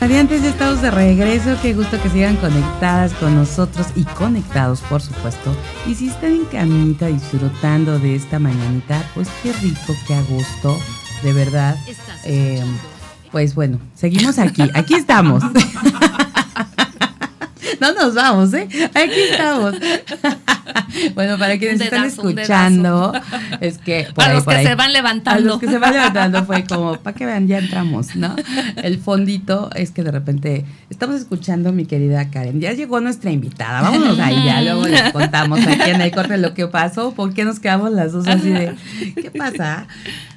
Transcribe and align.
Radiantes, 0.00 0.42
ya 0.42 0.50
estamos 0.50 0.82
de 0.82 0.90
regreso. 0.90 1.56
Qué 1.62 1.72
gusto 1.72 2.00
que 2.02 2.10
sigan 2.10 2.36
conectadas 2.36 3.14
con 3.14 3.34
nosotros 3.34 3.86
y 3.96 4.04
conectados, 4.04 4.80
por 4.82 5.00
supuesto. 5.00 5.56
Y 5.86 5.94
si 5.94 6.08
están 6.08 6.32
en 6.32 6.44
camita 6.44 7.06
disfrutando 7.06 7.98
de 7.98 8.14
esta 8.14 8.38
mañanita, 8.38 9.02
pues 9.14 9.28
qué 9.42 9.52
rico, 9.54 9.96
qué 10.06 10.14
a 10.14 10.22
gusto, 10.22 10.78
de 11.22 11.32
verdad. 11.32 11.76
Eh, 12.24 12.62
pues 13.32 13.54
bueno, 13.54 13.78
seguimos 13.94 14.38
aquí. 14.38 14.70
Aquí 14.74 14.94
estamos. 14.94 15.42
no 17.80 17.92
nos 17.92 18.14
vamos, 18.14 18.52
¿eh? 18.54 18.68
Aquí 18.94 19.20
estamos. 19.30 19.74
bueno, 21.14 21.38
para 21.38 21.58
quienes 21.58 21.80
están 21.80 22.04
escuchando, 22.04 23.12
es 23.60 23.78
que. 23.78 24.08
para 24.14 24.34
los 24.34 24.44
que 24.44 24.62
se 24.62 24.74
van 24.74 24.92
levantando. 24.92 25.40
A 25.40 25.52
los 25.52 25.60
que 25.60 25.66
se 25.66 25.78
van 25.78 25.92
levantando 25.92 26.44
fue 26.44 26.64
como, 26.64 26.96
para 26.96 27.16
que 27.16 27.26
vean, 27.26 27.46
ya 27.48 27.58
entramos, 27.58 28.16
¿no? 28.16 28.34
El 28.76 28.98
fondito 28.98 29.70
es 29.74 29.90
que 29.90 30.02
de 30.02 30.10
repente 30.10 30.64
estamos 30.90 31.16
escuchando, 31.16 31.72
mi 31.72 31.86
querida 31.86 32.30
Karen. 32.30 32.60
Ya 32.60 32.72
llegó 32.72 33.00
nuestra 33.00 33.30
invitada. 33.30 33.82
Vámonos 33.82 34.18
ahí, 34.18 34.44
ya 34.44 34.62
luego 34.62 34.86
les 34.86 35.12
contamos 35.12 35.60
aquí 35.66 35.90
en 35.90 36.00
el 36.00 36.10
corte 36.10 36.38
lo 36.38 36.54
que 36.54 36.66
pasó, 36.66 37.12
por 37.12 37.32
qué 37.34 37.44
nos 37.44 37.60
quedamos 37.60 37.92
las 37.92 38.12
dos 38.12 38.26
así 38.26 38.50
de, 38.50 38.74
¿qué 39.14 39.30
pasa? 39.30 39.86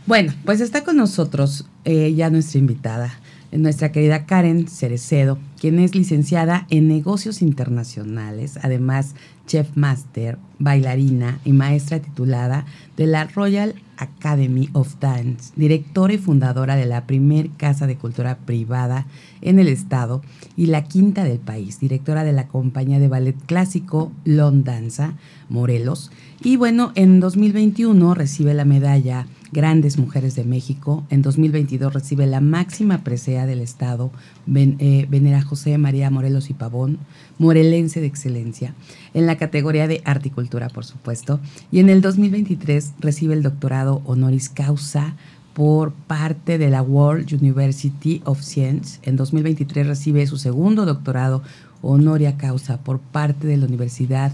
Bueno, 0.06 0.33
pues 0.45 0.61
está 0.61 0.83
con 0.83 0.97
nosotros 0.97 1.66
eh, 1.85 2.13
ya 2.16 2.30
nuestra 2.30 2.59
invitada 2.59 3.19
nuestra 3.52 3.92
querida 3.92 4.25
Karen 4.25 4.67
Cerecedo, 4.67 5.38
quien 5.59 5.80
es 5.80 5.95
licenciada 5.95 6.67
en 6.69 6.88
negocios 6.88 7.42
internacionales, 7.42 8.59
además 8.61 9.16
chef 9.47 9.75
master, 9.75 10.38
bailarina 10.59 11.39
y 11.44 11.53
maestra 11.53 12.00
titulada 12.00 12.66
de 12.95 13.08
la 13.08 13.25
Royal 13.25 13.73
Academy 13.97 14.69
of 14.73 14.95
Dance, 15.00 15.52
directora 15.56 16.14
y 16.14 16.17
fundadora 16.19 16.75
de 16.75 16.86
la 16.86 17.08
primer 17.08 17.50
casa 17.52 17.88
de 17.88 17.97
cultura 17.97 18.38
privada 18.38 19.08
en 19.41 19.59
el 19.59 19.67
estado 19.67 20.22
y 20.56 20.67
la 20.67 20.84
quinta 20.84 21.23
del 21.23 21.39
país, 21.39 21.80
directora 21.80 22.23
de 22.23 22.34
la 22.34 22.47
compañía 22.47 23.00
de 23.00 23.08
ballet 23.08 23.36
clásico 23.45 24.11
Danza 24.25 25.16
Morelos. 25.50 26.11
Y 26.44 26.56
bueno, 26.56 26.91
en 26.95 27.19
2021 27.19 28.13
recibe 28.13 28.53
la 28.53 28.66
medalla 28.66 29.25
Grandes 29.52 29.97
Mujeres 29.97 30.36
de 30.36 30.44
México. 30.44 31.05
En 31.09 31.22
2022 31.22 31.94
recibe 31.94 32.28
la 32.28 32.42
máxima 32.42 33.03
presea 33.03 33.45
del 33.45 33.61
Estado, 33.61 34.11
eh, 34.56 35.08
Venera 35.09 35.41
José 35.41 35.78
María 35.78 36.09
Morelos 36.09 36.50
y 36.50 36.53
Pavón, 36.53 37.00
morelense 37.38 38.02
de 38.02 38.08
excelencia, 38.08 38.73
en 39.14 39.25
la 39.25 39.38
categoría 39.38 39.88
de 39.88 40.02
Articultura, 40.06 40.69
por 40.69 40.86
supuesto. 40.86 41.39
Y 41.72 41.80
en 41.80 41.89
el 41.89 42.02
2023 42.02 42.94
recibe 43.00 43.33
el 43.33 43.44
doctorado 43.44 44.02
honoris 44.06 44.50
causa 44.50 45.16
por 45.53 45.91
parte 45.91 46.58
de 46.58 46.69
la 46.69 46.81
World 46.81 47.34
University 47.34 48.22
of 48.25 48.41
Science. 48.41 49.00
En 49.03 49.16
2023 49.16 49.88
recibe 49.88 50.25
su 50.28 50.38
segundo 50.38 50.86
doctorado 50.86 51.44
honoria 51.81 52.38
causa 52.38 52.78
por 52.78 53.00
parte 53.00 53.47
de 53.47 53.58
la 53.58 53.66
Universidad 53.66 54.31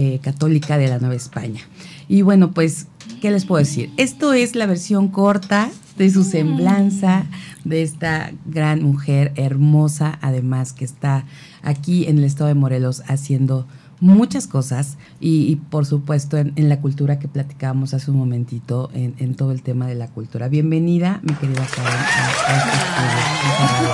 eh, 0.00 0.20
Católica 0.22 0.78
de 0.78 0.86
la 0.86 1.00
Nueva 1.00 1.16
España. 1.16 1.60
Y 2.06 2.22
bueno, 2.22 2.52
pues, 2.52 2.86
¿qué 3.20 3.32
les 3.32 3.44
puedo 3.44 3.58
decir? 3.58 3.90
Esto 3.96 4.32
es 4.32 4.54
la 4.54 4.66
versión 4.66 5.08
corta 5.08 5.72
de 5.96 6.08
su 6.08 6.22
semblanza, 6.22 7.26
de 7.64 7.82
esta 7.82 8.30
gran 8.46 8.80
mujer 8.80 9.32
hermosa, 9.34 10.16
además 10.22 10.72
que 10.72 10.84
está 10.84 11.24
aquí 11.62 12.06
en 12.06 12.18
el 12.18 12.24
estado 12.24 12.46
de 12.46 12.54
Morelos 12.54 13.02
haciendo 13.08 13.66
muchas 13.98 14.46
cosas 14.46 14.98
y, 15.18 15.56
por 15.68 15.84
supuesto 15.84 16.36
en, 16.36 16.68
la 16.68 16.80
cultura 16.80 17.18
que 17.18 17.26
platicábamos 17.26 17.92
hace 17.92 18.12
un 18.12 18.18
momentito, 18.18 18.90
en, 18.94 19.34
todo 19.34 19.50
el 19.50 19.62
tema 19.62 19.88
de 19.88 19.96
la 19.96 20.06
cultura. 20.06 20.46
Bienvenida, 20.46 21.18
mi 21.24 21.34
querida 21.34 21.66
Karen. 21.74 21.98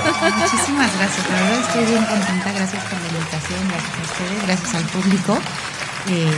Este 0.04 0.38
Muchísimas 0.38 0.94
gracias, 0.98 1.30
la 1.30 1.40
verdad 1.40 1.60
estoy 1.60 1.84
bien 1.86 2.04
contenta, 2.04 2.52
gracias 2.52 2.84
por 2.84 3.00
la 3.00 3.08
invitación, 3.08 3.60
gracias 3.68 3.98
a 3.98 4.02
ustedes, 4.02 4.42
gracias 4.46 4.74
al 4.74 4.84
público. 4.84 5.38
Eh, 6.10 6.30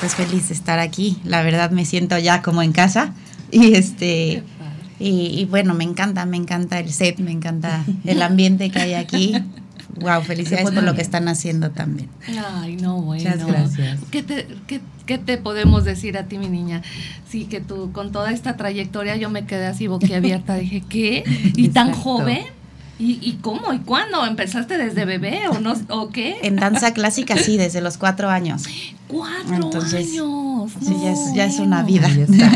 pues 0.00 0.14
feliz 0.14 0.48
de 0.48 0.54
estar 0.54 0.78
aquí. 0.78 1.18
La 1.24 1.42
verdad 1.42 1.70
me 1.70 1.84
siento 1.84 2.18
ya 2.18 2.42
como 2.42 2.62
en 2.62 2.72
casa. 2.72 3.12
Y 3.50 3.74
este 3.74 4.42
y, 4.98 5.44
bueno, 5.50 5.74
me 5.74 5.84
encanta, 5.84 6.24
me 6.24 6.38
encanta 6.38 6.78
el 6.78 6.90
set, 6.90 7.18
me 7.18 7.30
encanta 7.30 7.84
el 8.04 8.22
ambiente 8.22 8.70
que 8.70 8.78
hay 8.80 8.94
aquí. 8.94 9.34
Wow, 10.00 10.22
felicidades 10.22 10.70
por 10.70 10.82
lo 10.82 10.94
que 10.94 11.02
están 11.02 11.28
haciendo 11.28 11.70
también. 11.70 12.08
Ay, 12.28 12.76
no, 12.76 13.00
bueno. 13.00 13.22
Muchas 13.22 13.46
gracias. 13.46 13.98
¿Qué 14.10 14.22
te, 14.22 14.46
qué, 15.06 15.18
te 15.18 15.38
podemos 15.38 15.84
decir 15.84 16.18
a 16.18 16.24
ti, 16.24 16.38
mi 16.38 16.48
niña? 16.48 16.82
Sí, 17.28 17.44
que 17.44 17.60
tú, 17.60 17.92
con 17.92 18.12
toda 18.12 18.32
esta 18.32 18.56
trayectoria, 18.56 19.16
yo 19.16 19.30
me 19.30 19.46
quedé 19.46 19.66
así 19.66 19.86
boquiabierta. 19.86 20.56
Dije, 20.56 20.82
¿qué? 20.88 21.24
¿Y 21.56 21.68
tan 21.68 21.92
joven? 21.92 22.44
¿Y, 22.98 23.18
¿Y, 23.20 23.38
cómo? 23.42 23.74
¿Y 23.74 23.78
cuándo? 23.80 24.24
¿Empezaste 24.24 24.78
desde 24.78 25.04
bebé 25.04 25.48
o 25.48 25.60
no 25.60 25.74
o 25.88 26.08
qué? 26.08 26.38
En 26.42 26.56
danza 26.56 26.94
clásica 26.94 27.36
sí, 27.36 27.58
desde 27.58 27.82
los 27.82 27.98
cuatro 27.98 28.30
años. 28.30 28.64
¡Cuatro 29.06 29.54
años! 29.54 30.72
Sí, 30.80 30.96
ya, 31.34 31.44
es, 31.44 31.58
una 31.58 31.82
vida. 31.82 32.08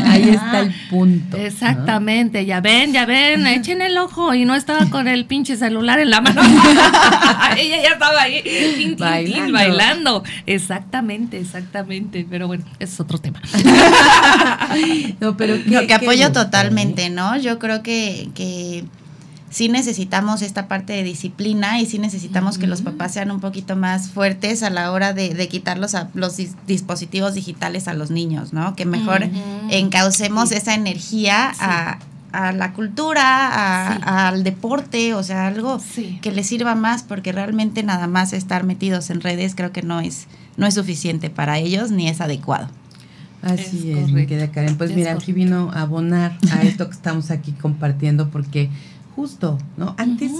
Ahí 0.05 0.29
está, 0.29 0.59
el 0.61 0.73
punto. 0.89 1.37
Exactamente, 1.37 2.45
ya 2.45 2.59
ven, 2.59 2.91
ya 2.91 3.05
ven, 3.05 3.45
echen 3.47 3.81
el 3.81 3.97
ojo 3.97 4.33
y 4.33 4.43
no 4.43 4.55
estaba 4.55 4.87
con 4.89 5.07
el 5.07 5.25
pinche 5.25 5.55
celular 5.55 5.99
en 5.99 6.09
la 6.09 6.21
mano. 6.21 6.41
Ella 7.57 7.81
ya 7.81 7.89
estaba 7.93 8.23
ahí 8.23 8.95
bailando. 8.97 9.53
bailando. 9.53 10.23
Exactamente, 10.45 11.39
exactamente. 11.39 12.25
Pero 12.29 12.47
bueno, 12.47 12.65
ese 12.79 12.93
es 12.93 12.99
otro 12.99 13.19
tema. 13.19 13.41
no, 15.21 15.37
pero 15.37 15.55
Lo 15.65 15.87
que 15.87 15.93
apoyo 15.93 16.31
totalmente, 16.31 17.09
¿no? 17.09 17.37
Yo 17.37 17.59
creo 17.59 17.81
que, 17.83 18.29
que 18.35 18.83
sí 19.51 19.67
necesitamos 19.67 20.41
esta 20.41 20.67
parte 20.67 20.93
de 20.93 21.03
disciplina 21.03 21.79
y 21.79 21.85
sí 21.85 21.99
necesitamos 21.99 22.57
que 22.57 22.67
los 22.67 22.81
papás 22.81 23.13
sean 23.13 23.29
un 23.31 23.41
poquito 23.41 23.75
más 23.75 24.09
fuertes 24.09 24.63
a 24.63 24.69
la 24.69 24.91
hora 24.91 25.13
de, 25.13 25.33
de 25.33 25.47
quitar 25.49 25.77
los, 25.77 25.95
los 26.15 26.37
dispositivos 26.65 27.35
digitales 27.35 27.87
a 27.87 27.93
los 27.93 28.09
niños, 28.09 28.53
¿no? 28.53 28.75
Que 28.75 28.85
mejor 28.85 29.29
encaucemos 29.69 30.51
esa 30.53 30.73
energía 30.73 31.51
a, 31.59 31.99
la 32.53 32.71
cultura, 32.71 34.29
al 34.29 34.45
deporte, 34.45 35.13
o 35.13 35.21
sea, 35.21 35.47
algo 35.47 35.81
que 36.21 36.31
les 36.31 36.47
sirva 36.47 36.75
más, 36.75 37.03
porque 37.03 37.33
realmente 37.33 37.83
nada 37.83 38.07
más 38.07 38.31
estar 38.31 38.63
metidos 38.63 39.09
en 39.09 39.19
redes 39.19 39.53
creo 39.53 39.73
que 39.73 39.81
no 39.81 39.99
es, 39.99 40.27
no 40.55 40.65
es 40.65 40.75
suficiente 40.75 41.29
para 41.29 41.59
ellos 41.59 41.91
ni 41.91 42.07
es 42.07 42.21
adecuado. 42.21 42.69
Así 43.41 43.91
es, 43.91 44.13
me 44.13 44.27
queda 44.27 44.49
Karen. 44.51 44.77
Pues 44.77 44.95
mira, 44.95 45.11
aquí 45.11 45.33
vino 45.33 45.71
a 45.73 45.81
abonar 45.81 46.37
a 46.51 46.61
esto 46.61 46.87
que 46.87 46.93
estamos 46.93 47.31
aquí 47.31 47.51
compartiendo, 47.51 48.29
porque 48.29 48.69
justo, 49.15 49.57
¿no? 49.77 49.95
Antes 49.97 50.31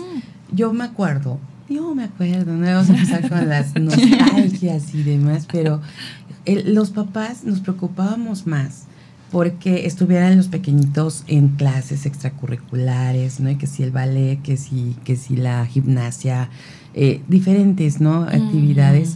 yo 0.51 0.73
me 0.73 0.83
acuerdo, 0.83 1.39
yo 1.69 1.95
me 1.95 2.03
acuerdo, 2.03 2.53
no 2.53 2.65
vamos 2.65 2.89
a 2.89 2.93
empezar 2.93 3.29
con 3.29 3.47
las 3.47 3.75
nostalgias 3.79 4.93
y 4.93 5.03
demás, 5.03 5.47
pero 5.51 5.81
los 6.45 6.89
papás 6.89 7.43
nos 7.43 7.59
preocupábamos 7.59 8.47
más 8.47 8.85
porque 9.31 9.85
estuvieran 9.85 10.35
los 10.35 10.49
pequeñitos 10.49 11.23
en 11.27 11.49
clases 11.49 12.05
extracurriculares, 12.05 13.39
¿no? 13.39 13.49
Y 13.49 13.55
que 13.55 13.65
si 13.65 13.81
el 13.81 13.91
ballet, 13.91 14.41
que 14.41 14.57
si, 14.57 14.97
que 15.05 15.15
si 15.15 15.37
la 15.37 15.65
gimnasia, 15.65 16.49
eh, 16.93 17.21
diferentes, 17.29 18.01
¿no? 18.01 18.23
Actividades. 18.23 19.15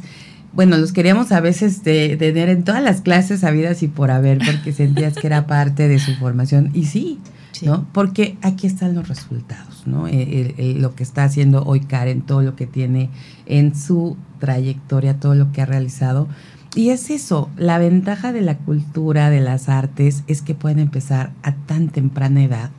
Bueno, 0.53 0.77
los 0.77 0.93
queríamos 0.93 1.33
a 1.33 1.41
veces 1.41 1.83
de, 1.83 2.15
tener 2.15 2.47
en 2.47 2.63
todas 2.63 2.81
las 2.81 3.01
clases 3.01 3.43
habidas 3.43 3.83
y 3.83 3.89
por 3.89 4.09
haber, 4.09 4.37
porque 4.37 4.71
sentías 4.71 5.15
que 5.15 5.27
era 5.27 5.47
parte 5.47 5.89
de 5.89 5.99
su 5.99 6.15
formación. 6.15 6.71
Y 6.73 6.85
sí, 6.85 7.19
¿no? 7.63 7.85
Porque 7.91 8.37
aquí 8.41 8.67
están 8.67 8.95
los 8.95 9.07
resultados, 9.07 9.83
¿no? 9.85 10.07
Eh, 10.07 10.75
lo 10.79 10.95
que 10.95 11.03
está 11.03 11.23
haciendo 11.23 11.63
hoy 11.63 11.81
Karen, 11.81 12.21
todo 12.21 12.41
lo 12.41 12.55
que 12.55 12.67
tiene 12.67 13.09
en 13.45 13.75
su 13.75 14.17
trayectoria, 14.39 15.19
todo 15.19 15.35
lo 15.35 15.51
que 15.51 15.61
ha 15.61 15.65
realizado. 15.65 16.27
Y 16.75 16.89
es 16.89 17.09
eso, 17.09 17.49
la 17.55 17.77
ventaja 17.77 18.33
de 18.33 18.41
la 18.41 18.57
cultura, 18.57 19.29
de 19.29 19.39
las 19.39 19.69
artes, 19.69 20.23
es 20.27 20.41
que 20.41 20.55
pueden 20.55 20.79
empezar 20.79 21.31
a 21.41 21.53
tan 21.53 21.87
temprana 21.87 22.43
edad, 22.43 22.69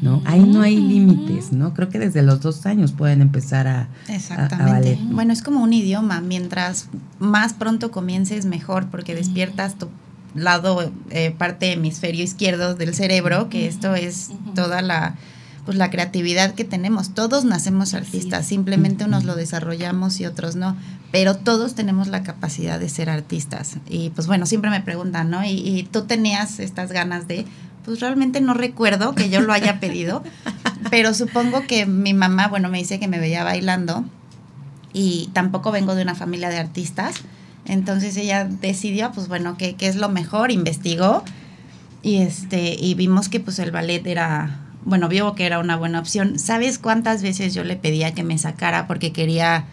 ¿no? 0.00 0.22
Ahí 0.24 0.44
no 0.44 0.62
hay 0.62 0.76
límites, 0.76 1.52
¿no? 1.52 1.74
Creo 1.74 1.88
que 1.88 1.98
desde 1.98 2.22
los 2.22 2.40
dos 2.40 2.66
años 2.66 2.92
pueden 2.92 3.20
empezar 3.20 3.66
a, 3.66 3.88
Exactamente. 4.08 4.98
Bueno, 5.10 5.32
es 5.32 5.42
como 5.42 5.62
un 5.62 5.72
idioma, 5.72 6.20
mientras 6.20 6.88
más 7.18 7.52
pronto 7.52 7.90
comiences, 7.90 8.46
mejor, 8.46 8.86
porque 8.86 9.14
despiertas 9.14 9.76
tu 9.76 9.88
lado, 10.34 10.92
eh, 11.10 11.34
parte 11.36 11.72
hemisferio 11.72 12.24
izquierdo 12.24 12.74
del 12.74 12.94
cerebro, 12.94 13.48
que 13.48 13.66
esto 13.66 13.94
es 13.94 14.30
toda 14.54 14.82
la 14.82 15.16
pues 15.64 15.76
la 15.76 15.90
creatividad 15.90 16.54
que 16.54 16.64
tenemos. 16.64 17.14
Todos 17.14 17.44
nacemos 17.44 17.94
artistas, 17.94 18.46
simplemente 18.46 19.04
unos 19.04 19.24
lo 19.24 19.36
desarrollamos 19.36 20.18
y 20.20 20.26
otros 20.26 20.56
no, 20.56 20.76
pero 21.12 21.36
todos 21.36 21.74
tenemos 21.74 22.08
la 22.08 22.22
capacidad 22.22 22.80
de 22.80 22.88
ser 22.88 23.08
artistas. 23.08 23.76
Y 23.88 24.10
pues 24.10 24.26
bueno, 24.26 24.46
siempre 24.46 24.70
me 24.70 24.80
preguntan, 24.80 25.30
¿no? 25.30 25.44
Y, 25.44 25.50
y 25.50 25.84
tú 25.84 26.02
tenías 26.02 26.58
estas 26.58 26.90
ganas 26.90 27.28
de, 27.28 27.46
pues 27.84 28.00
realmente 28.00 28.40
no 28.40 28.54
recuerdo 28.54 29.14
que 29.14 29.30
yo 29.30 29.40
lo 29.40 29.52
haya 29.52 29.78
pedido, 29.78 30.24
pero 30.90 31.14
supongo 31.14 31.64
que 31.66 31.86
mi 31.86 32.14
mamá, 32.14 32.48
bueno, 32.48 32.68
me 32.68 32.78
dice 32.78 32.98
que 32.98 33.08
me 33.08 33.20
veía 33.20 33.44
bailando 33.44 34.04
y 34.92 35.30
tampoco 35.32 35.70
vengo 35.70 35.94
de 35.94 36.02
una 36.02 36.14
familia 36.14 36.48
de 36.48 36.58
artistas. 36.58 37.16
Entonces 37.66 38.16
ella 38.16 38.44
decidió, 38.44 39.12
pues 39.12 39.28
bueno, 39.28 39.56
qué, 39.56 39.74
qué 39.74 39.86
es 39.86 39.96
lo 39.96 40.08
mejor, 40.08 40.50
investigó 40.50 41.22
y 42.02 42.16
este 42.16 42.74
y 42.74 42.94
vimos 42.94 43.28
que 43.28 43.38
pues 43.38 43.58
el 43.60 43.70
ballet 43.70 44.04
era 44.06 44.62
bueno, 44.84 45.08
vio 45.08 45.34
que 45.34 45.46
era 45.46 45.58
una 45.58 45.76
buena 45.76 46.00
opción. 46.00 46.38
¿Sabes 46.38 46.78
cuántas 46.78 47.22
veces 47.22 47.54
yo 47.54 47.64
le 47.64 47.76
pedía 47.76 48.14
que 48.14 48.24
me 48.24 48.38
sacara 48.38 48.86
porque 48.86 49.12
quería, 49.12 49.66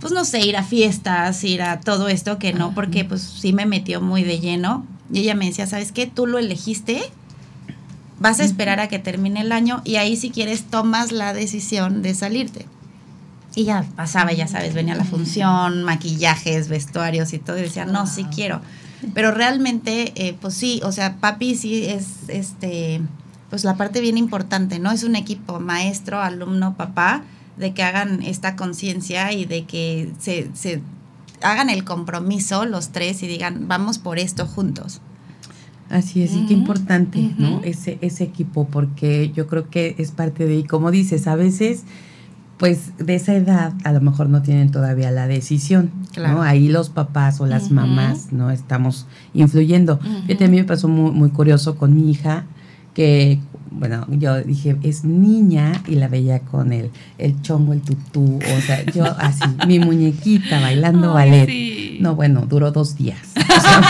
pues 0.00 0.12
no 0.12 0.24
sé, 0.24 0.40
ir 0.40 0.56
a 0.56 0.62
fiestas, 0.62 1.44
ir 1.44 1.62
a 1.62 1.80
todo 1.80 2.08
esto, 2.08 2.38
que 2.38 2.52
no, 2.52 2.74
porque 2.74 3.04
pues 3.04 3.22
sí 3.22 3.52
me 3.52 3.66
metió 3.66 4.00
muy 4.00 4.22
de 4.22 4.40
lleno. 4.40 4.86
Y 5.12 5.20
ella 5.20 5.34
me 5.34 5.46
decía, 5.46 5.66
¿sabes 5.66 5.92
qué? 5.92 6.06
Tú 6.06 6.26
lo 6.26 6.38
elegiste, 6.38 7.02
vas 8.18 8.40
a 8.40 8.44
esperar 8.44 8.80
a 8.80 8.88
que 8.88 8.98
termine 8.98 9.40
el 9.40 9.52
año 9.52 9.80
y 9.84 9.96
ahí 9.96 10.16
si 10.16 10.30
quieres 10.30 10.64
tomas 10.64 11.12
la 11.12 11.32
decisión 11.32 12.02
de 12.02 12.14
salirte. 12.14 12.66
Y 13.58 13.64
ya 13.64 13.84
pasaba, 13.96 14.32
ya 14.32 14.46
sabes, 14.46 14.72
venía 14.72 14.94
la 14.94 15.02
función, 15.02 15.82
maquillajes, 15.82 16.68
vestuarios 16.68 17.32
y 17.32 17.40
todo, 17.40 17.58
y 17.58 17.62
decía, 17.62 17.86
no, 17.86 18.06
sí 18.06 18.22
quiero. 18.32 18.60
Pero 19.14 19.32
realmente, 19.32 20.12
eh, 20.14 20.36
pues 20.40 20.54
sí, 20.54 20.80
o 20.84 20.92
sea, 20.92 21.16
papi 21.16 21.56
sí 21.56 21.84
es, 21.84 22.28
este, 22.28 23.00
pues 23.50 23.64
la 23.64 23.76
parte 23.76 24.00
bien 24.00 24.16
importante, 24.16 24.78
¿no? 24.78 24.92
Es 24.92 25.02
un 25.02 25.16
equipo, 25.16 25.58
maestro, 25.58 26.20
alumno, 26.20 26.76
papá, 26.76 27.24
de 27.56 27.74
que 27.74 27.82
hagan 27.82 28.22
esta 28.22 28.54
conciencia 28.54 29.32
y 29.32 29.44
de 29.44 29.64
que 29.64 30.12
se, 30.20 30.50
se 30.54 30.80
hagan 31.42 31.68
el 31.68 31.82
compromiso 31.82 32.64
los 32.64 32.90
tres 32.90 33.24
y 33.24 33.26
digan, 33.26 33.66
vamos 33.66 33.98
por 33.98 34.20
esto 34.20 34.46
juntos. 34.46 35.00
Así 35.90 36.22
es, 36.22 36.32
y 36.32 36.46
qué 36.46 36.54
importante, 36.54 37.34
¿no? 37.38 37.60
Ese, 37.64 37.98
ese 38.02 38.22
equipo, 38.22 38.68
porque 38.68 39.32
yo 39.34 39.48
creo 39.48 39.68
que 39.68 39.96
es 39.98 40.12
parte 40.12 40.46
de, 40.46 40.58
y 40.58 40.62
como 40.62 40.92
dices, 40.92 41.26
a 41.26 41.34
veces, 41.34 41.82
pues 42.58 42.92
de 42.98 43.14
esa 43.14 43.34
edad 43.34 43.72
a 43.84 43.92
lo 43.92 44.00
mejor 44.00 44.28
no 44.28 44.42
tienen 44.42 44.70
todavía 44.70 45.10
la 45.10 45.28
decisión, 45.28 45.90
¿no? 46.16 46.42
Ahí 46.42 46.68
los 46.68 46.90
papás 46.90 47.40
o 47.40 47.46
las 47.46 47.70
mamás, 47.70 48.32
¿no? 48.32 48.50
Estamos 48.50 49.06
influyendo. 49.32 50.00
Fíjate, 50.26 50.44
a 50.44 50.48
mí 50.48 50.56
me 50.56 50.64
pasó 50.64 50.88
muy, 50.88 51.12
muy 51.12 51.30
curioso 51.30 51.76
con 51.76 51.94
mi 51.94 52.10
hija, 52.10 52.44
que, 52.94 53.38
bueno, 53.70 54.06
yo 54.10 54.42
dije, 54.42 54.76
es 54.82 55.04
niña 55.04 55.82
y 55.86 55.96
la 55.96 56.08
veía 56.08 56.40
con 56.40 56.72
el, 56.72 56.90
el 57.18 57.40
chongo, 57.42 57.72
el 57.72 57.82
tutú, 57.82 58.38
o 58.38 58.60
sea, 58.60 58.84
yo 58.84 59.04
así, 59.18 59.44
mi 59.66 59.78
muñequita 59.78 60.60
bailando 60.60 61.12
ballet. 61.14 61.98
No, 62.00 62.14
bueno, 62.14 62.46
duró 62.48 62.70
dos 62.70 62.96
días. 62.96 63.18
O 63.36 63.60
sea, 63.60 63.82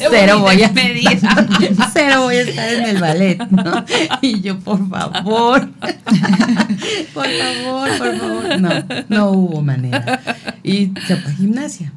cero 0.10 0.40
voy 0.40 0.62
a 0.62 0.66
estar, 0.66 1.48
cero 1.92 2.22
voy 2.22 2.36
a 2.36 2.42
estar 2.42 2.72
en 2.72 2.84
el 2.84 3.00
ballet, 3.00 3.38
¿no? 3.50 3.84
Y 4.20 4.40
yo, 4.40 4.58
por 4.58 4.88
favor, 4.88 5.68
por 7.14 7.26
favor, 7.26 7.88
por 7.98 8.18
favor. 8.18 8.60
No, 8.60 8.70
no 9.08 9.30
hubo 9.30 9.62
manera. 9.62 10.20
Y 10.62 10.92
se 11.06 11.16
fue 11.16 11.32
a 11.32 11.34
gimnasia. 11.34 11.92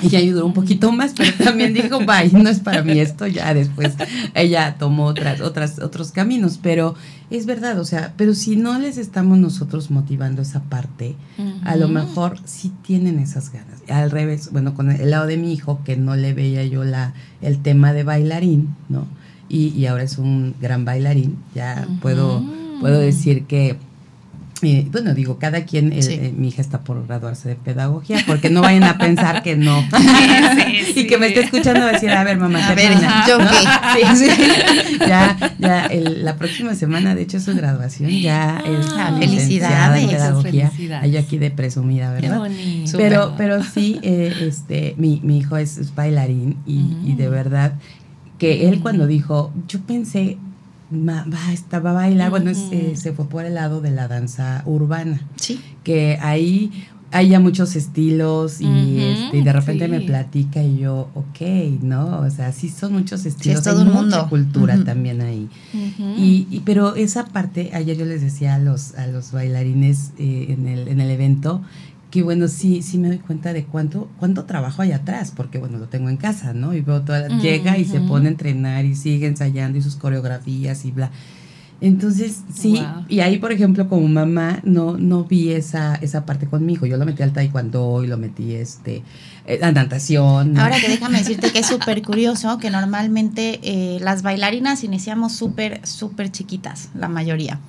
Y 0.00 0.14
ayudó 0.16 0.46
un 0.46 0.52
poquito 0.52 0.92
más, 0.92 1.12
pero 1.16 1.32
también 1.42 1.74
dijo, 1.74 1.98
bye, 2.00 2.30
no 2.32 2.48
es 2.48 2.60
para 2.60 2.82
mí 2.82 2.98
esto, 3.00 3.26
ya 3.26 3.52
después 3.52 3.94
ella 4.34 4.76
tomó 4.78 5.06
otras, 5.06 5.40
otras, 5.40 5.80
otros 5.80 6.12
caminos, 6.12 6.58
pero 6.62 6.94
es 7.30 7.46
verdad, 7.46 7.78
o 7.80 7.84
sea, 7.84 8.14
pero 8.16 8.34
si 8.34 8.56
no 8.56 8.78
les 8.78 8.96
estamos 8.96 9.38
nosotros 9.38 9.90
motivando 9.90 10.42
esa 10.42 10.62
parte, 10.62 11.16
a 11.64 11.76
lo 11.76 11.88
mejor 11.88 12.38
sí 12.44 12.72
tienen 12.82 13.18
esas 13.18 13.52
ganas. 13.52 13.82
Al 13.88 14.10
revés, 14.10 14.50
bueno, 14.52 14.74
con 14.74 14.90
el 14.90 15.10
lado 15.10 15.26
de 15.26 15.36
mi 15.36 15.52
hijo, 15.52 15.80
que 15.84 15.96
no 15.96 16.14
le 16.16 16.32
veía 16.32 16.64
yo 16.64 16.84
la, 16.84 17.14
el 17.42 17.60
tema 17.60 17.92
de 17.92 18.04
bailarín, 18.04 18.74
¿no? 18.88 19.06
Y, 19.48 19.68
y 19.68 19.86
ahora 19.86 20.04
es 20.04 20.18
un 20.18 20.54
gran 20.60 20.84
bailarín, 20.84 21.36
ya 21.54 21.88
puedo, 22.02 22.44
puedo 22.80 23.00
decir 23.00 23.46
que 23.46 23.76
eh, 24.62 24.86
bueno, 24.90 25.14
digo, 25.14 25.38
cada 25.38 25.64
quien, 25.64 25.92
eh, 25.92 26.32
mi 26.36 26.48
hija 26.48 26.60
está 26.60 26.80
por 26.80 27.06
graduarse 27.06 27.48
de 27.48 27.54
pedagogía, 27.54 28.24
porque 28.26 28.50
no 28.50 28.62
vayan 28.62 28.84
a 28.84 28.98
pensar 28.98 29.42
que 29.42 29.56
no. 29.56 29.84
y 30.96 31.06
que 31.06 31.16
me 31.18 31.28
esté 31.28 31.40
escuchando 31.40 31.86
decir, 31.86 32.10
a 32.10 32.24
ver, 32.24 32.38
mamá, 32.38 32.66
a 32.66 32.74
ver, 32.74 32.92
yo 33.28 33.38
qué. 33.38 34.98
ya, 35.06 35.54
ya, 35.58 35.86
el, 35.86 36.24
la 36.24 36.36
próxima 36.36 36.74
semana, 36.74 37.14
de 37.14 37.22
hecho, 37.22 37.38
su 37.38 37.54
graduación, 37.54 38.10
ya 38.10 38.62
es 38.66 38.86
ah, 38.96 39.16
felicidades, 39.18 40.04
en 40.04 40.10
pedagogía. 40.10 40.72
Yo 41.06 41.20
aquí 41.20 41.38
de 41.38 41.50
presumida, 41.50 42.12
¿verdad? 42.12 42.50
Pero, 42.96 43.34
pero 43.36 43.62
sí, 43.62 44.00
eh, 44.02 44.34
este, 44.40 44.94
mi, 44.98 45.20
mi 45.22 45.38
hijo 45.38 45.56
es, 45.56 45.94
bailarín 45.94 46.56
y, 46.66 46.96
y 47.04 47.14
de 47.14 47.28
verdad 47.28 47.74
que 48.38 48.68
él 48.68 48.80
cuando 48.80 49.06
dijo, 49.06 49.52
yo 49.66 49.80
pensé, 49.80 50.38
estaba 51.52 51.90
a 51.90 51.94
bailar, 51.94 52.30
bueno, 52.30 52.50
eh, 52.50 52.94
se 52.96 53.12
fue 53.12 53.28
por 53.28 53.44
el 53.44 53.54
lado 53.54 53.80
de 53.80 53.90
la 53.90 54.08
danza 54.08 54.62
urbana. 54.66 55.20
Sí. 55.36 55.60
Que 55.84 56.18
ahí 56.20 56.70
hay 57.10 57.30
ya 57.30 57.40
muchos 57.40 57.74
estilos 57.74 58.60
y, 58.60 59.00
este, 59.00 59.42
de 59.42 59.52
repente 59.52 59.88
me 59.88 60.00
platica 60.00 60.62
y 60.62 60.78
yo, 60.78 61.08
ok, 61.14 61.40
¿no? 61.80 62.20
O 62.20 62.30
sea, 62.30 62.52
sí 62.52 62.68
son 62.68 62.92
muchos 62.92 63.24
estilos. 63.24 63.42
Sí, 63.42 63.50
es 63.50 63.62
todo 63.62 63.80
hay 63.80 63.88
un 63.88 63.94
mundo. 63.94 64.26
cultura 64.28 64.84
también 64.84 65.22
ahí. 65.22 65.48
y, 65.72 66.46
y, 66.50 66.62
pero 66.64 66.96
esa 66.96 67.24
parte, 67.26 67.70
ayer 67.72 67.96
yo 67.96 68.04
les 68.04 68.20
decía 68.20 68.56
a 68.56 68.58
los, 68.58 68.94
a 68.94 69.06
los 69.06 69.32
bailarines 69.32 70.12
eh, 70.18 70.46
en, 70.50 70.68
el, 70.68 70.88
en 70.88 71.00
el 71.00 71.10
evento, 71.10 71.62
que 72.10 72.22
bueno, 72.22 72.48
sí, 72.48 72.82
sí 72.82 72.98
me 72.98 73.08
doy 73.08 73.18
cuenta 73.18 73.52
de 73.52 73.64
cuánto, 73.64 74.08
cuánto 74.18 74.44
trabajo 74.44 74.82
hay 74.82 74.92
atrás, 74.92 75.32
porque 75.34 75.58
bueno, 75.58 75.78
lo 75.78 75.88
tengo 75.88 76.08
en 76.08 76.16
casa, 76.16 76.54
¿no? 76.54 76.72
Y 76.74 76.80
veo 76.80 77.02
toda, 77.02 77.28
llega 77.38 77.76
y 77.76 77.84
se 77.84 78.00
pone 78.00 78.26
a 78.26 78.30
entrenar 78.30 78.84
y 78.84 78.94
sigue 78.94 79.26
ensayando 79.26 79.78
y 79.78 79.82
sus 79.82 79.96
coreografías 79.96 80.84
y 80.84 80.92
bla. 80.92 81.10
Entonces, 81.80 82.42
sí, 82.52 82.82
y 83.08 83.20
ahí, 83.20 83.38
por 83.38 83.52
ejemplo, 83.52 83.88
como 83.88 84.08
mamá, 84.08 84.58
no, 84.64 84.96
no 84.96 85.24
vi 85.24 85.52
esa, 85.52 85.94
esa 85.96 86.26
parte 86.26 86.46
con 86.46 86.66
mi 86.66 86.72
hijo. 86.72 86.86
Yo 86.86 86.96
lo 86.96 87.04
metí 87.04 87.22
al 87.22 87.32
taekwondo 87.32 88.02
y 88.02 88.08
lo 88.08 88.18
metí 88.18 88.54
este, 88.54 89.04
eh, 89.46 89.60
a 89.62 89.70
natación. 89.70 90.58
Ahora 90.58 90.80
que 90.80 90.88
déjame 90.88 91.18
decirte 91.18 91.52
que 91.52 91.60
es 91.60 91.66
súper 91.66 92.02
curioso 92.02 92.58
que 92.58 92.70
normalmente 92.70 93.60
eh, 93.62 94.00
las 94.00 94.22
bailarinas 94.22 94.82
iniciamos 94.82 95.34
súper, 95.34 95.86
súper 95.86 96.32
chiquitas, 96.32 96.88
la 96.94 97.08
mayoría. 97.08 97.60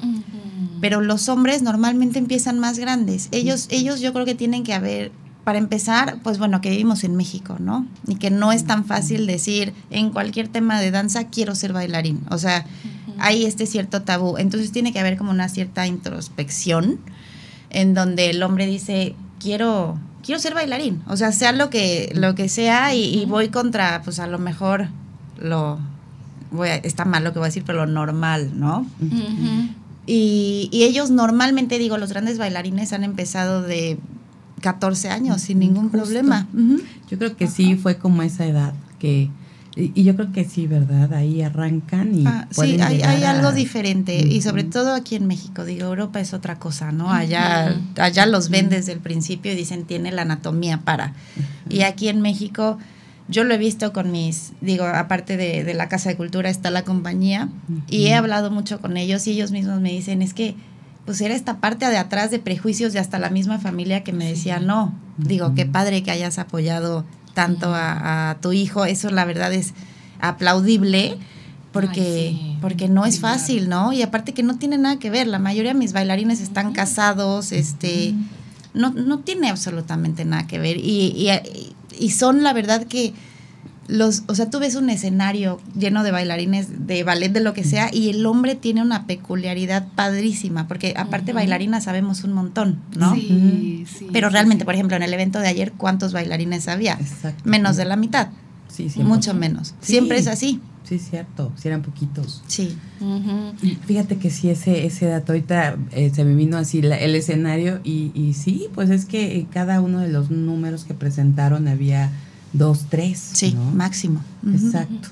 Pero 0.82 1.02
los 1.02 1.30
hombres 1.30 1.62
normalmente 1.62 2.20
empiezan 2.20 2.60
más 2.60 2.80
grandes. 2.80 3.30
Ellos, 3.32 3.68
ellos 3.70 4.00
yo 4.00 4.14
creo 4.14 4.26
que 4.26 4.36
tienen 4.36 4.64
que 4.64 4.74
haber 4.74 5.12
para 5.44 5.58
empezar, 5.58 6.20
pues 6.22 6.38
bueno, 6.38 6.62
que 6.62 6.70
vivimos 6.70 7.04
en 7.04 7.16
México, 7.16 7.58
¿no? 7.60 7.88
Y 8.08 8.16
que 8.16 8.30
no 8.30 8.52
es 8.52 8.66
tan 8.66 8.86
fácil 8.86 9.26
decir 9.26 9.74
en 9.90 10.12
cualquier 10.12 10.48
tema 10.48 10.80
de 10.80 10.92
danza 10.92 11.30
quiero 11.30 11.56
ser 11.56 11.74
bailarín. 11.74 12.22
O 12.30 12.38
sea, 12.38 12.66
hay 13.18 13.46
este 13.46 13.66
cierto 13.66 14.04
tabú. 14.04 14.38
Entonces 14.38 14.72
tiene 14.72 14.94
que 14.94 15.00
haber 15.00 15.18
como 15.18 15.32
una 15.32 15.50
cierta 15.50 15.88
introspección 15.88 17.00
en 17.72 17.94
donde 17.94 18.30
el 18.30 18.44
hombre 18.44 18.66
dice, 18.66 19.16
quiero, 19.40 19.98
quiero 20.24 20.40
ser 20.40 20.54
bailarín. 20.54 21.02
O 21.08 21.18
sea, 21.18 21.32
sea 21.32 21.52
lo 21.52 21.70
que, 21.70 22.12
lo 22.14 22.36
que 22.36 22.50
sea 22.50 22.94
y, 22.94 23.26
voy 23.26 23.50
contra, 23.50 24.02
pues 24.04 24.20
a 24.20 24.28
lo 24.28 24.40
mejor 24.40 24.90
lo, 25.38 25.80
voy 26.52 26.70
a, 26.70 26.76
está 26.76 27.06
mal 27.06 27.24
lo 27.24 27.34
que 27.34 27.40
voy 27.40 27.46
a 27.46 27.50
decir, 27.50 27.64
pero 27.66 27.86
lo 27.86 27.92
normal, 27.92 28.52
¿no? 28.54 28.86
Y, 30.12 30.70
y, 30.72 30.84
ellos 30.84 31.12
normalmente, 31.12 31.78
digo, 31.78 31.98
los 31.98 32.10
grandes 32.10 32.38
bailarines 32.38 32.94
han 32.94 33.04
empezado 33.04 33.62
de 33.62 34.00
14 34.62 35.10
años 35.10 35.42
sin 35.42 35.60
ningún 35.60 35.90
problema. 35.90 36.48
Yo 37.10 37.18
creo 37.18 37.36
que 37.36 37.48
sí 37.48 37.76
fue 37.76 37.98
como 37.98 38.24
esa 38.24 38.46
edad 38.46 38.74
que 39.00 39.30
y, 39.76 40.04
yo 40.04 40.16
creo 40.16 40.32
que 40.32 40.46
sí, 40.46 40.68
¿verdad? 40.68 41.14
Ahí 41.14 41.42
arrancan 41.42 42.14
y... 42.16 42.26
Ah, 42.26 42.48
sí, 42.50 42.80
hay, 42.82 43.02
hay 43.02 43.24
algo 43.24 43.52
diferente 43.52 44.18
y 44.18 44.42
sobre 44.42 44.64
todo 44.64 44.94
aquí 44.94 45.16
en 45.16 45.28
México, 45.28 45.64
digo, 45.64 45.86
Europa 45.86 46.20
es 46.20 46.34
otra 46.34 46.60
cosa, 46.60 46.92
¿no? 46.92 47.12
Allá, 47.12 47.80
allá 47.98 48.26
los 48.26 48.50
ven 48.50 48.70
desde 48.70 48.92
el 48.94 49.00
principio 49.00 49.54
y 49.54 49.56
dicen, 49.56 49.86
tiene 49.86 50.12
la 50.12 50.24
anatomía 50.24 50.82
para. 50.82 51.14
Y 51.70 51.82
aquí 51.82 52.10
en 52.10 52.22
México, 52.22 52.78
yo 53.30 53.44
lo 53.44 53.54
he 53.54 53.58
visto 53.58 53.94
con 53.94 54.12
mis, 54.12 54.54
digo, 54.60 54.86
aparte 54.86 55.38
de, 55.38 55.64
de 55.64 55.74
la 55.76 55.88
Casa 55.88 56.10
de 56.10 56.18
Cultura 56.18 56.50
está 56.50 56.72
la 56.72 56.84
compañía 56.84 57.50
y 57.88 58.08
he 58.08 58.16
hablado 58.16 58.50
mucho 58.50 58.82
con 58.82 58.98
ellos 58.98 59.26
y 59.28 59.32
ellos 59.32 59.52
mismos 59.52 59.80
me 59.80 59.92
dicen, 59.92 60.22
es 60.22 60.34
que 60.34 60.56
pues 61.06 61.22
era 61.22 61.34
esta 61.34 61.58
parte 61.58 61.88
de 61.88 61.98
atrás 61.98 62.32
de 62.32 62.40
prejuicios 62.40 62.94
de 62.94 63.00
hasta 63.00 63.20
la 63.20 63.30
misma 63.30 63.60
familia 63.60 64.04
que 64.04 64.14
me 64.14 64.28
decía, 64.28 64.60
no, 64.60 64.94
digo, 65.18 65.54
qué 65.56 65.66
padre 65.66 66.04
que 66.04 66.12
hayas 66.12 66.40
apoyado 66.40 67.06
tanto 67.34 67.72
a, 67.74 68.38
tu 68.42 68.52
hijo, 68.52 68.86
eso 68.86 69.10
la 69.10 69.26
verdad 69.26 69.54
es 69.54 69.74
aplaudible 70.20 71.18
porque, 71.72 72.58
porque 72.62 72.90
no 72.90 73.06
es 73.06 73.20
fácil, 73.20 73.70
¿no? 73.70 73.94
Y 73.94 74.02
aparte 74.02 74.34
que 74.34 74.44
no 74.44 74.58
tiene 74.58 74.78
nada 74.78 74.98
que 74.98 75.10
ver, 75.10 75.28
la 75.28 75.40
mayoría 75.40 75.74
de 75.74 75.80
mis 75.80 75.94
bailarines 75.94 76.42
están 76.42 76.74
casados, 76.74 77.52
este, 77.52 78.14
no, 78.74 78.92
no 78.92 79.20
tiene 79.20 79.50
absolutamente 79.50 80.26
nada 80.26 80.48
que 80.48 80.60
ver 80.60 80.78
y, 80.78 81.14
y, 81.16 81.30
y 81.30 81.76
son 82.08 82.44
la 82.44 82.54
verdad 82.54 82.86
que 82.86 83.14
los, 83.90 84.24
o 84.28 84.36
sea, 84.36 84.50
tú 84.50 84.60
ves 84.60 84.76
un 84.76 84.90
escenario 84.90 85.60
lleno 85.78 86.04
de 86.04 86.12
bailarines 86.12 86.88
de 86.88 87.04
ballet, 87.04 87.30
de 87.30 87.40
lo 87.40 87.54
que 87.54 87.64
sea, 87.64 87.90
y 87.92 88.10
el 88.10 88.26
hombre 88.26 88.56
tiene 88.56 88.84
una 88.84 89.08
peculiaridad 89.08 89.88
padrísima, 89.96 90.68
porque 90.68 90.94
aparte 90.96 91.34
bailarinas 91.34 91.86
sabemos 91.86 92.24
un 92.24 92.34
montón, 92.34 92.80
¿no? 92.96 93.16
Sí, 93.16 93.86
sí. 93.92 94.08
Pero 94.14 94.30
realmente, 94.30 94.64
por 94.64 94.76
ejemplo, 94.76 94.96
en 94.96 95.04
el 95.04 95.14
evento 95.14 95.40
de 95.40 95.48
ayer, 95.48 95.74
¿cuántos 95.74 96.14
bailarines 96.14 96.68
había? 96.68 96.94
Exacto. 96.94 97.42
Menos 97.46 97.78
de 97.78 97.86
la 97.86 97.96
mitad. 97.96 98.30
Sí, 98.68 98.90
sí. 98.90 99.04
Mucho 99.04 99.34
menos. 99.34 99.74
Sí. 99.82 99.94
Siempre 99.94 100.20
es 100.20 100.28
así. 100.28 100.62
Sí, 100.90 100.98
cierto. 100.98 101.52
Si 101.56 101.68
eran 101.68 101.84
poquitos. 101.84 102.42
Sí. 102.48 102.76
Fíjate 103.86 104.18
que 104.18 104.32
sí, 104.32 104.50
ese, 104.50 104.86
ese 104.88 105.06
dato 105.06 105.34
ahorita 105.34 105.78
eh, 105.92 106.12
se 106.14 106.24
me 106.26 106.34
vino 106.34 106.58
así 106.58 106.82
la- 106.82 106.98
el 106.98 107.14
escenario 107.16 107.80
y, 107.84 108.12
y 108.16 108.34
sí, 108.34 108.68
pues 108.74 108.90
es 108.90 109.06
que 109.06 109.36
en 109.40 109.46
cada 109.46 109.82
uno 109.82 110.00
de 110.00 110.08
los 110.10 110.32
números 110.32 110.86
que 110.86 110.96
presentaron 110.96 111.68
había 111.68 112.12
dos, 112.54 112.88
tres. 112.90 113.20
Sí, 113.34 113.54
¿no? 113.54 113.66
máximo. 113.72 114.24
Exacto. 114.52 115.10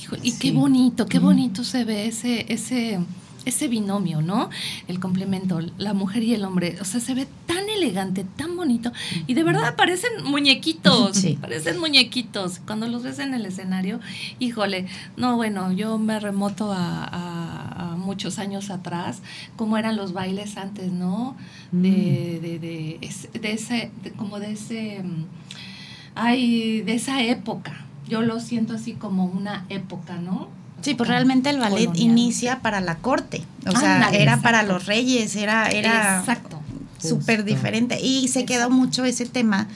Híjole, 0.00 0.20
y 0.22 0.30
Sí. 0.30 0.38
qué 0.38 0.52
bonito, 0.52 1.06
qué 1.06 1.18
bonito 1.18 1.64
se 1.64 1.84
ve 1.84 2.06
ese, 2.06 2.46
ese, 2.52 3.00
ese 3.46 3.68
binomio, 3.68 4.20
¿no? 4.20 4.50
El 4.88 5.00
complemento, 5.00 5.60
la 5.78 5.94
mujer 5.94 6.22
y 6.22 6.34
el 6.34 6.44
hombre. 6.44 6.76
O 6.80 6.84
sea, 6.84 7.00
se 7.00 7.14
ve 7.14 7.26
tan 7.46 7.68
elegante, 7.70 8.24
tan 8.36 8.54
bonito. 8.56 8.92
Y 9.26 9.32
de 9.34 9.42
verdad 9.42 9.74
parecen 9.76 10.10
muñequitos. 10.24 11.16
Sí. 11.16 11.38
Parecen 11.40 11.78
muñequitos. 11.80 12.58
Cuando 12.66 12.86
los 12.88 13.02
ves 13.02 13.18
en 13.20 13.32
el 13.32 13.46
escenario, 13.46 14.00
híjole, 14.38 14.86
no, 15.16 15.36
bueno, 15.36 15.72
yo 15.72 15.96
me 15.96 16.20
remoto 16.20 16.72
a, 16.72 17.04
a- 17.04 17.92
a 17.92 17.96
muchos 17.96 18.38
años 18.38 18.68
atrás, 18.70 19.22
cómo 19.56 19.78
eran 19.78 19.96
los 19.96 20.12
bailes 20.12 20.56
antes, 20.58 20.92
¿no? 20.92 21.36
De, 21.72 22.38
de, 22.42 22.58
de, 22.58 22.98
es- 23.00 23.28
de 23.32 23.52
ese, 23.52 23.90
de- 24.02 24.12
como 24.12 24.38
de 24.40 24.52
ese, 24.52 25.02
mm, 25.02 25.24
ay, 26.14 26.82
de 26.82 26.94
esa 26.94 27.22
época. 27.22 27.84
Yo 28.08 28.22
lo 28.22 28.38
siento 28.40 28.74
así 28.74 28.92
como 28.92 29.24
una 29.26 29.66
época, 29.68 30.16
¿no? 30.18 30.48
Sí, 30.86 30.94
pues 30.94 31.08
realmente 31.08 31.50
el 31.50 31.58
ballet 31.58 31.86
Colonial. 31.86 32.10
inicia 32.10 32.60
para 32.60 32.80
la 32.80 32.94
corte. 32.98 33.42
O 33.66 33.72
sea, 33.72 34.08
era 34.10 34.22
exacto. 34.34 34.42
para 34.42 34.62
los 34.62 34.86
reyes, 34.86 35.34
era, 35.34 35.68
era 35.68 36.20
Exacto. 36.20 36.60
súper 37.02 37.42
diferente. 37.42 38.00
Y 38.00 38.28
se 38.28 38.44
quedó 38.44 38.70
mucho 38.70 39.04
ese 39.04 39.26
tema 39.26 39.66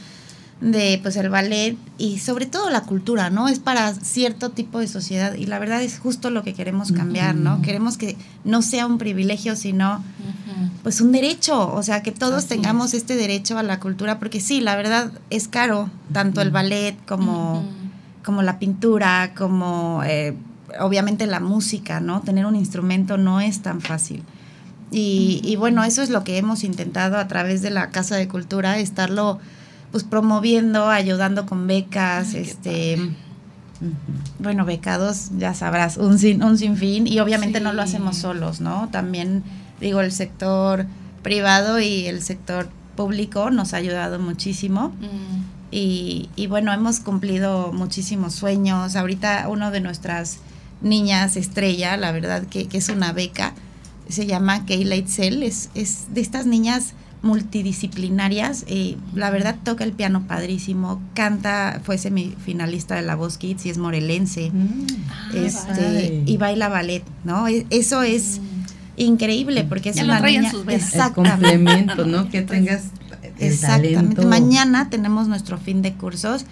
de 0.60 1.00
pues 1.02 1.16
el 1.16 1.28
ballet 1.30 1.76
y 1.98 2.18
sobre 2.20 2.46
todo 2.46 2.70
la 2.70 2.82
cultura, 2.82 3.28
¿no? 3.28 3.48
Es 3.48 3.58
para 3.58 3.92
cierto 3.92 4.50
tipo 4.50 4.78
de 4.78 4.86
sociedad 4.86 5.34
y 5.34 5.46
la 5.46 5.58
verdad 5.58 5.82
es 5.82 5.98
justo 5.98 6.30
lo 6.30 6.44
que 6.44 6.54
queremos 6.54 6.92
cambiar, 6.92 7.34
¿no? 7.34 7.60
Queremos 7.60 7.96
que 7.96 8.16
no 8.44 8.62
sea 8.62 8.86
un 8.86 8.98
privilegio, 8.98 9.56
sino 9.56 10.04
pues 10.84 11.00
un 11.00 11.10
derecho, 11.10 11.74
o 11.74 11.82
sea, 11.82 12.04
que 12.04 12.12
todos 12.12 12.44
Así 12.44 12.48
tengamos 12.50 12.94
es. 12.94 13.00
este 13.02 13.16
derecho 13.16 13.58
a 13.58 13.64
la 13.64 13.80
cultura, 13.80 14.20
porque 14.20 14.40
sí, 14.40 14.60
la 14.60 14.76
verdad 14.76 15.10
es 15.30 15.48
caro, 15.48 15.90
tanto 16.12 16.40
el 16.40 16.52
ballet 16.52 16.94
como, 17.04 17.64
como 18.22 18.42
la 18.42 18.60
pintura, 18.60 19.32
como 19.34 20.02
eh, 20.04 20.36
obviamente 20.78 21.26
la 21.26 21.40
música, 21.40 22.00
¿no? 22.00 22.20
Tener 22.20 22.46
un 22.46 22.56
instrumento 22.56 23.16
no 23.16 23.40
es 23.40 23.62
tan 23.62 23.80
fácil. 23.80 24.22
Y, 24.90 25.40
y 25.44 25.56
bueno, 25.56 25.84
eso 25.84 26.02
es 26.02 26.10
lo 26.10 26.24
que 26.24 26.36
hemos 26.36 26.64
intentado 26.64 27.18
a 27.18 27.28
través 27.28 27.62
de 27.62 27.70
la 27.70 27.90
Casa 27.90 28.16
de 28.16 28.28
Cultura, 28.28 28.78
estarlo 28.78 29.38
pues 29.92 30.04
promoviendo, 30.04 30.88
ayudando 30.88 31.46
con 31.46 31.66
becas, 31.66 32.34
Ay, 32.34 32.42
este, 32.42 32.98
bueno, 34.38 34.64
becados, 34.64 35.30
ya 35.36 35.54
sabrás, 35.54 35.96
un, 35.96 36.18
sin, 36.18 36.42
un 36.42 36.58
sinfín, 36.58 37.06
y 37.06 37.18
obviamente 37.20 37.60
no 37.60 37.72
lo 37.72 37.82
hacemos 37.82 38.16
solos, 38.16 38.60
¿no? 38.60 38.88
También, 38.90 39.42
digo, 39.80 40.00
el 40.00 40.12
sector 40.12 40.86
privado 41.22 41.80
y 41.80 42.06
el 42.06 42.22
sector 42.22 42.68
público 42.96 43.50
nos 43.50 43.74
ha 43.74 43.78
ayudado 43.78 44.18
muchísimo. 44.18 44.88
Mm. 45.00 45.44
Y, 45.72 46.28
y 46.34 46.46
bueno, 46.48 46.72
hemos 46.72 47.00
cumplido 47.00 47.72
muchísimos 47.72 48.34
sueños. 48.34 48.96
Ahorita 48.96 49.46
uno 49.48 49.70
de 49.70 49.80
nuestras 49.80 50.38
niñas 50.82 51.36
estrella, 51.36 51.96
la 51.96 52.12
verdad 52.12 52.44
que, 52.46 52.66
que 52.66 52.78
es 52.78 52.88
una 52.88 53.12
beca, 53.12 53.54
se 54.08 54.26
llama 54.26 54.64
Kayla 54.66 54.96
Itzel, 54.96 55.42
es, 55.42 55.70
es 55.74 56.06
de 56.14 56.20
estas 56.20 56.46
niñas 56.46 56.94
multidisciplinarias. 57.22 58.64
eh, 58.66 58.96
la 59.14 59.30
verdad 59.30 59.56
toca 59.62 59.84
el 59.84 59.92
piano 59.92 60.26
padrísimo, 60.26 61.00
canta, 61.14 61.80
fue 61.84 61.98
semifinalista 61.98 62.94
de 62.94 63.02
la 63.02 63.14
Voz 63.14 63.36
Kids 63.38 63.66
y 63.66 63.70
es 63.70 63.78
morelense. 63.78 64.50
Mm. 64.50 64.86
Ah, 65.10 65.30
este, 65.34 66.22
y 66.26 66.36
baila 66.36 66.68
ballet, 66.68 67.02
¿no? 67.24 67.46
E- 67.48 67.66
Eso 67.70 68.02
es 68.02 68.40
increíble 68.96 69.64
porque 69.64 69.90
es 69.90 69.96
Ya 69.96 70.04
una 70.04 70.20
niña 70.20 70.50
sus 70.50 70.64
venas. 70.64 70.82
El 70.94 71.00
exactamente. 71.00 71.46
complemento, 71.46 72.06
¿no? 72.06 72.28
Que 72.30 72.42
tengas 72.42 72.84
el 73.38 73.52
Exactamente. 73.52 73.94
talento. 73.94 74.26
Mañana 74.28 74.90
tenemos 74.90 75.28
nuestro 75.28 75.58
fin 75.58 75.82
de 75.82 75.92
cursos. 75.94 76.44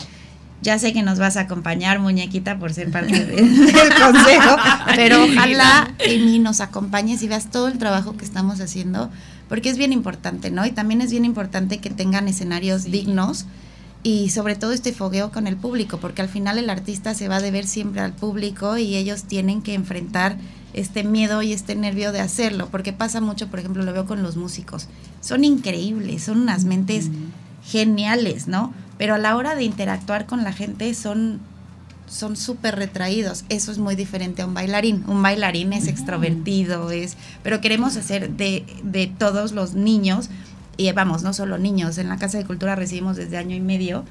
Ya 0.61 0.79
sé 0.79 0.93
que 0.93 1.03
nos 1.03 1.19
vas 1.21 1.37
a 1.37 1.43
acompañar, 1.43 2.01
muñequita, 2.01 2.59
por 2.59 2.73
ser 2.75 2.91
parte 2.91 3.25
de- 3.25 3.43
del 3.43 3.95
consejo, 3.95 4.57
pero 4.97 5.25
ojalá, 5.25 5.95
Amy, 6.05 6.39
nos 6.41 6.61
acompañes 6.61 7.23
y 7.23 7.29
veas 7.29 7.51
todo 7.51 7.69
el 7.69 7.79
trabajo 7.79 8.17
que 8.17 8.25
estamos 8.25 8.61
haciendo, 8.61 9.09
porque 9.49 9.71
es 9.71 9.79
bien 9.79 9.93
importante, 9.93 10.51
¿no? 10.51 10.67
Y 10.67 10.73
también 10.73 11.01
es 11.01 11.11
bien 11.13 11.25
importante 11.25 11.79
que 11.79 11.91
tengan 11.91 12.27
escenarios 12.27 12.83
Sí. 12.83 12.91
dignos 12.91 13.47
y 14.03 14.31
sobre 14.31 14.57
todo 14.57 14.73
este 14.73 14.93
fogueo 14.93 15.31
con 15.31 15.47
el 15.47 15.57
público, 15.57 15.99
porque 15.99 16.23
al 16.23 16.29
final 16.29 16.59
el 16.59 16.71
artista 16.71 17.15
se 17.15 17.29
va 17.29 17.37
a 17.37 17.41
deber 17.41 17.67
siempre 17.67 18.01
al 18.01 18.13
público 18.13 18.79
y 18.79 18.97
ellos 18.97 19.25
tienen 19.25 19.63
que 19.63 19.75
enfrentar 19.75 20.37
este 20.75 21.03
miedo 21.05 21.41
y 21.43 21.53
este 21.53 21.77
nervio 21.77 22.11
de 22.13 22.21
hacerlo, 22.21 22.69
porque 22.71 22.93
pasa 22.93 23.21
mucho, 23.21 23.47
por 23.49 23.61
ejemplo, 23.61 23.83
lo 23.85 23.93
veo 23.93 24.07
con 24.07 24.23
los 24.23 24.37
músicos. 24.37 24.89
Son 25.21 25.45
increíbles, 25.45 26.25
son 26.25 26.41
unas 26.43 26.65
mentes 26.65 27.09
geniales, 27.65 28.49
¿no? 28.49 28.73
Pero 28.99 29.15
a 29.15 29.19
la 29.19 29.37
hora 29.37 29.55
de 29.55 29.65
interactuar 29.65 30.27
con 30.27 30.45
la 30.45 30.53
gente 30.53 30.93
son 30.95 31.41
son 32.07 32.37
súper 32.37 32.77
retraídos. 32.77 33.45
Eso 33.51 33.71
es 33.71 33.77
muy 33.79 33.95
diferente 33.95 34.41
a 34.41 34.47
un 34.47 34.55
bailarín. 34.55 35.05
Un 35.09 35.23
bailarín 35.23 35.75
es 35.75 35.87
extrovertido, 35.89 36.91
es, 36.91 37.17
pero 37.43 37.61
queremos 37.61 37.97
hacer 37.99 38.31
de, 38.31 38.65
de 38.83 39.07
todos 39.09 39.53
los 39.53 39.75
niños, 39.75 40.31
y 40.79 40.91
vamos, 40.93 41.23
no 41.23 41.35
solo 41.35 41.59
niños, 41.59 41.99
en 41.99 42.09
la 42.09 42.17
Casa 42.17 42.39
de 42.39 42.47
Cultura 42.47 42.77
recibimos 42.77 43.17
desde 43.17 43.37
año 43.37 43.55
y 43.55 43.61
medio, 43.61 44.05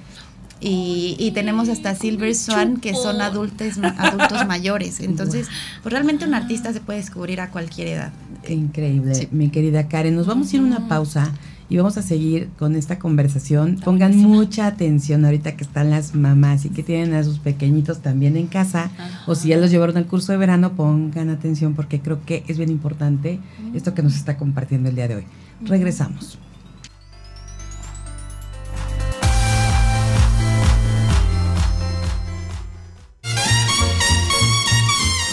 y, 0.60 1.16
y 1.20 1.32
tenemos 1.32 1.70
hasta 1.70 1.96
Silver 1.96 2.36
Swan, 2.36 2.78
que 2.78 2.94
son 2.94 3.20
adultos, 3.22 3.80
adultos 3.98 4.46
mayores. 4.48 5.00
Entonces, 5.00 5.48
pues 5.82 5.92
realmente 5.92 6.26
un 6.26 6.34
artista 6.36 6.74
se 6.74 6.82
puede 6.82 7.00
descubrir 7.00 7.42
a 7.42 7.50
cualquier 7.50 7.88
edad. 7.88 8.12
Qué 8.44 8.54
increíble, 8.54 9.16
Sí. 9.16 9.28
mi 9.32 9.50
querida 9.50 9.88
Karen. 9.88 10.16
Nos 10.16 10.28
vamos 10.28 10.52
a 10.52 10.56
ir 10.56 10.62
a 10.62 10.66
una 10.66 10.88
pausa 10.88 11.32
y 11.70 11.78
vamos 11.78 11.98
a 11.98 12.02
seguir 12.02 12.50
con 12.58 12.76
esta 12.76 12.98
conversación. 13.00 13.78
Pongan 13.84 14.12
buenísima. 14.12 14.36
mucha 14.36 14.68
atención 14.68 15.26
ahorita 15.26 15.56
que 15.56 15.64
están 15.64 15.90
las 15.90 16.16
mamás 16.16 16.66
y 16.66 16.70
que 16.70 16.84
tienen 16.84 17.14
a 17.14 17.24
sus 17.24 17.40
pequeñitos 17.40 18.00
también 18.02 18.38
en 18.38 18.48
casa. 18.48 18.90
O 19.26 19.36
si 19.36 19.50
ya 19.50 19.58
los 19.58 19.72
llevaron 19.72 19.98
al 19.98 20.06
curso 20.06 20.32
de 20.32 20.38
verano, 20.38 20.74
pongan 20.74 21.30
atención 21.30 21.74
porque 21.74 22.00
creo 22.00 22.24
que 22.26 22.44
es 22.48 22.58
bien 22.58 22.70
importante 22.70 23.40
esto 23.74 23.94
que 23.94 24.04
nos 24.04 24.16
está 24.16 24.38
compartiendo 24.38 24.90
el 24.90 24.96
día 24.96 25.08
de 25.08 25.16
hoy. 25.16 25.24
Regresamos. 25.62 26.40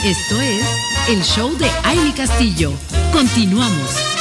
Esto 0.05 0.39
es 0.43 0.63
el 1.09 1.23
show 1.23 1.57
de 1.57 1.67
Aile 1.83 2.13
Castillo. 2.15 2.73
Continuamos. 3.11 4.14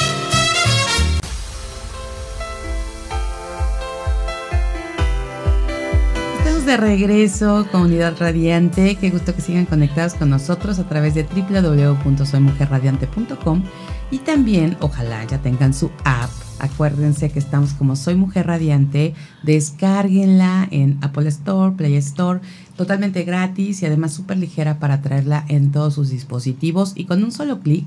De 6.64 6.76
regreso, 6.78 7.66
comunidad 7.70 8.16
radiante. 8.18 8.96
Qué 8.96 9.10
gusto 9.10 9.34
que 9.34 9.42
sigan 9.42 9.66
conectados 9.66 10.14
con 10.14 10.30
nosotros 10.30 10.78
a 10.78 10.88
través 10.88 11.14
de 11.14 11.24
www.soymujerradiante.com 11.24 13.62
y 14.10 14.20
también, 14.20 14.78
ojalá 14.80 15.22
ya 15.24 15.42
tengan 15.42 15.74
su 15.74 15.90
app. 16.04 16.30
Acuérdense 16.60 17.30
que 17.30 17.38
estamos 17.38 17.74
como 17.74 17.96
Soy 17.96 18.14
Mujer 18.14 18.46
Radiante. 18.46 19.12
Descárguenla 19.42 20.66
en 20.70 20.96
Apple 21.02 21.28
Store, 21.28 21.76
Play 21.76 21.96
Store, 21.96 22.40
totalmente 22.78 23.24
gratis 23.24 23.82
y 23.82 23.86
además 23.86 24.14
súper 24.14 24.38
ligera 24.38 24.78
para 24.78 25.02
traerla 25.02 25.44
en 25.48 25.70
todos 25.70 25.92
sus 25.92 26.08
dispositivos 26.08 26.92
y 26.94 27.04
con 27.04 27.22
un 27.22 27.30
solo 27.30 27.60
clic 27.60 27.86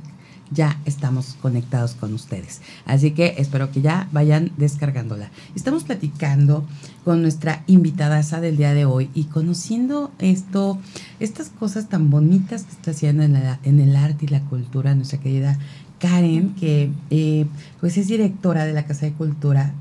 ya 0.52 0.80
estamos 0.86 1.36
conectados 1.42 1.94
con 1.96 2.14
ustedes. 2.14 2.62
Así 2.86 3.12
que 3.12 3.36
espero 3.38 3.72
que 3.72 3.82
ya 3.82 4.08
vayan 4.12 4.52
descargándola. 4.58 5.30
Estamos 5.56 5.84
platicando 5.84 6.66
con 7.04 7.22
nuestra 7.22 7.64
invitada 7.68 8.18
del 8.40 8.58
día 8.58 8.74
de 8.74 8.86
hoy 8.86 9.10
y 9.14 9.26
conociendo 9.26 10.12
esto, 10.20 10.80
estas 11.20 11.50
cosas 11.50 11.88
tan 11.90 12.10
bonitas 12.10 12.64
que 12.64 12.72
está 12.72 12.92
haciendo 12.92 13.24
en, 13.24 13.34
la- 13.34 13.60
en 13.64 13.80
el 13.80 13.96
arte 13.96 14.26
y 14.26 14.28
la 14.30 14.42
cultura, 14.42 14.96
nuestra 14.96 15.20
querida 15.20 15.58
Karen, 16.00 16.54
que 16.56 16.92
eh, 17.10 17.46
pues 17.80 17.98
es 17.98 18.08
directora 18.08 18.66
de 18.66 18.74
la 18.74 18.86
Casa 18.86 19.06
de 19.06 19.14
Cultura 19.14 19.74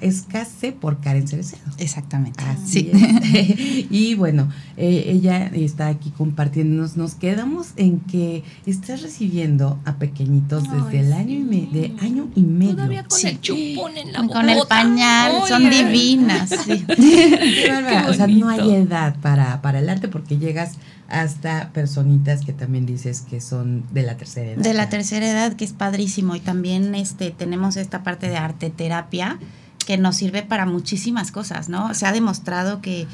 Escase 0.00 0.72
por 0.72 1.00
Karen 1.00 1.26
Cerecedo. 1.26 1.62
Exactamente. 1.78 2.42
Así 2.44 2.90
y 3.90 4.14
bueno, 4.14 4.48
eh, 4.76 5.04
ella 5.08 5.46
está 5.46 5.88
aquí 5.88 6.10
compartiéndonos. 6.10 6.96
Nos 6.96 7.14
quedamos 7.14 7.68
en 7.76 8.00
que 8.00 8.44
estás 8.66 9.02
recibiendo 9.02 9.78
a 9.84 9.96
pequeñitos 9.96 10.64
desde 10.70 11.00
el 11.00 11.12
año 11.12 11.34
y, 11.50 11.66
de 11.66 11.94
año 12.00 12.28
y 12.34 12.42
medio. 12.42 12.76
Todavía 12.76 13.04
con 13.04 13.26
el 13.26 13.40
chupón 13.40 13.96
en 13.96 14.12
la 14.12 14.22
boca. 14.22 14.34
Con 14.34 14.48
el 14.48 14.66
pañal, 14.68 15.32
son 15.48 15.68
divinas. 15.68 16.50
Sí. 16.62 16.84
o 18.08 18.14
sea, 18.14 18.26
no 18.28 18.48
hay 18.48 18.74
edad 18.74 19.16
para, 19.20 19.62
para 19.62 19.80
el 19.80 19.88
arte 19.88 20.06
porque 20.08 20.38
llegas 20.38 20.76
hasta 21.08 21.70
personitas 21.72 22.44
que 22.44 22.52
también 22.52 22.86
dices 22.86 23.22
que 23.22 23.40
son 23.40 23.84
de 23.92 24.02
la 24.02 24.16
tercera 24.16 24.52
edad. 24.52 24.62
De 24.62 24.74
la 24.74 24.88
tercera 24.88 25.28
edad, 25.28 25.54
que 25.54 25.64
es 25.64 25.72
padrísimo. 25.72 26.36
Y 26.36 26.40
también 26.40 26.94
este 26.94 27.30
tenemos 27.30 27.76
esta 27.76 28.02
parte 28.02 28.28
de 28.28 28.36
arte 28.36 28.70
terapia 28.70 29.38
que 29.84 29.98
nos 29.98 30.16
sirve 30.16 30.42
para 30.42 30.66
muchísimas 30.66 31.32
cosas, 31.32 31.68
¿no? 31.68 31.94
Se 31.94 32.06
ha 32.06 32.12
demostrado 32.12 32.80
que 32.80 33.06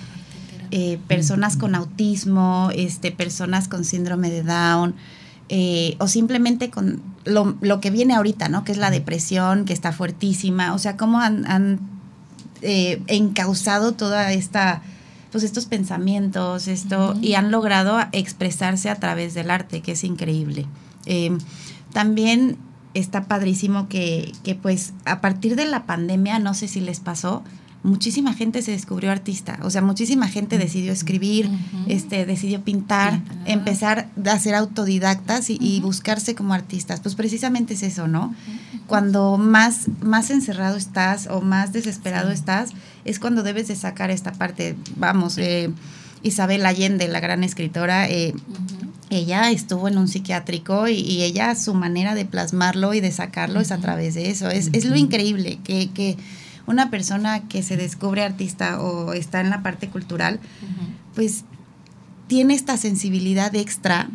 eh, 0.71 0.99
personas 1.09 1.57
con 1.57 1.75
autismo, 1.75 2.71
este, 2.75 3.11
personas 3.11 3.69
con 3.69 3.85
síndrome 3.85 4.31
de 4.31 4.43
Down, 4.43 4.95
eh, 5.49 5.97
o 5.99 6.09
simplemente 6.09 6.69
con 6.69 7.01
lo, 7.25 7.57
lo, 7.63 7.81
que 7.81 7.91
viene 7.91 8.15
ahorita, 8.15 8.49
¿no? 8.49 8.65
Que 8.65 8.73
es 8.73 8.79
la 8.79 8.91
depresión, 8.91 9.65
que 9.65 9.73
está 9.73 9.93
fuertísima, 9.93 10.75
o 10.75 10.79
sea, 10.79 10.97
cómo 10.97 11.21
han, 11.21 11.47
han 11.47 11.81
eh, 12.63 13.03
encauzado 13.07 13.93
toda 13.93 14.33
esta 14.33 14.83
pues 15.31 15.45
estos 15.45 15.67
pensamientos, 15.67 16.69
esto, 16.69 17.15
y 17.21 17.35
han 17.35 17.51
logrado 17.51 17.99
expresarse 18.13 18.89
a 18.89 18.95
través 18.95 19.35
del 19.35 19.51
arte, 19.51 19.83
que 19.83 19.93
es 19.93 20.03
increíble. 20.03 20.65
También 21.93 22.57
está 22.99 23.25
padrísimo 23.25 23.89
que, 23.89 24.33
que, 24.45 24.55
pues 24.55 24.93
a 25.05 25.21
partir 25.21 25.57
de 25.57 25.67
la 25.67 25.85
pandemia, 25.85 26.39
no 26.39 26.55
sé 26.55 26.69
si 26.69 26.81
les 26.81 27.01
pasó, 27.01 27.43
muchísima 27.83 28.35
gente 28.35 28.63
se 28.63 28.73
descubrió 28.73 29.11
artista, 29.11 29.59
o 29.63 29.71
sea, 29.71 29.83
muchísima 29.83 30.29
gente 30.29 30.59
decidió 30.59 30.93
escribir, 30.93 31.49
este, 31.87 32.27
decidió 32.27 32.63
pintar, 32.63 33.21
empezar 33.47 34.09
a 34.27 34.39
ser 34.39 34.55
autodidactas 34.55 35.51
y, 35.51 35.81
buscarse 35.81 36.35
como 36.35 36.55
artistas. 36.55 37.01
Pues 37.01 37.15
precisamente 37.15 37.75
es 37.75 37.83
eso, 37.83 38.09
¿no? 38.09 38.35
Cuando 38.87 39.39
más, 39.39 39.87
más 40.03 40.31
encerrado 40.31 40.77
estás 40.77 41.29
o 41.29 41.41
más 41.41 41.73
desesperado 41.73 42.31
estás, 42.31 42.71
es 43.05 43.19
cuando 43.19 43.43
debes 43.43 43.69
de 43.69 43.77
sacar 43.77 44.11
esta 44.11 44.33
parte. 44.33 44.77
Vamos, 44.97 45.39
eh, 45.39 45.71
Isabel 46.23 46.67
Allende, 46.67 47.07
la 47.09 47.21
gran 47.21 47.45
escritora, 47.45 48.09
eh, 48.09 48.35
ella 49.11 49.51
estuvo 49.51 49.89
en 49.89 49.99
un 49.99 50.09
psiquiátrico 50.09 50.89
y, 50.89 51.23
ella, 51.23 51.55
su 51.55 51.75
manera 51.75 52.15
de 52.15 52.25
plasmarlo 52.25 52.95
y 52.95 53.01
de 53.01 53.13
sacarlo 53.13 53.61
es 53.61 53.73
a 53.73 53.79
través 53.79 54.15
de 54.15 54.31
eso. 54.31 54.51
Es, 54.51 54.71
es 54.73 54.85
lo 54.85 54.97
increíble 54.97 55.59
que, 55.65 55.91
que 55.91 56.17
una 56.67 56.91
persona 56.91 57.49
que 57.49 57.63
se 57.63 57.77
descubre 57.77 58.23
artista 58.23 58.81
o 58.81 59.15
está 59.15 59.41
en 59.41 59.51
la 59.51 59.63
parte 59.63 59.89
cultural, 59.89 60.39
pues 61.15 61.45
tiene 62.27 62.55
esta 62.55 62.77
sensibilidad 62.77 63.55
extra 63.57 64.11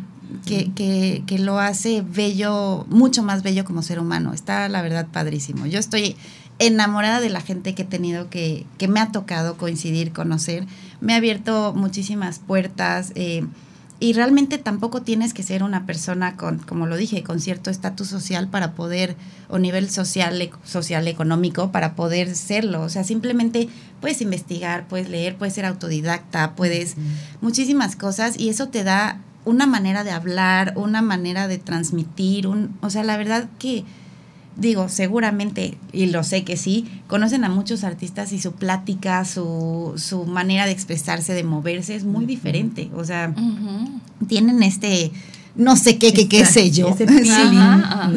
que, 0.45 0.71
que, 0.71 1.23
que, 1.25 1.39
lo 1.39 1.59
hace 1.59 2.01
bello, 2.01 2.85
mucho 2.89 3.23
más 3.23 3.41
bello 3.43 3.65
como 3.65 3.81
ser 3.81 3.99
humano. 3.99 4.33
Está, 4.33 4.69
la 4.69 4.81
verdad, 4.83 5.07
padrísimo. 5.11 5.65
Yo 5.65 5.79
estoy 5.79 6.15
enamorada 6.59 7.19
de 7.21 7.29
la 7.29 7.41
gente 7.41 7.73
que 7.73 7.83
he 7.83 7.85
tenido, 7.85 8.29
que, 8.29 8.65
que 8.77 8.87
me 8.87 8.99
ha 8.99 9.11
tocado 9.11 9.57
coincidir, 9.57 10.11
conocer. 10.13 10.65
Me 11.01 11.13
ha 11.13 11.17
abierto 11.17 11.73
muchísimas 11.75 12.39
puertas. 12.39 13.11
Eh, 13.15 13.45
y 14.03 14.11
realmente 14.11 14.57
tampoco 14.57 15.01
tienes 15.01 15.33
que 15.33 15.43
ser 15.43 15.63
una 15.63 15.85
persona 15.85 16.35
con, 16.35 16.59
como 16.59 16.87
lo 16.87 16.97
dije, 16.97 17.23
con 17.23 17.39
cierto 17.39 17.69
estatus 17.69 18.09
social 18.09 18.49
para 18.49 18.73
poder, 18.73 19.15
o 19.47 19.59
nivel 19.59 19.89
social, 19.89 20.49
social, 20.65 21.07
económico, 21.07 21.71
para 21.71 21.95
poder 21.95 22.35
serlo. 22.35 22.81
O 22.81 22.89
sea, 22.89 23.05
simplemente 23.05 23.69
puedes 24.01 24.19
investigar, 24.19 24.89
puedes 24.89 25.07
leer, 25.07 25.37
puedes 25.37 25.53
ser 25.53 25.63
autodidacta, 25.63 26.53
puedes 26.53 26.97
muchísimas 27.39 27.95
cosas 27.95 28.37
y 28.37 28.49
eso 28.49 28.67
te 28.67 28.83
da 28.83 29.21
una 29.45 29.67
manera 29.67 30.03
de 30.03 30.11
hablar, 30.11 30.73
una 30.75 31.01
manera 31.01 31.47
de 31.47 31.57
transmitir, 31.57 32.45
un, 32.45 32.77
o 32.81 32.89
sea, 32.89 33.05
la 33.05 33.15
verdad 33.15 33.47
que 33.57 33.85
digo, 34.55 34.89
seguramente, 34.89 35.77
y 35.91 36.07
lo 36.07 36.23
sé 36.23 36.43
que 36.43 36.57
sí, 36.57 36.85
conocen 37.07 37.43
a 37.43 37.49
muchos 37.49 37.83
artistas 37.83 38.31
y 38.33 38.39
su 38.39 38.53
plática, 38.53 39.25
su, 39.25 39.93
su 39.97 40.25
manera 40.25 40.65
de 40.65 40.71
expresarse, 40.71 41.33
de 41.33 41.43
moverse 41.43 41.95
es 41.95 42.03
muy 42.03 42.25
diferente. 42.25 42.89
O 42.95 43.03
sea, 43.03 43.33
tienen 44.27 44.61
este, 44.63 45.11
no 45.55 45.75
sé 45.75 45.97
qué, 45.97 46.13
qué, 46.13 46.27
qué 46.27 46.45
sé 46.45 46.71
yo. 46.71 46.95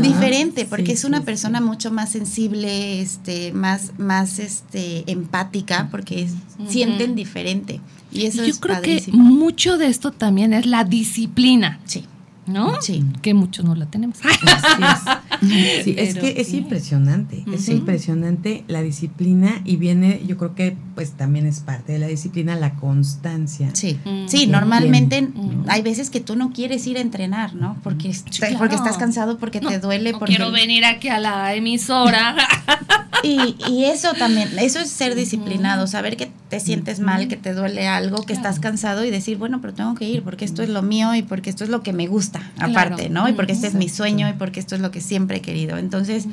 Diferente, 0.00 0.66
porque 0.66 0.92
es 0.92 1.04
una 1.04 1.22
persona 1.22 1.60
mucho 1.60 1.90
más 1.90 2.10
sensible, 2.10 3.00
este, 3.00 3.52
más, 3.52 3.92
más 3.98 4.38
este, 4.38 5.10
empática, 5.10 5.88
porque 5.90 6.28
sienten 6.68 7.14
diferente. 7.14 7.80
Y 8.12 8.26
eso 8.26 8.44
yo 8.44 8.58
creo 8.60 8.80
que 8.82 9.02
mucho 9.12 9.78
de 9.78 9.88
esto 9.88 10.12
también 10.12 10.52
es 10.52 10.66
la 10.66 10.84
disciplina. 10.84 11.80
Sí. 11.84 12.04
¿no? 12.46 12.80
Sí. 12.80 13.04
Que 13.22 13.34
muchos 13.34 13.64
no 13.64 13.74
la 13.74 13.86
tenemos. 13.86 14.18
es. 14.24 15.25
Sí, 15.84 15.94
es 15.96 16.14
que 16.14 16.40
es 16.40 16.52
impresionante, 16.52 17.44
es 17.52 17.68
impresionante 17.68 18.64
la 18.66 18.82
disciplina 18.82 19.60
y 19.64 19.76
viene, 19.76 20.20
yo 20.26 20.36
creo 20.36 20.54
que 20.54 20.76
pues 20.94 21.12
también 21.12 21.46
es 21.46 21.60
parte 21.60 21.92
de 21.92 21.98
la 21.98 22.06
disciplina 22.06 22.56
la 22.56 22.74
constancia. 22.74 23.70
Sí, 23.74 23.98
sí, 24.26 24.46
normalmente 24.46 25.28
hay 25.68 25.82
veces 25.82 26.10
que 26.10 26.20
tú 26.20 26.36
no 26.36 26.52
quieres 26.52 26.86
ir 26.86 26.96
a 26.98 27.00
entrenar, 27.00 27.54
¿no? 27.54 27.76
Porque, 27.82 28.10
porque 28.58 28.74
estás 28.74 28.98
cansado, 28.98 29.38
porque 29.38 29.60
te 29.60 29.78
duele. 29.78 30.12
No 30.12 30.18
porque... 30.18 30.34
quiero 30.34 30.50
venir 30.50 30.84
aquí 30.84 31.08
a 31.08 31.18
la 31.18 31.54
emisora. 31.54 32.36
y, 33.26 33.56
y 33.68 33.84
eso 33.84 34.12
también, 34.14 34.58
eso 34.58 34.78
es 34.78 34.90
ser 34.90 35.14
disciplinado, 35.14 35.86
saber 35.86 36.16
que 36.16 36.30
te 36.48 36.60
sientes 36.60 37.00
mal, 37.00 37.28
que 37.28 37.36
te 37.36 37.52
duele 37.54 37.88
algo, 37.88 38.24
que 38.24 38.32
estás 38.32 38.60
cansado 38.60 39.04
y 39.04 39.10
decir, 39.10 39.36
bueno, 39.36 39.60
pero 39.60 39.74
tengo 39.74 39.94
que 39.94 40.08
ir 40.08 40.22
porque 40.22 40.44
esto 40.44 40.62
es 40.62 40.68
lo 40.68 40.82
mío 40.82 41.14
y 41.14 41.22
porque 41.22 41.50
esto 41.50 41.64
es 41.64 41.70
lo 41.70 41.82
que 41.82 41.92
me 41.92 42.06
gusta 42.06 42.52
aparte, 42.58 43.08
¿no? 43.08 43.28
Y 43.28 43.32
porque 43.32 43.52
este 43.52 43.66
es 43.66 43.74
mi 43.74 43.88
sueño 43.88 44.28
y 44.28 44.34
porque 44.34 44.60
esto 44.60 44.74
es 44.74 44.80
lo 44.80 44.90
que 44.90 45.00
siempre 45.00 45.38
he 45.38 45.40
querido. 45.40 45.76
Entonces, 45.76 46.26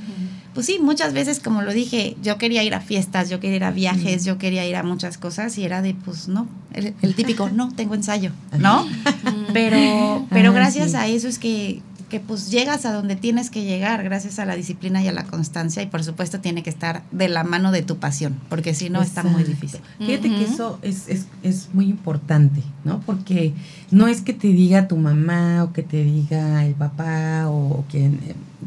pues 0.53 0.67
sí, 0.67 0.77
muchas 0.79 1.13
veces, 1.13 1.39
como 1.39 1.63
lo 1.63 1.73
dije, 1.73 2.15
yo 2.21 2.37
quería 2.37 2.63
ir 2.63 2.75
a 2.75 2.79
fiestas, 2.79 3.29
yo 3.29 3.39
quería 3.39 3.55
ir 3.57 3.63
a 3.63 3.71
viajes, 3.71 4.23
yo 4.23 4.37
quería 4.37 4.65
ir 4.67 4.75
a 4.75 4.83
muchas 4.83 5.17
cosas 5.17 5.57
y 5.57 5.65
era 5.65 5.81
de, 5.81 5.95
pues 5.95 6.27
no, 6.27 6.47
el, 6.73 7.15
típico, 7.15 7.49
no, 7.49 7.73
tengo 7.73 7.95
ensayo, 7.95 8.31
¿no? 8.59 8.85
pero, 9.53 10.27
pero 10.29 10.53
gracias 10.53 10.93
a 10.93 11.07
eso 11.07 11.27
es 11.27 11.39
que 11.39 11.81
que 12.13 12.19
pues 12.19 12.51
llegas 12.51 12.85
a 12.85 12.93
donde 12.93 13.15
tienes 13.15 13.49
que 13.49 13.63
llegar 13.63 14.03
gracias 14.03 14.37
a 14.37 14.45
la 14.45 14.55
disciplina 14.55 15.01
y 15.01 15.07
a 15.07 15.11
la 15.11 15.23
constancia 15.23 15.81
y 15.81 15.87
por 15.87 16.03
supuesto 16.03 16.39
tiene 16.39 16.61
que 16.61 16.69
estar 16.69 17.01
de 17.11 17.27
la 17.27 17.43
mano 17.43 17.71
de 17.71 17.81
tu 17.81 17.97
pasión, 17.97 18.35
porque 18.49 18.75
si 18.75 18.91
no 18.91 19.01
está 19.01 19.23
muy 19.23 19.43
difícil. 19.43 19.79
Fíjate 19.97 20.29
que 20.29 20.43
eso 20.43 20.77
es, 20.83 21.09
es, 21.09 21.25
es, 21.41 21.69
muy 21.73 21.85
importante, 21.85 22.61
¿no? 22.83 22.99
Porque 22.99 23.53
no 23.89 24.07
es 24.07 24.21
que 24.21 24.33
te 24.33 24.49
diga 24.49 24.87
tu 24.87 24.95
mamá 24.95 25.63
o 25.63 25.73
que 25.73 25.81
te 25.81 26.03
diga 26.03 26.63
el 26.67 26.75
papá 26.75 27.49
o, 27.49 27.83
que 27.89 28.11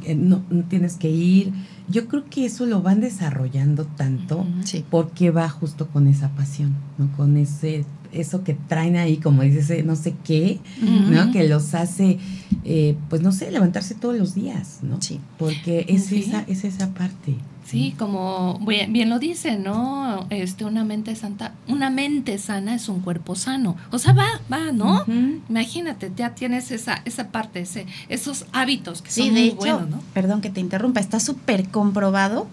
eh, 0.02 0.16
no, 0.16 0.42
tienes 0.68 0.96
que 0.96 1.08
ir. 1.08 1.52
Yo 1.88 2.08
creo 2.08 2.24
que 2.28 2.46
eso 2.46 2.66
lo 2.66 2.82
van 2.82 3.00
desarrollando 3.00 3.84
tanto 3.84 4.44
porque 4.90 5.30
va 5.30 5.48
justo 5.48 5.86
con 5.86 6.08
esa 6.08 6.30
pasión, 6.30 6.74
¿no? 6.98 7.16
Con 7.16 7.36
ese 7.36 7.84
eso 8.12 8.44
que 8.44 8.54
traen 8.54 8.96
ahí, 8.96 9.16
como 9.18 9.42
dices, 9.42 9.84
no 9.84 9.96
sé 9.96 10.14
qué, 10.24 10.60
¿no? 10.80 11.32
Que 11.32 11.48
los 11.48 11.74
hace, 11.74 12.18
eh, 12.64 12.96
pues 13.08 13.22
no 13.22 13.32
sé, 13.32 13.50
levantarse 13.50 13.94
todos 13.94 14.16
los 14.16 14.34
días, 14.34 14.78
¿no? 14.82 15.00
Sí. 15.00 15.20
Porque 15.38 15.86
es, 15.88 16.12
esa, 16.12 16.44
es 16.48 16.64
esa 16.64 16.92
parte. 16.94 17.34
Sí, 17.66 17.94
como 17.98 18.60
bien, 18.64 19.10
lo 19.10 19.18
dice, 19.18 19.58
¿no? 19.58 20.26
Este, 20.30 20.64
una 20.64 20.84
mente 20.84 21.16
santa, 21.16 21.52
una 21.66 21.90
mente 21.90 22.38
sana 22.38 22.76
es 22.76 22.88
un 22.88 23.00
cuerpo 23.00 23.34
sano. 23.34 23.76
O 23.90 23.98
sea, 23.98 24.12
va, 24.12 24.28
va, 24.52 24.70
¿no? 24.70 25.04
Imagínate, 25.48 26.12
ya 26.16 26.34
tienes 26.34 26.70
esa, 26.70 27.02
esa 27.04 27.28
parte, 27.28 27.60
ese, 27.60 27.86
esos 28.08 28.46
hábitos 28.52 29.02
que 29.02 29.10
son 29.10 29.32
muy 29.32 29.50
buenos, 29.50 29.88
¿no? 29.88 30.00
Perdón 30.14 30.42
que 30.42 30.50
te 30.50 30.60
interrumpa, 30.60 31.00
está 31.00 31.18
súper 31.18 31.68
comprobado 31.68 32.46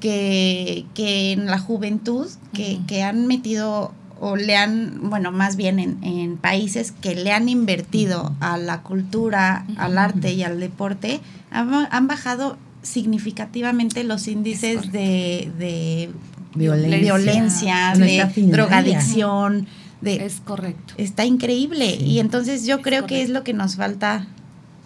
que, 0.00 0.86
que 0.94 1.32
en 1.32 1.46
la 1.46 1.58
juventud 1.58 2.28
que, 2.52 2.78
que 2.86 3.02
han 3.02 3.26
metido 3.26 3.92
o 4.20 4.36
le 4.36 4.56
han, 4.56 5.10
bueno, 5.10 5.32
más 5.32 5.56
bien 5.56 5.78
en, 5.78 6.36
países 6.36 6.92
que 6.92 7.14
le 7.14 7.32
han 7.32 7.48
invertido 7.48 8.34
a 8.40 8.58
la 8.58 8.82
cultura, 8.82 9.64
al 9.76 9.98
arte 9.98 10.32
y 10.32 10.42
al 10.42 10.60
deporte, 10.60 11.20
han, 11.50 12.06
bajado 12.06 12.56
significativamente 12.82 14.04
los 14.04 14.28
índices 14.28 14.92
de, 14.92 15.50
de 15.58 16.10
violencia, 16.54 17.94
de 17.96 18.30
drogadicción. 18.48 19.66
De, 20.00 20.24
es 20.24 20.40
correcto. 20.44 20.94
Está 20.96 21.24
increíble. 21.24 21.96
Y 21.96 22.20
entonces 22.20 22.66
yo 22.66 22.82
creo 22.82 23.06
que 23.06 23.22
es 23.22 23.30
lo 23.30 23.44
que 23.44 23.52
nos 23.52 23.76
falta 23.76 24.26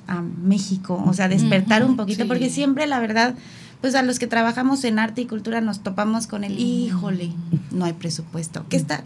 a 0.09 0.21
México, 0.21 1.03
o 1.07 1.14
sea, 1.14 1.29
despertar 1.29 1.85
un 1.85 1.97
poquito, 1.97 2.27
porque 2.27 2.51
siempre 2.51 2.87
la 2.87 2.99
verdad 2.99 3.35
pues 3.83 3.97
a 3.97 4.03
los 4.03 4.18
que 4.21 4.29
trabajamos 4.29 4.85
en 4.85 5.01
arte 5.01 5.21
y 5.23 5.27
cultura 5.27 5.61
nos 5.61 5.83
topamos 5.83 6.29
con 6.29 6.45
el, 6.45 6.59
híjole, 6.59 7.33
no 7.73 7.85
hay 7.85 7.92
presupuesto. 7.92 8.64
¿Qué 8.68 8.77
está? 8.77 9.03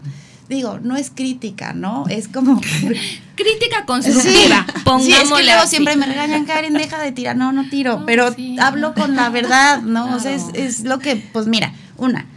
Digo, 0.47 0.79
no 0.81 0.95
es 0.95 1.11
crítica, 1.13 1.73
¿no? 1.73 2.05
Es 2.07 2.27
como... 2.27 2.61
crítica 3.35 3.85
constructiva, 3.85 4.65
sí, 4.67 4.81
pongámosle 4.85 5.43
sí, 5.43 5.49
es 5.49 5.61
que 5.61 5.67
siempre 5.67 5.95
me 5.97 6.05
regañan, 6.05 6.45
Karen, 6.45 6.73
deja 6.73 7.01
de 7.01 7.11
tirar. 7.11 7.35
No, 7.35 7.51
no 7.51 7.67
tiro, 7.69 8.03
pero 8.05 8.33
hablo 8.61 8.93
con 8.93 9.15
la 9.15 9.29
verdad, 9.29 9.81
¿no? 9.81 10.15
O 10.15 10.19
sea, 10.19 10.33
es, 10.33 10.45
es, 10.53 10.83
lo 10.83 10.99
que, 10.99 11.15
pues 11.15 11.47
mira, 11.47 11.73
una, 11.97 12.27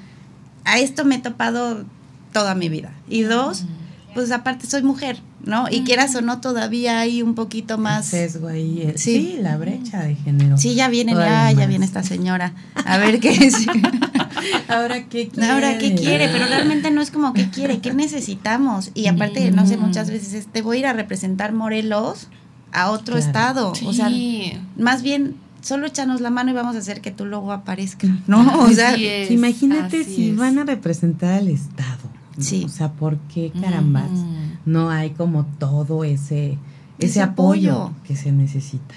a 0.64 0.78
esto 0.78 1.04
me 1.04 1.16
he 1.16 1.18
topado 1.20 1.84
toda 2.32 2.54
mi 2.54 2.70
vida. 2.70 2.90
Y 3.06 3.22
dos, 3.22 3.64
pues 4.14 4.32
aparte 4.32 4.66
soy 4.66 4.82
mujer, 4.82 5.20
¿no? 5.44 5.66
Y 5.70 5.82
quieras 5.82 6.14
o 6.14 6.20
no, 6.20 6.40
todavía 6.40 7.00
hay 7.00 7.22
un 7.22 7.34
poquito 7.34 7.78
más... 7.78 8.06
sesgo 8.06 8.48
ahí. 8.48 8.82
Eh, 8.82 8.94
sí. 8.96 9.38
la 9.40 9.56
brecha 9.56 10.02
de 10.02 10.14
género. 10.16 10.58
Sí, 10.58 10.74
ya 10.74 10.88
viene, 10.88 11.14
ya, 11.14 11.50
ya 11.52 11.66
viene 11.66 11.84
esta 11.84 12.02
señora. 12.02 12.54
A 12.84 12.98
ver 12.98 13.20
qué 13.20 13.30
es. 13.30 13.66
Ahora 14.68 15.04
qué 15.04 15.28
quiere. 15.28 15.50
Ahora 15.50 15.78
qué 15.78 15.94
quiere, 15.94 16.28
pero 16.28 16.46
realmente 16.46 16.90
no 16.90 17.00
es 17.00 17.10
como 17.10 17.32
qué 17.32 17.50
quiere, 17.50 17.80
qué 17.80 17.92
necesitamos. 17.92 18.90
Y 18.94 19.06
aparte, 19.06 19.50
no 19.50 19.66
sé, 19.66 19.76
muchas 19.76 20.10
veces 20.10 20.46
te 20.46 20.62
voy 20.62 20.78
a 20.78 20.80
ir 20.80 20.86
a 20.86 20.92
representar 20.92 21.52
Morelos 21.52 22.28
a 22.72 22.90
otro 22.90 23.18
estado. 23.18 23.72
O 23.84 23.92
sea, 23.92 24.10
más 24.76 25.02
bien 25.02 25.36
solo 25.62 25.86
échanos 25.86 26.20
la 26.20 26.30
mano 26.30 26.50
y 26.50 26.54
vamos 26.54 26.74
a 26.74 26.78
hacer 26.78 27.00
que 27.00 27.10
tu 27.10 27.26
logo 27.26 27.52
aparezca, 27.52 28.08
¿no? 28.26 28.60
O 28.60 28.70
sea, 28.70 28.96
imagínate 28.96 30.04
si 30.04 30.32
van 30.32 30.58
a 30.58 30.64
representar 30.64 31.34
al 31.34 31.48
Estado. 31.48 32.10
Sí. 32.38 32.62
O 32.64 32.68
sea, 32.68 32.92
¿por 32.92 33.18
qué 33.34 33.52
carambas 33.60 34.10
no 34.70 34.90
hay 34.90 35.10
como 35.10 35.44
todo 35.58 36.04
ese 36.04 36.58
ese, 36.98 37.22
apoyo, 37.22 37.92
que 38.06 38.14
se 38.14 38.30
necesita, 38.30 38.94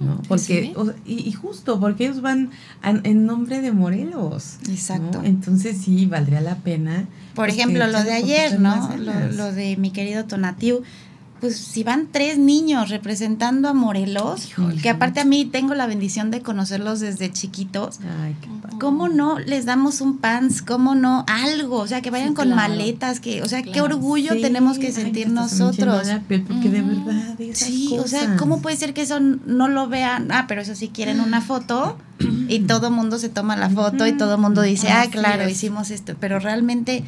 ¿no? 0.00 0.20
Porque 0.26 0.74
y, 1.06 1.30
justo 1.32 1.78
porque 1.78 2.06
ellos 2.06 2.20
van 2.20 2.50
en 2.82 3.26
nombre 3.26 3.60
de 3.60 3.70
Morelos, 3.70 4.58
exacto. 4.68 5.20
Entonces 5.22 5.78
sí 5.78 6.06
valdría 6.06 6.40
la 6.40 6.56
pena. 6.56 7.06
Por 7.34 7.48
ejemplo, 7.48 7.86
lo 7.86 8.02
de 8.02 8.12
ayer, 8.12 8.58
¿no? 8.58 8.90
Lo, 8.96 9.32
lo, 9.32 9.52
de 9.52 9.76
mi 9.76 9.92
querido 9.92 10.24
Tonatiu, 10.24 10.82
pues 11.40 11.56
si 11.56 11.84
van 11.84 12.08
tres 12.10 12.38
niños 12.38 12.88
representando 12.88 13.68
a 13.68 13.74
Morelos, 13.74 14.48
que 14.82 14.88
aparte 14.88 15.20
a 15.20 15.24
mí 15.24 15.44
tengo 15.44 15.74
la 15.74 15.86
bendición 15.86 16.30
de 16.30 16.42
conocerlos 16.42 17.00
desde 17.00 17.32
chiquitos, 17.32 18.00
Ay, 18.22 18.34
¿cómo 18.80 19.08
no 19.08 19.38
les 19.38 19.64
damos 19.64 20.00
un 20.00 20.18
pants? 20.18 20.62
¿Cómo 20.62 20.94
no 20.94 21.24
algo? 21.28 21.76
O 21.76 21.86
sea, 21.86 22.02
que 22.02 22.10
vayan 22.10 22.34
con 22.34 22.54
maletas, 22.54 23.20
que, 23.20 23.42
o 23.42 23.48
sea, 23.48 23.62
qué 23.62 23.80
orgullo 23.80 24.40
tenemos 24.40 24.78
que 24.78 24.90
sentir 24.92 25.30
nosotros. 25.30 26.08
porque 26.26 26.68
de 26.68 26.82
verdad 26.82 27.36
Sí, 27.52 27.96
o 27.98 28.06
sea, 28.06 28.36
¿cómo 28.36 28.60
puede 28.60 28.76
ser 28.76 28.94
que 28.94 29.02
eso 29.02 29.20
no 29.20 29.68
lo 29.68 29.88
vean? 29.88 30.32
Ah, 30.32 30.46
pero 30.48 30.62
eso 30.62 30.74
sí 30.74 30.88
quieren 30.88 31.20
una 31.20 31.40
foto 31.40 31.96
y 32.48 32.60
todo 32.66 32.90
mundo 32.90 33.18
se 33.18 33.28
toma 33.28 33.56
la 33.56 33.70
foto 33.70 34.06
y 34.06 34.12
todo 34.12 34.38
mundo 34.38 34.62
dice, 34.62 34.88
ah, 34.90 35.06
claro, 35.10 35.48
hicimos 35.48 35.90
esto, 35.90 36.16
pero 36.18 36.38
realmente, 36.40 37.04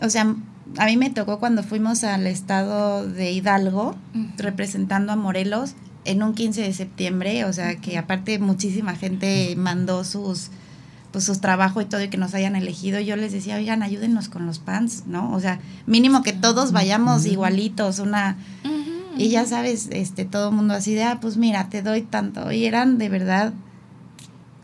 o 0.00 0.10
sea, 0.10 0.34
a 0.78 0.86
mí 0.86 0.96
me 0.96 1.10
tocó 1.10 1.38
cuando 1.38 1.62
fuimos 1.62 2.04
al 2.04 2.26
estado 2.26 3.06
de 3.06 3.32
Hidalgo, 3.32 3.96
representando 4.36 5.12
a 5.12 5.16
Morelos, 5.16 5.74
en 6.04 6.22
un 6.22 6.34
15 6.34 6.62
de 6.62 6.72
septiembre, 6.72 7.44
o 7.44 7.52
sea 7.52 7.76
que 7.76 7.96
aparte 7.96 8.38
muchísima 8.38 8.94
gente 8.94 9.54
mandó 9.56 10.04
sus 10.04 10.50
pues 11.14 11.22
sus 11.22 11.40
trabajos 11.40 11.84
y 11.84 11.86
todo 11.86 12.02
y 12.02 12.08
que 12.08 12.16
nos 12.16 12.34
hayan 12.34 12.56
elegido, 12.56 12.98
yo 12.98 13.14
les 13.14 13.30
decía, 13.30 13.54
oigan, 13.54 13.84
ayúdenos 13.84 14.28
con 14.28 14.46
los 14.46 14.58
pants, 14.58 15.04
¿no? 15.06 15.32
O 15.32 15.38
sea, 15.38 15.60
mínimo 15.86 16.24
que 16.24 16.32
todos 16.32 16.72
vayamos 16.72 17.24
igualitos, 17.24 18.00
una... 18.00 18.36
Y 19.16 19.28
ya 19.28 19.46
sabes, 19.46 19.90
este, 19.92 20.24
todo 20.24 20.48
el 20.48 20.56
mundo 20.56 20.74
así 20.74 20.92
de, 20.92 21.04
ah, 21.04 21.18
pues 21.20 21.36
mira, 21.36 21.68
te 21.68 21.82
doy 21.82 22.02
tanto. 22.02 22.50
Y 22.50 22.64
eran 22.64 22.98
de 22.98 23.08
verdad 23.08 23.52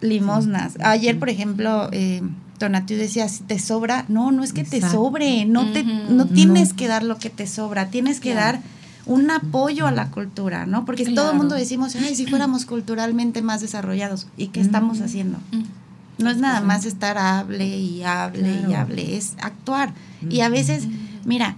limosnas. 0.00 0.74
Ayer, 0.80 1.20
por 1.20 1.28
ejemplo, 1.28 1.88
eh, 1.92 2.20
Decía, 2.68 3.28
si 3.28 3.42
te 3.44 3.58
sobra, 3.58 4.04
no, 4.08 4.32
no 4.32 4.44
es 4.44 4.52
que 4.52 4.64
te 4.64 4.82
sobre, 4.82 5.46
no, 5.46 5.72
te, 5.72 5.82
no 5.82 6.26
tienes 6.26 6.74
que 6.74 6.88
dar 6.88 7.02
lo 7.02 7.18
que 7.18 7.30
te 7.30 7.46
sobra, 7.46 7.88
tienes 7.88 8.20
que 8.20 8.34
dar 8.34 8.60
un 9.06 9.30
apoyo 9.30 9.86
a 9.86 9.90
la 9.90 10.10
cultura, 10.10 10.66
¿no? 10.66 10.84
Porque 10.84 11.06
todo 11.06 11.30
el 11.30 11.36
mundo 11.38 11.54
decimos, 11.54 11.96
ay, 11.96 12.14
si 12.14 12.26
fuéramos 12.26 12.66
culturalmente 12.66 13.40
más 13.40 13.60
desarrollados, 13.62 14.26
¿y 14.36 14.48
qué 14.48 14.60
estamos 14.60 15.00
haciendo? 15.00 15.38
No 16.18 16.30
es 16.30 16.36
nada 16.36 16.60
más 16.60 16.84
estar 16.84 17.16
hable 17.16 17.66
y 17.66 18.02
hable 18.02 18.62
y 18.68 18.74
hable, 18.74 19.16
es 19.16 19.34
actuar. 19.40 19.94
Y 20.28 20.40
a 20.40 20.50
veces, 20.50 20.86
mira, 21.24 21.56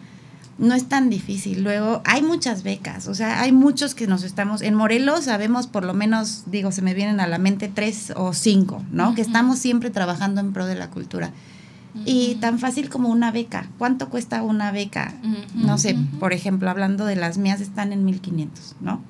no 0.62 0.74
es 0.74 0.88
tan 0.88 1.10
difícil. 1.10 1.62
Luego, 1.62 2.02
hay 2.04 2.22
muchas 2.22 2.62
becas, 2.62 3.08
o 3.08 3.14
sea, 3.14 3.40
hay 3.40 3.50
muchos 3.52 3.94
que 3.94 4.06
nos 4.06 4.22
estamos, 4.22 4.62
en 4.62 4.74
Morelos 4.74 5.24
sabemos 5.24 5.66
por 5.66 5.84
lo 5.84 5.92
menos, 5.92 6.44
digo, 6.46 6.70
se 6.70 6.82
me 6.82 6.94
vienen 6.94 7.18
a 7.20 7.26
la 7.26 7.38
mente 7.38 7.68
tres 7.68 8.12
o 8.16 8.32
cinco, 8.32 8.82
¿no? 8.92 9.14
Que 9.14 9.22
estamos 9.22 9.58
siempre 9.58 9.90
trabajando 9.90 10.40
en 10.40 10.52
pro 10.52 10.66
de 10.66 10.76
la 10.76 10.88
cultura. 10.88 11.32
Y 12.06 12.36
tan 12.36 12.58
fácil 12.58 12.88
como 12.88 13.10
una 13.10 13.30
beca. 13.32 13.66
¿Cuánto 13.76 14.08
cuesta 14.08 14.42
una 14.42 14.72
beca? 14.72 15.12
No 15.54 15.76
sé, 15.76 15.94
por 16.18 16.32
ejemplo, 16.32 16.70
hablando 16.70 17.04
de 17.04 17.16
las 17.16 17.36
mías, 17.36 17.60
están 17.60 17.92
en 17.92 18.06
1500, 18.06 18.76
¿no? 18.80 19.02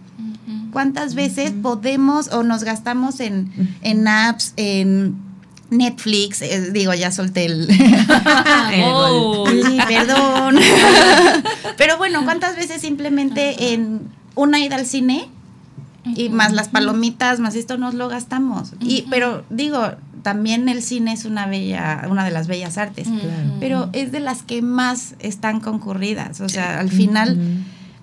¿Cuántas 0.73 1.15
veces 1.15 1.53
podemos 1.53 2.33
o 2.33 2.43
nos 2.43 2.65
gastamos 2.65 3.21
en, 3.21 3.53
en 3.83 4.09
apps, 4.09 4.55
en 4.57 5.15
Netflix, 5.73 6.43
eh, 6.43 6.71
digo, 6.71 6.93
ya 6.95 7.11
solté 7.11 7.47
el... 7.47 7.69
oh. 8.85 9.45
perdón. 9.89 10.57
Pero 11.79 11.97
bueno, 11.97 12.25
¿cuántas 12.25 12.57
veces 12.57 12.81
simplemente 12.81 13.73
en 13.73 14.01
una 14.35 14.61
ida 14.61 14.77
al 14.77 14.87
cine 14.87 15.29
y 16.05 16.29
más 16.29 16.53
las 16.53 16.69
palomitas, 16.69 17.41
más 17.41 17.55
esto 17.55 17.79
nos 17.79 17.95
lo 17.95 18.09
gastamos? 18.09 18.73
Y 18.81 19.07
pero 19.09 19.45
digo, 19.51 19.93
también 20.23 20.69
el 20.69 20.83
cine 20.83 21.13
es 21.13 21.25
una 21.25 21.47
bella 21.47 22.07
una 22.11 22.25
de 22.25 22.33
las 22.33 22.49
bellas 22.49 22.77
artes, 22.77 23.09
pero 23.61 23.89
es 23.93 24.11
de 24.11 24.21
las 24.21 24.43
que 24.43 24.63
más 24.63 25.15
están 25.21 25.61
concurridas, 25.61 26.41
o 26.41 26.49
sea, 26.49 26.81
al 26.81 26.91
final 26.91 27.39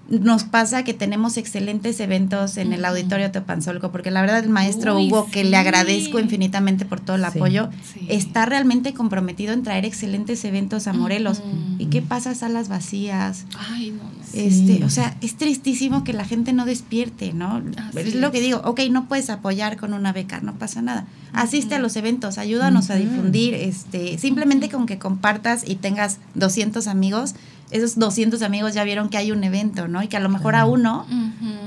nos 0.10 0.44
pasa 0.44 0.84
que 0.84 0.94
tenemos 0.94 1.38
excelentes 1.38 2.00
eventos 2.00 2.58
en 2.58 2.74
el 2.74 2.84
auditorio 2.86 3.32
Teopanzolco, 3.32 3.92
porque 3.92 4.12
la 4.12 4.22
verdad 4.22 4.40
el 4.40 4.50
maestro 4.50 4.98
Hugo, 5.00 5.28
que 5.32 5.44
le 5.44 5.58
agradezco 5.58 6.20
infinitamente 6.20 6.86
por 6.86 7.00
todo 7.00 7.16
el 7.16 7.26
apoyo, 7.26 7.70
está 8.08 8.46
realmente 8.46 8.94
comprometido 8.94 9.54
en 9.54 9.64
traer 9.64 9.86
excelentes 9.86 10.44
eventos 10.46 10.88
a 10.88 10.94
Morelos. 10.94 11.42
¿Y 11.78 11.88
qué 11.88 12.02
pasa? 12.02 12.34
Salas 12.34 12.70
vacías. 12.70 13.46
Ay, 13.58 13.92
no, 13.92 14.10
este, 14.34 14.84
O 14.84 14.90
sea, 14.90 15.16
es 15.22 15.36
tristísimo 15.36 16.04
que 16.04 16.14
la 16.14 16.26
gente 16.26 16.54
no 16.54 16.66
despierte, 16.66 17.34
¿no? 17.34 17.62
es 17.96 18.16
lo 18.16 18.32
que 18.32 18.42
digo, 18.42 18.62
ok, 18.64 18.82
no 18.92 19.08
puedes 19.08 19.30
apoyar 19.30 19.78
con 19.78 19.94
una 19.94 20.14
beca, 20.14 20.40
no 20.42 20.56
pasa 20.56 20.82
nada. 20.82 21.08
Asiste 21.34 21.76
a 21.76 21.80
los 21.80 21.96
eventos, 21.96 22.38
ayúdanos 22.38 22.90
a 22.90 22.96
difundir, 22.96 23.54
este, 23.54 24.18
simplemente 24.18 24.70
con 24.70 24.86
que 24.86 24.98
compartas 24.98 25.68
y 25.68 25.76
tengas 25.76 26.18
200 26.36 26.88
amigos, 26.88 27.36
esos 27.72 27.98
200 27.98 28.42
amigos 28.42 28.74
ya 28.74 28.84
vieron 28.84 29.10
que 29.10 29.18
hay 29.18 29.32
un 29.32 29.44
evento, 29.44 29.88
¿no? 29.88 30.02
Y 30.04 30.08
que 30.08 30.18
a 30.18 30.20
lo 30.20 30.30
mejor 30.30 30.56
a 30.56 30.66
uno 30.66 31.06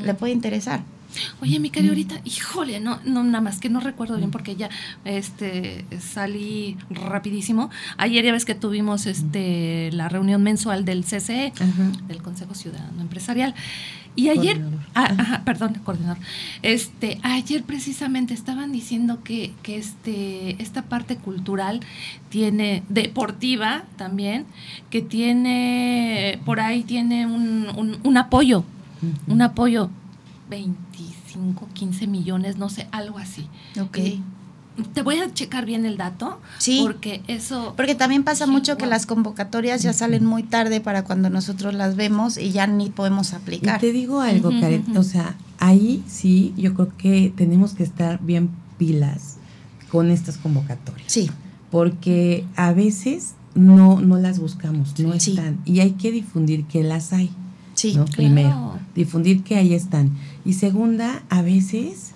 le 0.04 0.14
puede 0.14 0.32
interesar. 0.32 0.82
Oye, 1.40 1.60
mi 1.60 1.70
Cari, 1.70 1.88
ahorita, 1.88 2.20
híjole, 2.24 2.80
no, 2.80 2.98
no, 3.04 3.22
nada 3.22 3.40
más 3.40 3.60
que 3.60 3.68
no 3.68 3.80
recuerdo 3.80 4.16
bien 4.16 4.30
porque 4.30 4.56
ya 4.56 4.70
este 5.04 5.84
salí 6.00 6.76
rapidísimo. 6.90 7.70
Ayer 7.98 8.24
ya 8.24 8.32
ves 8.32 8.44
que 8.44 8.54
tuvimos 8.54 9.06
este 9.06 9.90
la 9.92 10.08
reunión 10.08 10.42
mensual 10.42 10.84
del 10.84 11.04
CCE, 11.04 11.52
del 12.08 12.22
Consejo 12.22 12.54
Ciudadano 12.54 13.00
Empresarial. 13.00 13.54
Y 14.14 14.28
ayer, 14.28 14.60
ah, 14.94 15.40
perdón, 15.44 15.74
coordinador. 15.84 16.18
Este, 16.62 17.18
ayer 17.22 17.62
precisamente 17.62 18.34
estaban 18.34 18.70
diciendo 18.70 19.22
que, 19.24 19.52
que 19.62 19.78
este, 19.78 20.62
esta 20.62 20.82
parte 20.82 21.16
cultural 21.16 21.80
tiene, 22.28 22.82
deportiva 22.88 23.84
también, 23.96 24.44
que 24.90 25.00
tiene, 25.00 26.38
por 26.44 26.60
ahí 26.60 26.82
tiene 26.82 27.26
un, 27.26 27.98
un, 28.02 28.16
apoyo, 28.18 28.64
un 29.26 29.40
apoyo, 29.40 29.88
25, 30.50 31.68
15 31.72 32.06
millones, 32.06 32.58
no 32.58 32.68
sé, 32.68 32.88
algo 32.92 33.18
así. 33.18 33.46
Ok. 33.80 33.96
Eh, 33.96 34.20
te 34.94 35.02
voy 35.02 35.18
a 35.18 35.32
checar 35.32 35.66
bien 35.66 35.84
el 35.84 35.96
dato. 35.96 36.40
Sí. 36.58 36.80
Porque 36.82 37.22
eso. 37.28 37.74
Porque 37.76 37.94
también 37.94 38.24
pasa 38.24 38.46
mucho 38.46 38.76
que 38.76 38.86
las 38.86 39.06
convocatorias 39.06 39.82
ya 39.82 39.92
salen 39.92 40.24
muy 40.24 40.42
tarde 40.42 40.80
para 40.80 41.04
cuando 41.04 41.30
nosotros 41.30 41.74
las 41.74 41.96
vemos 41.96 42.38
y 42.38 42.50
ya 42.50 42.66
ni 42.66 42.90
podemos 42.90 43.32
aplicar. 43.32 43.78
Y 43.78 43.80
te 43.80 43.92
digo 43.92 44.20
algo, 44.20 44.50
Karen. 44.60 44.96
O 44.96 45.02
sea, 45.02 45.36
ahí 45.58 46.02
sí, 46.06 46.54
yo 46.56 46.74
creo 46.74 46.96
que 46.96 47.32
tenemos 47.36 47.74
que 47.74 47.82
estar 47.82 48.20
bien 48.22 48.50
pilas 48.78 49.36
con 49.90 50.10
estas 50.10 50.38
convocatorias. 50.38 51.12
Sí. 51.12 51.30
Porque 51.70 52.44
a 52.56 52.72
veces 52.72 53.34
no, 53.54 54.00
no 54.00 54.18
las 54.18 54.38
buscamos, 54.38 54.98
no 54.98 55.12
están. 55.12 55.60
Y 55.64 55.80
hay 55.80 55.92
que 55.92 56.12
difundir 56.12 56.64
que 56.64 56.82
las 56.82 57.12
hay. 57.12 57.30
Sí. 57.74 57.94
¿no? 57.94 58.04
Primero, 58.04 58.78
difundir 58.94 59.42
que 59.42 59.56
ahí 59.56 59.74
están. 59.74 60.10
Y 60.44 60.54
segunda, 60.54 61.22
a 61.30 61.42
veces 61.42 62.11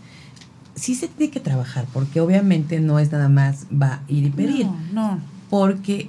sí 0.76 0.94
se 0.94 1.08
tiene 1.08 1.32
que 1.32 1.40
trabajar, 1.40 1.86
porque 1.92 2.20
obviamente 2.20 2.80
no 2.80 2.98
es 2.98 3.10
nada 3.10 3.28
más 3.28 3.66
va 3.72 3.94
a 3.94 4.00
ir 4.08 4.24
y 4.24 4.30
pedir. 4.30 4.66
No, 4.66 4.76
no. 4.92 5.20
Porque, 5.50 6.08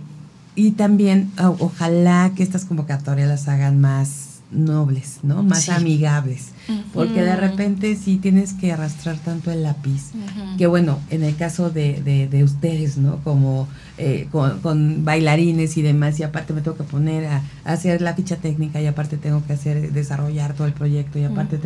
y 0.55 0.71
también 0.71 1.31
ojalá 1.37 2.31
que 2.35 2.43
estas 2.43 2.65
convocatorias 2.65 3.27
las 3.27 3.47
hagan 3.47 3.81
más 3.81 4.41
nobles, 4.51 5.19
¿no? 5.23 5.43
Más 5.43 5.69
amigables. 5.69 6.49
Porque 6.93 7.21
de 7.21 7.35
repente 7.35 7.95
sí 7.95 8.17
tienes 8.17 8.53
que 8.53 8.71
arrastrar 8.71 9.17
tanto 9.17 9.51
el 9.51 9.63
lápiz, 9.63 10.11
que 10.57 10.67
bueno, 10.67 10.99
en 11.09 11.23
el 11.23 11.35
caso 11.35 11.69
de, 11.69 12.01
de, 12.01 12.27
de 12.27 12.43
ustedes, 12.43 12.97
¿no? 12.97 13.17
Como 13.23 13.67
eh, 13.99 14.27
con, 14.31 15.03
bailarines 15.05 15.75
y 15.75 15.81
demás, 15.81 16.19
y 16.19 16.23
aparte 16.23 16.53
me 16.53 16.61
tengo 16.61 16.77
que 16.77 16.83
poner 16.83 17.25
a, 17.25 17.41
hacer 17.65 17.99
la 17.99 18.13
ficha 18.13 18.35
técnica, 18.35 18.79
y 18.79 18.85
aparte 18.85 19.17
tengo 19.17 19.43
que 19.47 19.53
hacer, 19.53 19.91
desarrollar 19.91 20.53
todo 20.53 20.67
el 20.67 20.73
proyecto, 20.73 21.17
y 21.17 21.23
aparte, 21.23 21.59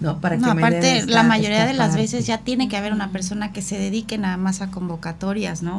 no, 0.00 0.20
para 0.20 0.36
no, 0.36 0.50
aparte, 0.50 1.06
la 1.06 1.22
mayoría 1.22 1.64
de 1.64 1.74
las 1.74 1.94
veces 1.94 2.26
ya 2.26 2.38
tiene 2.38 2.68
que 2.68 2.76
haber 2.76 2.92
una 2.92 3.12
persona 3.12 3.52
que 3.52 3.62
se 3.62 3.78
dedique 3.78 4.18
nada 4.18 4.36
más 4.36 4.62
a 4.62 4.72
convocatorias, 4.72 5.62
¿no? 5.62 5.78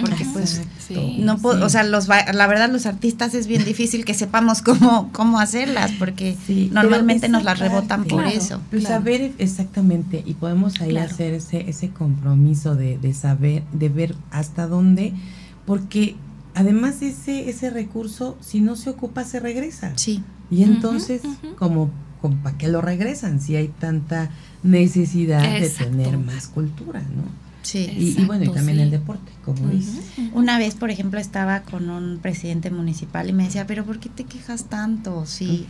Porque, 0.00 0.26
pues, 0.34 0.60
no 1.18 1.38
puedo, 1.38 1.64
o 1.64 1.70
sea, 1.70 1.84
los, 1.84 2.06
la 2.08 2.46
verdad, 2.46 2.70
los 2.70 2.84
artistas 2.84 3.32
es 3.32 3.46
bien 3.46 3.64
difícil 3.64 4.04
que 4.04 4.12
sepamos 4.12 4.60
cómo, 4.60 5.08
cómo 5.12 5.40
hacerlas, 5.40 5.90
porque 5.98 6.36
normalmente 6.70 7.30
nos 7.30 7.44
las 7.44 7.58
rebotan 7.58 7.99
por 8.04 8.26
eso. 8.26 8.60
Pues 8.70 8.84
saber 8.84 9.32
exactamente, 9.38 10.22
y 10.24 10.34
podemos 10.34 10.80
ahí 10.80 10.96
hacer 10.96 11.34
ese, 11.34 11.68
ese 11.68 11.90
compromiso 11.90 12.74
de, 12.74 12.98
de 12.98 13.14
saber, 13.14 13.62
de 13.72 13.88
ver 13.88 14.14
hasta 14.30 14.66
dónde 14.66 15.14
porque 15.70 16.16
además 16.54 17.00
ese, 17.02 17.48
ese 17.48 17.70
recurso, 17.70 18.36
si 18.40 18.60
no 18.60 18.74
se 18.74 18.90
ocupa, 18.90 19.24
se 19.24 19.40
regresa. 19.40 19.92
Sí. 19.96 20.22
Y 20.50 20.64
entonces, 20.64 21.22
como, 21.56 21.90
¿para 22.42 22.58
qué 22.58 22.66
lo 22.66 22.80
regresan 22.80 23.40
si 23.40 23.54
hay 23.54 23.68
tanta 23.68 24.30
necesidad 24.64 25.42
de 25.60 25.68
tener 25.68 26.18
más 26.18 26.48
cultura, 26.48 27.02
no? 27.02 27.22
Sí, 27.62 28.16
y, 28.18 28.24
bueno, 28.24 28.46
y 28.46 28.48
también 28.48 28.80
el 28.80 28.90
deporte, 28.90 29.30
como 29.44 29.68
dices. 29.68 30.00
Una 30.32 30.58
vez, 30.58 30.74
por 30.74 30.90
ejemplo, 30.90 31.20
estaba 31.20 31.62
con 31.62 31.88
un 31.88 32.18
presidente 32.18 32.70
municipal 32.70 33.28
y 33.28 33.32
me 33.32 33.44
decía, 33.44 33.66
pero 33.68 33.84
¿por 33.84 34.00
qué 34.00 34.08
te 34.08 34.24
quejas 34.24 34.64
tanto? 34.64 35.24
Si, 35.26 35.66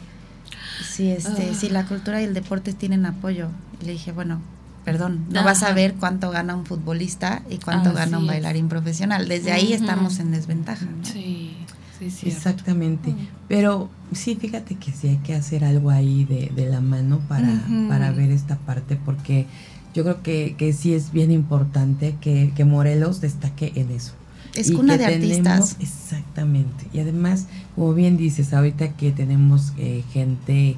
si, 0.85 1.11
este, 1.11 1.55
si 1.55 1.69
la 1.69 1.87
cultura 1.87 2.21
y 2.21 2.25
el 2.25 2.35
deporte 2.35 2.73
tienen 2.73 3.07
apoyo. 3.07 3.49
Y 3.81 3.87
le 3.87 3.93
dije, 3.93 4.13
bueno, 4.13 4.41
perdón, 4.85 5.27
no 5.31 5.45
vas 5.45 5.63
a 5.63 5.73
ver 5.73 5.95
cuánto 5.95 6.31
gana 6.31 6.55
un 6.55 6.67
futbolista 6.67 7.43
y 7.51 7.59
cuánto 7.59 7.93
gana 7.93 8.19
un 8.19 8.27
bailarín 8.27 8.69
profesional. 8.69 9.29
Desde 9.29 9.53
ahí 9.53 9.73
estamos 9.73 10.19
en 10.19 10.33
desventaja. 10.33 10.87
Sí, 11.03 11.57
sí, 11.99 12.29
Exactamente. 12.29 13.15
Pero 13.49 13.91
sí, 14.13 14.37
fíjate 14.37 14.77
que 14.77 14.93
sí 14.93 15.09
hay 15.09 15.19
que 15.19 15.35
hacer 15.35 15.65
algo 15.65 15.91
ahí 15.91 16.25
de, 16.25 16.51
de 16.55 16.67
la 16.69 16.81
mano 16.81 17.21
para, 17.29 17.63
para 17.89 18.11
ver 18.13 18.31
esta 18.31 18.57
parte, 18.57 18.97
porque 18.97 19.47
yo 19.95 20.05
creo 20.05 20.23
que, 20.23 20.55
que 20.57 20.73
sí 20.73 20.95
es 20.95 21.13
bien 21.13 21.31
importante 21.31 22.17
que, 22.21 22.53
que 22.55 22.65
Morelos 22.65 23.21
destaque 23.21 23.73
en 23.75 23.91
eso. 23.91 24.13
Es 24.55 24.73
cuna 24.73 24.97
de 24.97 25.07
artistas. 25.07 25.77
Exactamente. 25.79 26.89
Y 26.93 27.01
además, 27.01 27.47
como 27.81 27.95
bien 27.95 28.19
dices, 28.19 28.53
ahorita 28.53 28.91
que 28.91 29.11
tenemos 29.11 29.73
eh, 29.79 30.05
gente 30.13 30.77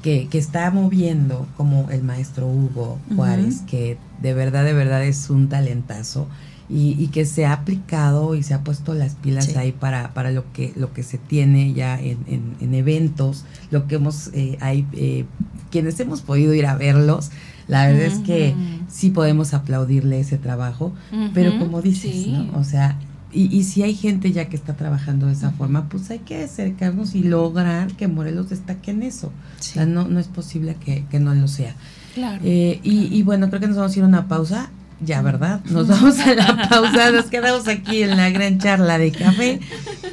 que, 0.00 0.28
que, 0.28 0.38
está 0.38 0.70
moviendo, 0.70 1.44
como 1.56 1.90
el 1.90 2.04
maestro 2.04 2.46
Hugo 2.46 3.00
Juárez, 3.16 3.62
que 3.62 3.98
de 4.22 4.32
verdad, 4.32 4.64
de 4.64 4.72
verdad 4.72 5.02
es 5.02 5.28
un 5.28 5.48
talentazo. 5.48 6.28
Y, 6.68 6.94
y, 7.02 7.08
que 7.08 7.24
se 7.26 7.46
ha 7.46 7.52
aplicado 7.52 8.36
y 8.36 8.44
se 8.44 8.54
ha 8.54 8.62
puesto 8.62 8.94
las 8.94 9.16
pilas 9.16 9.56
ahí 9.56 9.72
para, 9.72 10.14
para 10.14 10.30
lo 10.30 10.52
que 10.52 10.72
lo 10.76 10.92
que 10.92 11.02
se 11.02 11.18
tiene 11.18 11.72
ya 11.74 12.00
en, 12.00 12.18
en, 12.60 12.74
eventos, 12.74 13.44
lo 13.72 13.88
que 13.88 13.96
hemos 13.96 14.30
eh, 14.32 14.56
hay 14.60 14.84
eh, 14.92 15.24
quienes 15.70 15.98
hemos 16.00 16.22
podido 16.22 16.54
ir 16.54 16.66
a 16.66 16.76
verlos, 16.76 17.30
la 17.68 17.86
verdad 17.86 18.02
es 18.02 18.18
que 18.18 18.54
sí 18.88 19.10
podemos 19.10 19.54
aplaudirle 19.54 20.18
ese 20.20 20.38
trabajo, 20.38 20.92
pero 21.34 21.58
como 21.58 21.82
dices, 21.82 22.26
¿no? 22.28 22.58
O 22.58 22.64
sea, 22.64 22.98
y, 23.32 23.54
y, 23.54 23.64
si 23.64 23.82
hay 23.82 23.94
gente 23.94 24.32
ya 24.32 24.48
que 24.48 24.56
está 24.56 24.76
trabajando 24.76 25.26
de 25.26 25.32
esa 25.32 25.50
forma, 25.50 25.88
pues 25.88 26.10
hay 26.10 26.20
que 26.20 26.44
acercarnos 26.44 27.14
y 27.14 27.22
lograr 27.22 27.92
que 27.92 28.08
Morelos 28.08 28.50
destaque 28.50 28.92
en 28.92 29.02
eso. 29.02 29.28
O 29.58 29.62
sea, 29.62 29.84
no, 29.84 30.06
no 30.08 30.20
es 30.20 30.28
posible 30.28 30.76
que, 30.76 31.04
no 31.18 31.34
lo 31.34 31.48
sea. 31.48 31.74
Claro, 32.14 32.40
eh, 32.44 32.80
y, 32.82 33.14
y, 33.14 33.22
bueno, 33.22 33.48
creo 33.48 33.60
que 33.60 33.66
nos 33.66 33.76
vamos 33.76 33.94
a 33.94 33.98
ir 33.98 34.04
a 34.04 34.08
una 34.08 34.28
pausa. 34.28 34.70
Ya, 35.00 35.20
¿verdad? 35.20 35.60
Nos 35.66 35.88
vamos 35.88 36.18
a 36.20 36.34
la 36.34 36.68
pausa, 36.70 37.10
nos 37.10 37.26
quedamos 37.26 37.68
aquí 37.68 38.02
en 38.02 38.16
la 38.16 38.30
gran 38.30 38.58
charla 38.58 38.96
de 38.96 39.12
café, 39.12 39.60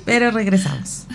pero 0.04 0.30
regresamos. 0.32 1.06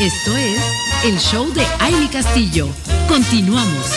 Esto 0.00 0.36
es 0.36 0.83
el 1.04 1.18
show 1.18 1.52
de 1.52 1.62
Aile 1.80 2.08
Castillo. 2.08 2.66
Continuamos. 3.08 3.92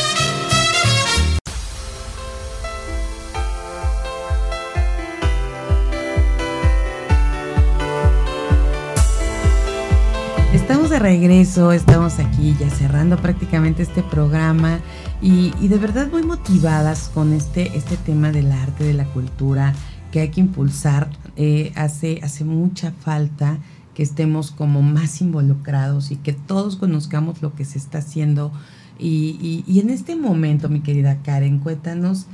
Estamos 10.53 10.89
de 10.89 10.99
regreso, 10.99 11.71
estamos 11.71 12.19
aquí 12.19 12.57
ya 12.59 12.69
cerrando 12.69 13.15
prácticamente 13.15 13.83
este 13.83 14.03
programa 14.03 14.81
y, 15.21 15.51
de 15.65 15.77
verdad 15.77 16.09
muy 16.11 16.23
motivadas 16.23 17.09
con 17.13 17.31
este, 17.31 17.77
este 17.77 17.95
tema 17.95 18.33
del 18.33 18.51
arte, 18.51 18.83
de 18.83 18.93
la 18.93 19.05
cultura 19.05 19.73
que 20.11 20.19
hay 20.19 20.29
que 20.29 20.41
impulsar. 20.41 21.09
Eh, 21.37 21.71
hace, 21.75 22.19
hace 22.21 22.43
mucha 22.43 22.91
falta 22.91 23.59
que 23.97 24.03
estemos 24.03 24.51
como 24.51 24.83
más 24.83 25.21
involucrados 25.21 26.11
y 26.11 26.17
que 26.17 26.31
todos 26.31 26.75
conozcamos 26.75 27.41
lo 27.41 27.55
que 27.55 27.65
se 27.65 27.79
está 27.79 27.97
haciendo. 27.97 28.51
Y, 28.99 29.63
y, 29.65 29.79
en 29.79 29.89
este 29.89 30.15
momento, 30.15 30.69
mi 30.69 30.81
querida 30.81 31.23
Karen, 31.23 31.57
cuéntanos 31.57 32.27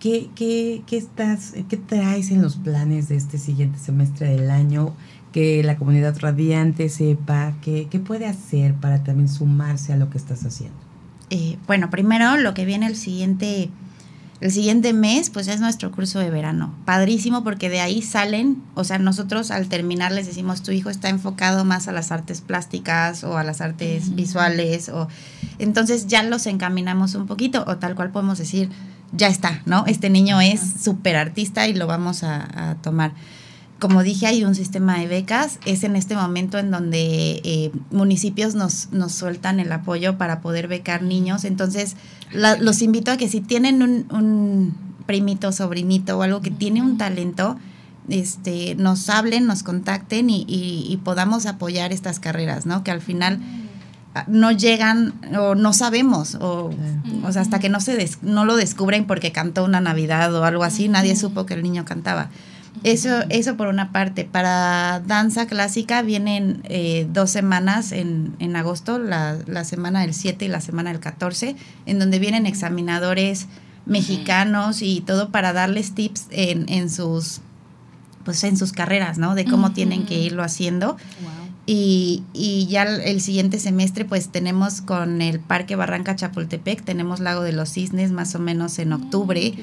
qué, 0.00 0.30
qué, 0.34 0.82
qué, 0.86 0.96
estás, 0.96 1.52
qué 1.68 1.76
traes 1.76 2.30
en 2.30 2.40
los 2.40 2.56
planes 2.56 3.10
de 3.10 3.16
este 3.16 3.36
siguiente 3.36 3.78
semestre 3.78 4.30
del 4.30 4.50
año, 4.50 4.94
que 5.32 5.62
la 5.62 5.76
comunidad 5.76 6.18
radiante 6.18 6.88
sepa, 6.88 7.56
qué, 7.60 7.88
qué 7.90 7.98
puede 7.98 8.24
hacer 8.24 8.72
para 8.72 9.04
también 9.04 9.28
sumarse 9.28 9.92
a 9.92 9.98
lo 9.98 10.08
que 10.08 10.16
estás 10.16 10.46
haciendo. 10.46 10.78
Eh, 11.28 11.58
bueno, 11.66 11.90
primero 11.90 12.38
lo 12.38 12.54
que 12.54 12.64
viene 12.64 12.86
el 12.86 12.96
siguiente 12.96 13.68
el 14.42 14.50
siguiente 14.50 14.92
mes, 14.92 15.30
pues 15.30 15.46
es 15.46 15.60
nuestro 15.60 15.92
curso 15.92 16.18
de 16.18 16.28
verano. 16.28 16.74
Padrísimo 16.84 17.44
porque 17.44 17.70
de 17.70 17.80
ahí 17.80 18.02
salen, 18.02 18.60
o 18.74 18.82
sea, 18.82 18.98
nosotros 18.98 19.52
al 19.52 19.68
terminar 19.68 20.10
les 20.10 20.26
decimos, 20.26 20.64
tu 20.64 20.72
hijo 20.72 20.90
está 20.90 21.08
enfocado 21.10 21.64
más 21.64 21.86
a 21.86 21.92
las 21.92 22.10
artes 22.10 22.40
plásticas 22.40 23.22
o 23.22 23.38
a 23.38 23.44
las 23.44 23.60
artes 23.60 24.16
visuales, 24.16 24.88
o 24.88 25.06
entonces 25.60 26.08
ya 26.08 26.24
los 26.24 26.46
encaminamos 26.46 27.14
un 27.14 27.28
poquito, 27.28 27.62
o 27.68 27.76
tal 27.76 27.94
cual 27.94 28.10
podemos 28.10 28.36
decir, 28.36 28.68
ya 29.12 29.28
está, 29.28 29.62
¿no? 29.64 29.84
Este 29.86 30.10
niño 30.10 30.40
es 30.40 30.60
súper 30.82 31.14
artista 31.14 31.68
y 31.68 31.74
lo 31.74 31.86
vamos 31.86 32.24
a, 32.24 32.70
a 32.70 32.74
tomar 32.74 33.12
como 33.82 34.04
dije, 34.04 34.28
hay 34.28 34.44
un 34.44 34.54
sistema 34.54 34.96
de 35.00 35.08
becas. 35.08 35.58
Es 35.66 35.82
en 35.82 35.96
este 35.96 36.14
momento 36.14 36.56
en 36.56 36.70
donde 36.70 37.40
eh, 37.42 37.72
municipios 37.90 38.54
nos, 38.54 38.92
nos 38.92 39.10
sueltan 39.10 39.58
el 39.58 39.72
apoyo 39.72 40.16
para 40.18 40.40
poder 40.40 40.68
becar 40.68 41.02
niños. 41.02 41.44
Entonces, 41.44 41.96
los 42.30 42.80
invito 42.80 43.10
a 43.10 43.16
que 43.16 43.28
si 43.28 43.40
tienen 43.40 43.82
un, 43.82 44.06
un, 44.12 44.72
primito, 45.04 45.50
sobrinito 45.50 46.16
o 46.16 46.22
algo 46.22 46.42
que 46.42 46.52
tiene 46.52 46.80
un 46.80 46.96
talento, 46.96 47.56
este, 48.08 48.76
nos 48.76 49.08
hablen, 49.08 49.48
nos 49.48 49.64
contacten 49.64 50.30
y, 50.30 50.46
y, 50.46 50.96
podamos 51.02 51.46
apoyar 51.46 51.92
estas 51.92 52.20
carreras, 52.20 52.66
¿no? 52.66 52.84
Que 52.84 52.92
al 52.92 53.00
final 53.00 53.40
no 54.28 54.52
llegan 54.52 55.12
o 55.36 55.56
no 55.56 55.72
sabemos 55.72 56.36
o, 56.36 56.70
o 57.24 57.32
sea 57.32 57.42
hasta 57.42 57.58
que 57.58 57.68
no 57.68 57.80
se 57.80 58.08
no 58.20 58.44
lo 58.44 58.54
descubren 58.56 59.06
porque 59.06 59.32
cantó 59.32 59.64
una 59.64 59.80
navidad 59.80 60.34
o 60.34 60.44
algo 60.44 60.64
así 60.64 60.86
nadie 60.86 61.16
supo 61.16 61.46
que 61.46 61.54
el 61.54 61.62
niño 61.62 61.86
cantaba 61.86 62.28
eso, 62.84 63.22
eso 63.28 63.56
por 63.56 63.68
una 63.68 63.92
parte. 63.92 64.24
Para 64.24 65.00
danza 65.06 65.46
clásica 65.46 66.02
vienen 66.02 66.62
eh, 66.64 67.06
dos 67.10 67.30
semanas 67.30 67.92
en, 67.92 68.34
en 68.38 68.56
agosto, 68.56 68.98
la, 68.98 69.38
la, 69.46 69.64
semana 69.64 70.00
del 70.00 70.14
7 70.14 70.44
y 70.44 70.48
la 70.48 70.60
semana 70.60 70.90
del 70.90 71.00
14, 71.00 71.56
en 71.86 71.98
donde 71.98 72.18
vienen 72.18 72.46
examinadores 72.46 73.46
mexicanos 73.86 74.82
y 74.82 75.00
todo 75.00 75.30
para 75.30 75.52
darles 75.52 75.94
tips 75.94 76.26
en, 76.30 76.68
en 76.68 76.90
sus 76.90 77.40
pues 78.24 78.44
en 78.44 78.56
sus 78.56 78.72
carreras, 78.72 79.18
¿no? 79.18 79.34
De 79.34 79.44
cómo 79.44 79.72
tienen 79.72 80.06
que 80.06 80.14
irlo 80.18 80.44
haciendo. 80.44 80.96
Y, 81.64 82.24
y, 82.32 82.66
ya 82.66 82.82
el 82.82 83.20
siguiente 83.20 83.60
semestre 83.60 84.04
pues 84.04 84.30
tenemos 84.30 84.80
con 84.80 85.22
el 85.22 85.38
Parque 85.38 85.76
Barranca 85.76 86.16
Chapultepec, 86.16 86.82
tenemos 86.82 87.20
Lago 87.20 87.42
de 87.42 87.52
los 87.52 87.70
Cisnes 87.70 88.10
más 88.10 88.34
o 88.34 88.40
menos 88.40 88.80
en 88.80 88.92
octubre. 88.92 89.54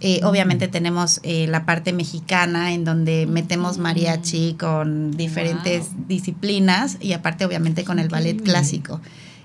Eh, 0.00 0.20
obviamente 0.24 0.66
tenemos 0.66 1.20
eh, 1.22 1.46
la 1.46 1.64
parte 1.64 1.92
mexicana 1.92 2.72
en 2.72 2.84
donde 2.84 3.26
metemos 3.26 3.78
mariachi 3.78 4.54
con 4.54 5.12
diferentes 5.12 5.90
disciplinas 6.08 6.98
y 7.00 7.12
aparte 7.12 7.44
obviamente 7.44 7.84
con 7.84 8.00
el 8.00 8.08
ballet 8.08 8.42
clásico. 8.42 9.00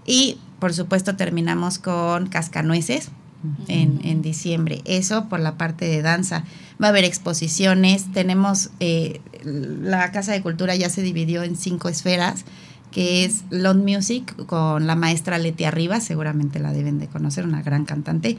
Y 0.08 0.40
por 0.58 0.74
supuesto 0.74 1.16
terminamos 1.16 1.78
con 1.78 2.28
Cascanueces, 2.28 3.12
en, 3.68 4.02
en, 4.04 4.22
diciembre. 4.22 4.82
Eso 4.86 5.30
por 5.30 5.40
la 5.40 5.58
parte 5.58 5.86
de 5.86 6.02
danza. 6.02 6.44
Va 6.82 6.88
a 6.88 6.90
haber 6.90 7.06
exposiciones. 7.06 8.12
Tenemos, 8.12 8.70
eh, 8.80 9.22
la 9.44 10.12
Casa 10.12 10.32
de 10.32 10.42
Cultura 10.42 10.76
ya 10.76 10.90
se 10.90 11.02
dividió 11.02 11.44
en 11.44 11.56
cinco 11.56 11.90
esferas, 11.90 12.46
que 12.92 13.26
es 13.26 13.44
Lond 13.50 13.88
Music 13.88 14.36
con 14.46 14.88
la 14.88 14.96
maestra 14.96 15.38
Leti 15.38 15.66
Arriba, 15.66 16.02
seguramente 16.02 16.60
la 16.60 16.74
deben 16.74 17.00
de 17.00 17.08
conocer, 17.08 17.46
una 17.46 17.62
gran 17.62 17.86
cantante. 17.86 18.38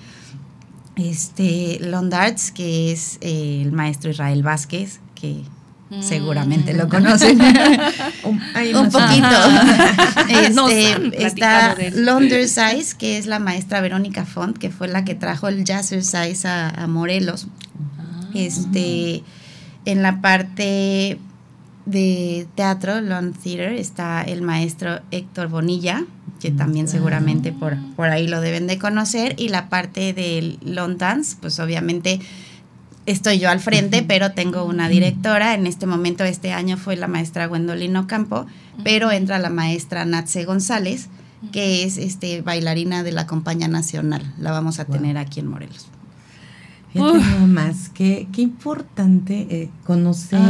Este, 0.97 1.79
Lond 1.81 2.13
Arts, 2.13 2.51
que 2.51 2.93
es 2.93 3.19
eh, 3.21 3.63
el 3.63 3.73
maestro 3.73 4.11
Israel 4.11 4.43
Vázquez, 4.43 5.01
que 5.15 5.43
Mm. 5.91 6.03
Seguramente 6.03 6.73
lo 6.73 6.89
conocen. 6.89 7.41
un, 8.25 8.41
un 8.77 8.91
poquito. 8.91 9.37
este, 10.29 11.27
está 11.27 11.77
London 11.95 12.47
Size, 12.47 12.97
que 12.97 13.19
es 13.19 13.27
la 13.27 13.41
maestra 13.41 13.81
Verónica 13.81 14.25
Font, 14.25 14.57
que 14.57 14.71
fue 14.71 14.87
la 14.87 15.05
que 15.05 15.17
trajo 15.17 15.49
el 15.49 15.65
Jazzercise 15.65 16.47
a, 16.47 16.69
a 16.69 16.87
Morelos. 16.87 17.49
Ah. 17.99 18.29
Este, 18.35 19.25
en 19.85 20.03
la 20.03 20.21
parte 20.21 21.19
de 21.87 22.47
teatro, 22.55 23.01
London 23.01 23.33
Theater, 23.33 23.73
está 23.73 24.23
el 24.23 24.43
maestro 24.43 25.01
Héctor 25.11 25.49
Bonilla, 25.49 26.05
que 26.41 26.51
también 26.51 26.89
seguramente 26.89 27.53
por, 27.53 27.77
por 27.97 28.09
ahí 28.09 28.27
lo 28.27 28.41
deben 28.41 28.67
de 28.67 28.79
conocer, 28.79 29.35
y 29.39 29.49
la 29.49 29.69
parte 29.69 30.13
del 30.13 30.59
London 30.63 30.99
Dance, 30.99 31.37
pues 31.41 31.59
obviamente 31.59 32.21
estoy 33.07 33.39
yo 33.39 33.51
al 33.51 33.61
frente, 33.61 34.03
pero 34.03 34.33
tengo 34.33 34.65
una 34.65 34.89
directora. 34.89 35.55
En 35.55 35.67
este 35.67 35.87
momento, 35.87 36.25
este 36.25 36.53
año 36.53 36.77
fue 36.77 36.97
la 36.97 37.09
maestra 37.09 37.47
Gwendolino 37.47 38.07
Campo, 38.07 38.47
pero 38.85 39.11
entra 39.11 39.39
la 39.39 39.51
maestra 39.51 40.05
Natse 40.05 40.45
González, 40.45 41.09
que 41.53 41.85
es 41.85 41.97
este 41.97 42.43
bailarina 42.43 43.03
de 43.03 43.13
la 43.13 43.27
Compañía 43.27 43.69
Nacional. 43.69 44.23
La 44.39 44.53
vamos 44.53 44.79
a 44.79 44.85
tener 44.85 45.17
aquí 45.17 45.41
en 45.41 45.47
Morelos. 45.47 45.89
Fíjate 46.93 47.47
más, 47.47 47.89
qué, 47.89 48.27
qué 48.33 48.43
importante 48.43 49.47
eh, 49.51 49.71
conocer 49.85 50.41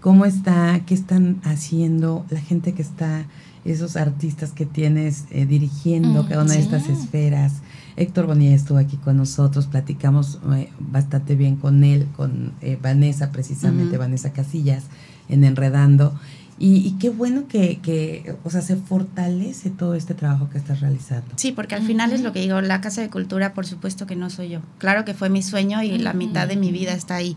cómo 0.00 0.24
está, 0.24 0.80
qué 0.86 0.94
están 0.94 1.40
haciendo 1.42 2.24
la 2.30 2.40
gente 2.40 2.72
que 2.72 2.82
está, 2.82 3.26
esos 3.64 3.96
artistas 3.96 4.52
que 4.52 4.64
tienes 4.64 5.24
eh, 5.30 5.44
dirigiendo 5.44 6.28
cada 6.28 6.44
una 6.44 6.52
de 6.52 6.60
estas 6.60 6.88
esferas. 6.88 7.54
Héctor 7.96 8.26
Bonilla 8.26 8.54
estuvo 8.54 8.78
aquí 8.78 8.96
con 8.96 9.16
nosotros, 9.16 9.66
platicamos 9.66 10.38
eh, 10.54 10.70
bastante 10.78 11.34
bien 11.34 11.56
con 11.56 11.82
él, 11.82 12.06
con 12.16 12.52
Vanessa 12.80 13.32
precisamente, 13.32 13.98
Vanessa 13.98 14.32
Casillas, 14.32 14.84
en 15.28 15.42
Enredando. 15.42 16.16
Y, 16.58 16.92
qué 16.92 17.10
bueno 17.10 17.48
que, 17.48 17.80
que, 17.80 18.34
o 18.42 18.50
sea, 18.50 18.62
se 18.62 18.76
fortalece 18.76 19.68
todo 19.68 19.94
este 19.94 20.14
trabajo 20.14 20.48
que 20.48 20.56
estás 20.56 20.80
realizando. 20.80 21.34
Sí, 21.36 21.52
porque 21.52 21.74
al 21.74 21.82
final 21.82 22.12
es 22.12 22.22
lo 22.22 22.32
que 22.32 22.40
digo, 22.40 22.60
la 22.62 22.80
Casa 22.80 23.02
de 23.02 23.10
Cultura, 23.10 23.52
por 23.52 23.66
supuesto 23.66 24.06
que 24.06 24.16
no 24.16 24.30
soy 24.30 24.48
yo. 24.48 24.60
Claro 24.78 25.04
que 25.04 25.12
fue 25.12 25.28
mi 25.28 25.42
sueño 25.42 25.82
y 25.82 25.98
la 25.98 26.14
mitad 26.14 26.48
de 26.48 26.56
mi 26.56 26.72
vida 26.72 26.92
está 26.92 27.16
ahí. 27.16 27.36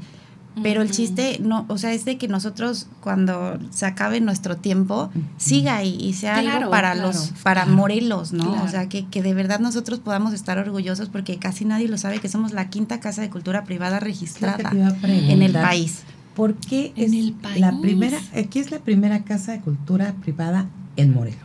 Pero 0.64 0.82
el 0.82 0.92
chiste, 0.92 1.38
no, 1.42 1.66
o 1.70 1.78
sea, 1.78 1.94
es 1.94 2.06
de 2.06 2.18
que 2.18 2.28
nosotros 2.28 2.88
cuando 3.02 3.60
se 3.70 3.86
acabe 3.86 4.20
nuestro 4.20 4.58
tiempo, 4.58 5.10
siga 5.38 5.78
ahí 5.78 5.98
y 6.00 6.14
sea 6.14 6.38
algo 6.38 6.70
para 6.70 6.96
los, 6.96 7.34
para 7.44 7.66
Morelos, 7.66 8.34
¿no? 8.34 8.64
O 8.64 8.68
sea, 8.68 8.90
que, 8.90 9.06
que 9.06 9.22
de 9.22 9.34
verdad 9.34 9.60
nosotros 9.60 10.00
podamos 10.00 10.34
estar 10.34 10.58
orgullosos 10.58 11.10
porque 11.10 11.38
casi 11.38 11.66
nadie 11.66 11.88
lo 11.88 11.98
sabe 11.98 12.20
que 12.20 12.30
somos 12.30 12.52
la 12.52 12.70
quinta 12.70 13.00
casa 13.00 13.22
de 13.22 13.30
cultura 13.30 13.64
privada 13.64 14.00
registrada 14.00 14.72
en 15.04 15.42
el 15.42 15.54
país 15.54 16.04
porque 16.39 16.93
es 16.95 17.12
la 17.58 17.82
primera, 17.82 18.17
aquí 18.34 18.60
es 18.60 18.71
la 18.71 18.80
primera 18.80 19.25
casa 19.25 19.52
de 19.52 19.60
cultura 19.60 20.15
privada 20.21 20.69
en 20.95 21.13
Morelos. 21.13 21.43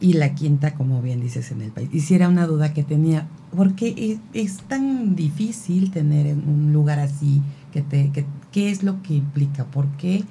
Y 0.00 0.14
la 0.14 0.34
quinta, 0.34 0.74
como 0.74 1.00
bien 1.00 1.20
dices, 1.20 1.52
en 1.52 1.62
el 1.62 1.70
país. 1.70 1.90
Y 1.92 2.00
si 2.00 2.16
era 2.16 2.28
una 2.28 2.48
duda 2.48 2.74
que 2.74 2.82
tenía, 2.82 3.28
¿por 3.54 3.76
qué 3.76 4.18
es, 4.32 4.56
tan 4.66 5.14
difícil 5.14 5.92
tener 5.92 6.34
un 6.34 6.72
lugar 6.72 6.98
así? 6.98 7.40
Que 7.72 7.82
te, 7.82 8.10
que, 8.10 8.26
¿Qué 8.50 8.72
es 8.72 8.82
lo 8.82 9.00
que 9.04 9.14
implica? 9.14 9.64
¿Por 9.64 9.86
qué 9.96 10.24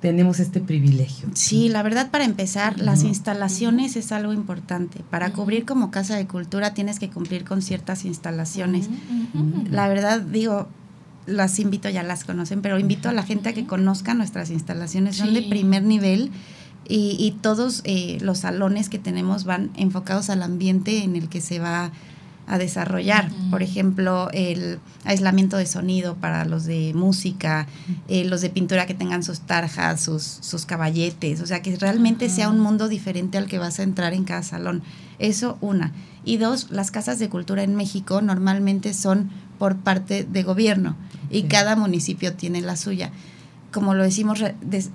tenemos 0.00 0.40
este 0.40 0.60
privilegio? 0.60 1.28
Sí, 1.34 1.68
la 1.68 1.82
verdad, 1.82 2.10
para 2.10 2.24
empezar, 2.24 2.80
las 2.80 3.04
instalaciones 3.04 3.96
es 3.96 4.12
algo 4.12 4.32
importante. 4.32 5.04
Para 5.10 5.30
cubrir 5.34 5.66
como 5.66 5.90
casa 5.90 6.16
de 6.16 6.26
cultura 6.26 6.72
tienes 6.72 6.98
que 6.98 7.10
cumplir 7.10 7.44
con 7.44 7.60
ciertas 7.60 8.06
instalaciones. 8.06 8.88
La 9.70 9.88
verdad, 9.88 10.22
digo, 10.22 10.68
las 11.30 11.58
invito, 11.58 11.88
ya 11.88 12.02
las 12.02 12.24
conocen, 12.24 12.60
pero 12.62 12.78
invito 12.78 13.08
a 13.08 13.12
la 13.12 13.22
gente 13.22 13.48
a 13.48 13.52
que 13.52 13.66
conozca 13.66 14.14
nuestras 14.14 14.50
instalaciones, 14.50 15.16
son 15.16 15.34
de 15.34 15.42
primer 15.42 15.82
nivel 15.82 16.30
y, 16.92 17.36
todos 17.40 17.82
eh, 17.84 18.18
los 18.20 18.40
salones 18.40 18.88
que 18.88 18.98
tenemos 18.98 19.44
van 19.44 19.70
enfocados 19.76 20.28
al 20.28 20.42
ambiente 20.42 21.04
en 21.04 21.14
el 21.14 21.28
que 21.28 21.40
se 21.40 21.60
va 21.60 21.92
a 22.48 22.58
desarrollar. 22.58 23.30
Por 23.48 23.62
ejemplo, 23.62 24.28
el 24.32 24.80
aislamiento 25.04 25.56
de 25.56 25.66
sonido 25.66 26.16
para 26.16 26.44
los 26.44 26.64
de 26.64 26.92
música, 26.94 27.68
eh, 28.08 28.24
los 28.24 28.40
de 28.40 28.50
pintura 28.50 28.86
que 28.86 28.94
tengan 28.94 29.22
sus 29.22 29.40
tarjas, 29.40 30.00
sus, 30.00 30.24
sus 30.24 30.66
caballetes, 30.66 31.40
o 31.42 31.46
sea, 31.46 31.62
que 31.62 31.76
realmente 31.76 32.28
sea 32.28 32.48
un 32.48 32.58
mundo 32.58 32.88
diferente 32.88 33.38
al 33.38 33.46
que 33.46 33.58
vas 33.58 33.78
a 33.78 33.84
entrar 33.84 34.12
en 34.12 34.24
cada 34.24 34.42
salón. 34.42 34.82
Eso 35.20 35.58
una. 35.60 35.92
Y 36.24 36.38
dos, 36.38 36.72
las 36.72 36.90
casas 36.90 37.20
de 37.20 37.28
cultura 37.28 37.62
en 37.62 37.76
México 37.76 38.20
normalmente 38.20 38.94
son 38.94 39.30
por 39.60 39.76
parte 39.76 40.24
de 40.24 40.42
gobierno 40.42 40.96
y 41.30 41.44
cada 41.44 41.76
municipio 41.76 42.34
tiene 42.34 42.60
la 42.60 42.76
suya. 42.76 43.10
Como 43.72 43.94
lo 43.94 44.02
decimos, 44.02 44.42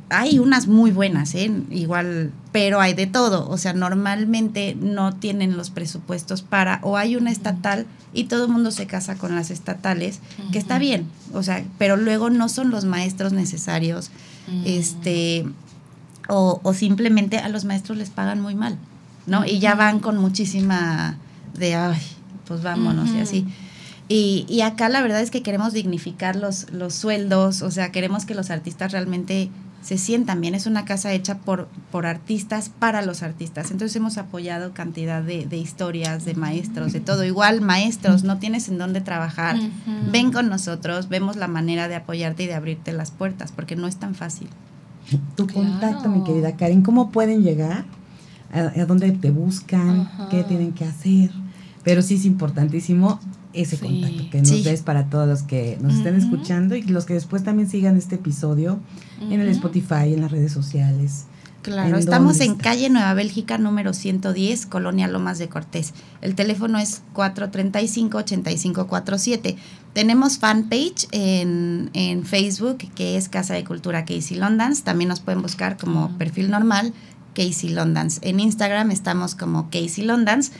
hay 0.09 0.37
unas 0.37 0.67
muy 0.67 0.91
buenas, 0.91 1.33
¿eh? 1.33 1.49
igual, 1.71 2.31
pero 2.51 2.81
hay 2.81 2.93
de 2.93 3.07
todo. 3.07 3.49
O 3.49 3.57
sea, 3.57 3.71
normalmente 3.71 4.75
no 4.77 5.13
tienen 5.13 5.55
los 5.55 5.69
presupuestos 5.69 6.41
para, 6.41 6.79
o 6.83 6.97
hay 6.97 7.15
una 7.15 7.31
estatal 7.31 7.85
y 8.13 8.25
todo 8.25 8.45
el 8.45 8.51
mundo 8.51 8.71
se 8.71 8.85
casa 8.85 9.15
con 9.15 9.33
las 9.33 9.49
estatales, 9.49 10.19
que 10.51 10.57
está 10.57 10.77
bien, 10.77 11.07
o 11.33 11.41
sea, 11.41 11.63
pero 11.77 11.95
luego 11.95 12.29
no 12.29 12.49
son 12.49 12.69
los 12.69 12.83
maestros 12.83 13.31
necesarios, 13.31 14.09
mm. 14.47 14.63
este, 14.65 15.45
o, 16.27 16.59
o 16.63 16.73
simplemente 16.73 17.37
a 17.37 17.47
los 17.47 17.63
maestros 17.63 17.97
les 17.97 18.09
pagan 18.09 18.41
muy 18.41 18.55
mal, 18.55 18.77
¿no? 19.25 19.45
Y 19.45 19.59
ya 19.59 19.75
van 19.75 19.99
con 19.99 20.17
muchísima 20.17 21.17
de, 21.57 21.75
ay, 21.75 22.01
pues 22.45 22.61
vámonos 22.61 23.09
y 23.09 23.19
así. 23.19 23.47
Y, 24.07 24.45
y, 24.47 24.61
acá 24.61 24.87
la 24.89 25.01
verdad 25.01 25.21
es 25.21 25.31
que 25.31 25.41
queremos 25.41 25.73
dignificar 25.73 26.35
los, 26.35 26.71
los 26.71 26.93
sueldos, 26.93 27.63
o 27.63 27.71
sea, 27.71 27.91
queremos 27.91 28.25
que 28.25 28.35
los 28.35 28.51
artistas 28.51 28.91
realmente 28.91 29.49
se 29.85 29.99
sientan 29.99 30.41
bien. 30.41 30.55
Es 30.55 30.65
una 30.65 30.83
casa 30.83 31.13
hecha 31.13 31.37
por, 31.37 31.67
por 31.91 32.07
artistas 32.07 32.69
para 32.69 33.03
los 33.03 33.21
artistas. 33.21 33.69
Entonces 33.69 33.95
hemos 33.95 34.17
apoyado 34.17 34.73
cantidad 34.73 35.21
de, 35.21 35.45
de 35.45 35.57
historias, 35.57 36.25
de 36.25 36.33
maestros, 36.33 36.91
de 36.91 37.01
todo. 37.01 37.23
Igual, 37.23 37.61
maestros, 37.61 38.23
no 38.23 38.39
tienes 38.39 38.67
en 38.67 38.79
dónde 38.79 39.01
trabajar, 39.01 39.57
ven 40.11 40.31
con 40.31 40.49
nosotros, 40.49 41.07
vemos 41.07 41.35
la 41.35 41.47
manera 41.47 41.87
de 41.87 41.95
apoyarte 41.95 42.43
y 42.43 42.47
de 42.47 42.55
abrirte 42.55 42.93
las 42.93 43.11
puertas, 43.11 43.51
porque 43.51 43.75
no 43.75 43.85
es 43.85 43.97
tan 43.97 44.15
fácil. 44.15 44.49
Tu 45.35 45.45
contacto, 45.47 46.09
mi 46.09 46.23
querida 46.23 46.55
Karen, 46.55 46.81
¿cómo 46.81 47.11
pueden 47.11 47.43
llegar? 47.43 47.85
¿A, 48.51 48.85
dónde 48.85 49.11
te 49.11 49.29
buscan? 49.29 50.09
¿Qué 50.31 50.43
tienen 50.43 50.73
que 50.73 50.85
hacer? 50.85 51.29
Pero 51.83 52.01
sí 52.01 52.15
es 52.15 52.25
importantísimo 52.25 53.19
ese 53.55 53.77
contacto 53.77 54.29
que 54.29 54.39
nos 54.39 54.63
des 54.63 54.81
para 54.81 55.09
todos 55.09 55.27
los 55.27 55.43
que 55.43 55.77
nos 55.81 55.95
estén 55.95 56.15
escuchando 56.15 56.75
y 56.75 56.83
los 56.83 57.05
que 57.05 57.13
después 57.13 57.43
también 57.43 57.69
sigan 57.69 57.97
este 57.97 58.15
episodio 58.15 58.79
en 59.21 59.39
el 59.39 59.47
Spotify, 59.49 60.13
en 60.13 60.21
las 60.21 60.31
redes 60.31 60.51
sociales. 60.51 61.25
Claro, 61.61 61.97
estamos 61.97 62.39
en 62.41 62.55
calle 62.55 62.89
Nueva 62.91 63.13
Bélgica 63.15 63.57
número 63.57 63.93
110, 63.93 64.67
Colonia 64.67 65.07
Lomas 65.07 65.39
de 65.39 65.49
Cortés. 65.49 65.95
El 66.21 66.35
teléfono 66.35 66.77
es 66.77 67.01
435-8547. 67.15 69.55
Tenemos 69.93 70.37
fanpage 70.37 71.07
en, 71.11 71.89
en 71.93 72.23
Facebook 72.23 72.77
que 72.93 73.17
es 73.17 73.29
Casa 73.29 73.55
de 73.55 73.63
Cultura 73.63 74.05
Casey 74.05 74.37
Londans. 74.37 74.83
También 74.83 75.09
nos 75.09 75.21
pueden 75.21 75.41
buscar 75.41 75.77
como 75.77 76.15
perfil 76.19 76.51
normal 76.51 76.93
Casey 77.33 77.69
Londans. 77.69 78.19
En 78.21 78.39
Instagram 78.39 78.91
estamos 78.91 79.33
como 79.33 79.71
Casey 79.71 80.05
Londans. 80.05 80.51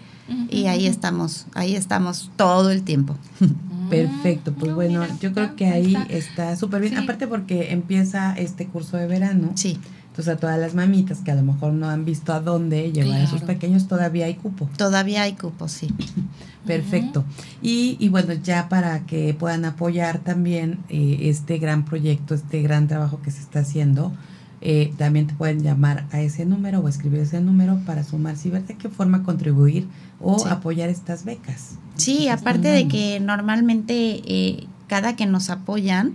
Y 0.49 0.67
ahí 0.67 0.87
estamos, 0.87 1.47
ahí 1.53 1.75
estamos 1.75 2.31
todo 2.35 2.71
el 2.71 2.83
tiempo. 2.83 3.15
Perfecto, 3.89 4.53
pues 4.53 4.73
bueno, 4.73 5.05
yo 5.19 5.33
creo 5.33 5.55
que 5.55 5.67
ahí 5.67 5.95
está 6.09 6.55
súper 6.55 6.81
bien. 6.81 6.97
Aparte 6.97 7.27
porque 7.27 7.73
empieza 7.73 8.33
este 8.33 8.65
curso 8.67 8.97
de 8.97 9.05
verano. 9.07 9.51
Sí. 9.55 9.79
Entonces 10.15 10.33
a 10.33 10.37
todas 10.37 10.57
las 10.57 10.75
mamitas 10.75 11.19
que 11.19 11.31
a 11.31 11.35
lo 11.35 11.41
mejor 11.41 11.73
no 11.73 11.89
han 11.89 12.05
visto 12.05 12.31
a 12.31 12.39
dónde 12.39 12.93
llevar 12.93 13.19
a 13.23 13.27
sus 13.27 13.41
pequeños, 13.41 13.89
todavía 13.89 14.27
hay 14.27 14.35
cupo. 14.35 14.69
Todavía 14.77 15.23
hay 15.23 15.33
cupo, 15.33 15.67
sí. 15.67 15.93
Perfecto. 16.65 17.25
y, 17.61 17.97
y, 17.99 18.07
bueno, 18.07 18.31
ya 18.31 18.69
para 18.69 19.05
que 19.05 19.33
puedan 19.33 19.65
apoyar 19.65 20.19
también 20.19 20.79
eh, 20.87 21.17
este 21.23 21.57
gran 21.57 21.83
proyecto, 21.83 22.33
este 22.33 22.61
gran 22.61 22.87
trabajo 22.87 23.21
que 23.21 23.29
se 23.29 23.41
está 23.41 23.59
haciendo, 23.59 24.13
eh, 24.61 24.93
también 24.97 25.27
te 25.27 25.33
pueden 25.33 25.61
llamar 25.61 26.05
a 26.13 26.21
ese 26.21 26.45
número 26.45 26.79
o 26.79 26.87
escribir 26.87 27.19
ese 27.19 27.41
número 27.41 27.77
para 27.85 28.05
sumarse 28.05 28.47
y 28.47 28.51
ver 28.51 28.65
de 28.65 28.77
qué 28.77 28.87
forma 28.87 29.21
contribuir 29.23 29.85
o 30.21 30.47
apoyar 30.47 30.87
estas 30.87 31.25
becas. 31.25 31.75
Sí, 31.95 32.29
aparte 32.29 32.69
de 32.69 32.87
que 32.87 33.19
normalmente 33.19 34.21
eh, 34.25 34.67
cada 34.87 35.17
que 35.17 35.25
nos 35.25 35.49
apoyan, 35.49 36.13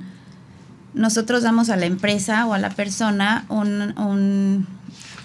nosotros 0.94 1.42
damos 1.42 1.70
a 1.70 1.76
la 1.76 1.86
empresa 1.86 2.46
o 2.46 2.54
a 2.54 2.58
la 2.58 2.70
persona 2.70 3.44
un, 3.48 4.66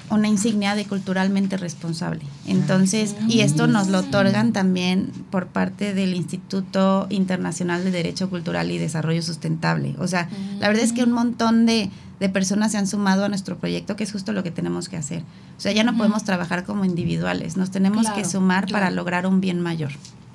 una 0.10 0.28
insignia 0.28 0.76
de 0.76 0.86
culturalmente 0.86 1.58
responsable. 1.58 2.22
Entonces, 2.46 3.16
y 3.28 3.42
esto 3.42 3.68
nos 3.68 3.88
lo 3.88 4.00
otorgan 4.00 4.54
también 4.54 5.12
por 5.32 5.48
parte 5.48 5.94
del 5.94 6.14
Instituto 6.14 7.08
Internacional 7.10 7.84
de 7.84 7.92
Derecho 7.92 8.30
Cultural 8.30 8.70
y 8.72 8.78
Desarrollo 8.78 9.22
Sustentable. 9.22 9.96
O 9.98 10.08
sea, 10.08 10.30
la 10.60 10.68
verdad 10.68 10.84
es 10.84 10.94
que 10.94 11.04
un 11.04 11.12
montón 11.12 11.66
de, 11.66 11.90
personas 12.34 12.72
se 12.72 12.78
han 12.78 12.88
sumado 12.88 13.26
a 13.26 13.30
nuestro 13.30 13.58
proyecto, 13.58 13.96
que 13.96 14.04
es 14.04 14.12
justo 14.12 14.32
lo 14.32 14.44
que 14.44 14.52
tenemos 14.52 14.90
que 14.90 14.98
hacer. 14.98 15.24
O 15.58 15.62
sea, 15.62 15.72
ya 15.72 15.84
no 15.84 15.96
podemos 15.96 16.24
trabajar 16.24 16.64
como 16.64 16.86
individuales, 16.86 17.58
nos 17.58 17.72
tenemos 17.72 18.10
que 18.10 18.26
sumar 18.26 18.68
para 18.68 18.90
lograr 18.92 19.28
un 19.28 19.42
bien 19.42 19.62
mayor. 19.62 19.92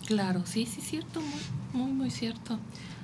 Claro, 0.07 0.43
sí, 0.45 0.67
sí, 0.67 0.81
cierto, 0.81 1.21
muy, 1.21 1.83
muy, 1.83 1.93
muy 1.93 2.11
cierto. 2.11 2.59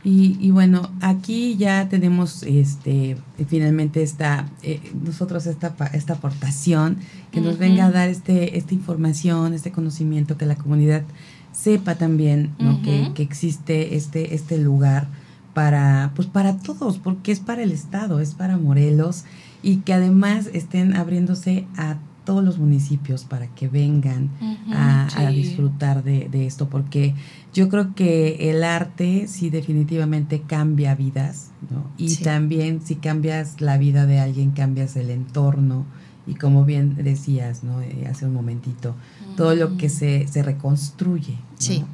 Y, 0.07 0.39
y, 0.41 0.53
bueno, 0.53 0.89
aquí 1.01 1.57
ya 1.57 1.89
tenemos 1.89 2.45
este 2.45 3.17
finalmente 3.49 4.05
esta 4.05 4.49
eh, 4.63 4.81
nosotros 5.05 5.47
esta 5.47 5.75
esta 5.95 6.13
aportación 6.13 6.99
que 7.33 7.41
nos 7.41 7.59
venga 7.59 7.87
a 7.87 7.91
dar 7.91 8.09
este 8.09 8.57
esta 8.57 8.73
información, 8.73 9.53
este 9.53 9.73
conocimiento 9.73 10.39
que 10.39 10.47
la 10.47 10.55
comunidad 10.55 11.03
sepa 11.51 11.97
también, 11.97 12.55
¿no? 12.61 12.83
que, 12.83 13.11
que, 13.17 13.25
existe 13.25 13.97
este 13.97 14.37
este 14.37 14.59
lugar 14.59 15.09
para 15.55 16.13
pues 16.15 16.29
para 16.29 16.57
todos, 16.59 16.99
porque 16.99 17.33
es 17.33 17.41
para 17.41 17.65
el 17.65 17.73
estado, 17.73 18.21
es 18.21 18.33
para 18.33 18.59
Morelos 18.59 19.25
y 19.61 19.79
que 19.79 19.93
además 19.93 20.49
estén 20.53 20.95
abriéndose 20.95 21.67
a 21.77 21.97
todos 22.27 22.45
los 22.45 22.59
municipios 22.59 23.25
para 23.25 23.47
que 23.47 23.69
vengan 23.69 24.29
a, 24.71 25.31
disfrutar 25.31 26.03
de, 26.03 26.47
esto, 26.47 26.69
porque 26.69 27.15
yo 27.55 27.71
creo 27.71 27.95
que 27.95 28.51
el 28.51 28.65
arte 28.65 29.29
sí 29.29 29.49
definitivamente 29.49 30.43
cambia 30.43 30.95
vidas, 30.95 31.53
¿no? 31.71 31.89
Y 31.97 32.17
también 32.17 32.83
si 32.85 32.97
cambias 32.97 33.63
la 33.63 33.79
vida 33.79 34.05
de 34.05 34.19
alguien, 34.19 34.51
cambias 34.51 34.97
el 34.97 35.09
entorno, 35.11 35.87
y 36.27 36.35
como 36.35 36.65
bien 36.65 36.97
decías, 36.97 37.63
¿no? 37.63 37.81
Eh, 37.81 38.09
hace 38.11 38.27
un 38.27 38.35
momentito, 38.35 38.97
todo 39.37 39.55
lo 39.55 39.77
que 39.77 39.89
se, 39.89 40.27
se 40.27 40.43
reconstruye, 40.43 41.39
sí. 41.59 41.85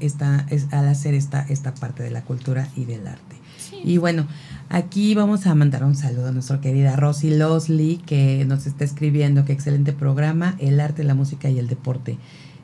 esta, 0.00 0.46
es, 0.48 0.72
al 0.72 0.88
hacer 0.88 1.12
esta, 1.12 1.42
esta 1.42 1.74
parte 1.74 2.02
de 2.02 2.10
la 2.10 2.22
cultura 2.22 2.68
y 2.74 2.86
del 2.86 3.06
arte. 3.06 3.36
Y 3.84 3.98
bueno, 3.98 4.26
Aquí 4.72 5.14
vamos 5.14 5.46
a 5.46 5.54
mandar 5.54 5.84
un 5.84 5.94
saludo 5.94 6.28
a 6.28 6.32
nuestra 6.32 6.62
querida 6.62 6.96
Rosy 6.96 7.28
Losley, 7.28 7.98
que 7.98 8.46
nos 8.46 8.66
está 8.66 8.84
escribiendo 8.84 9.44
que 9.44 9.52
excelente 9.52 9.92
programa, 9.92 10.56
el 10.60 10.80
arte, 10.80 11.04
la 11.04 11.14
música 11.14 11.50
y 11.50 11.58
el 11.58 11.68
deporte. 11.68 12.16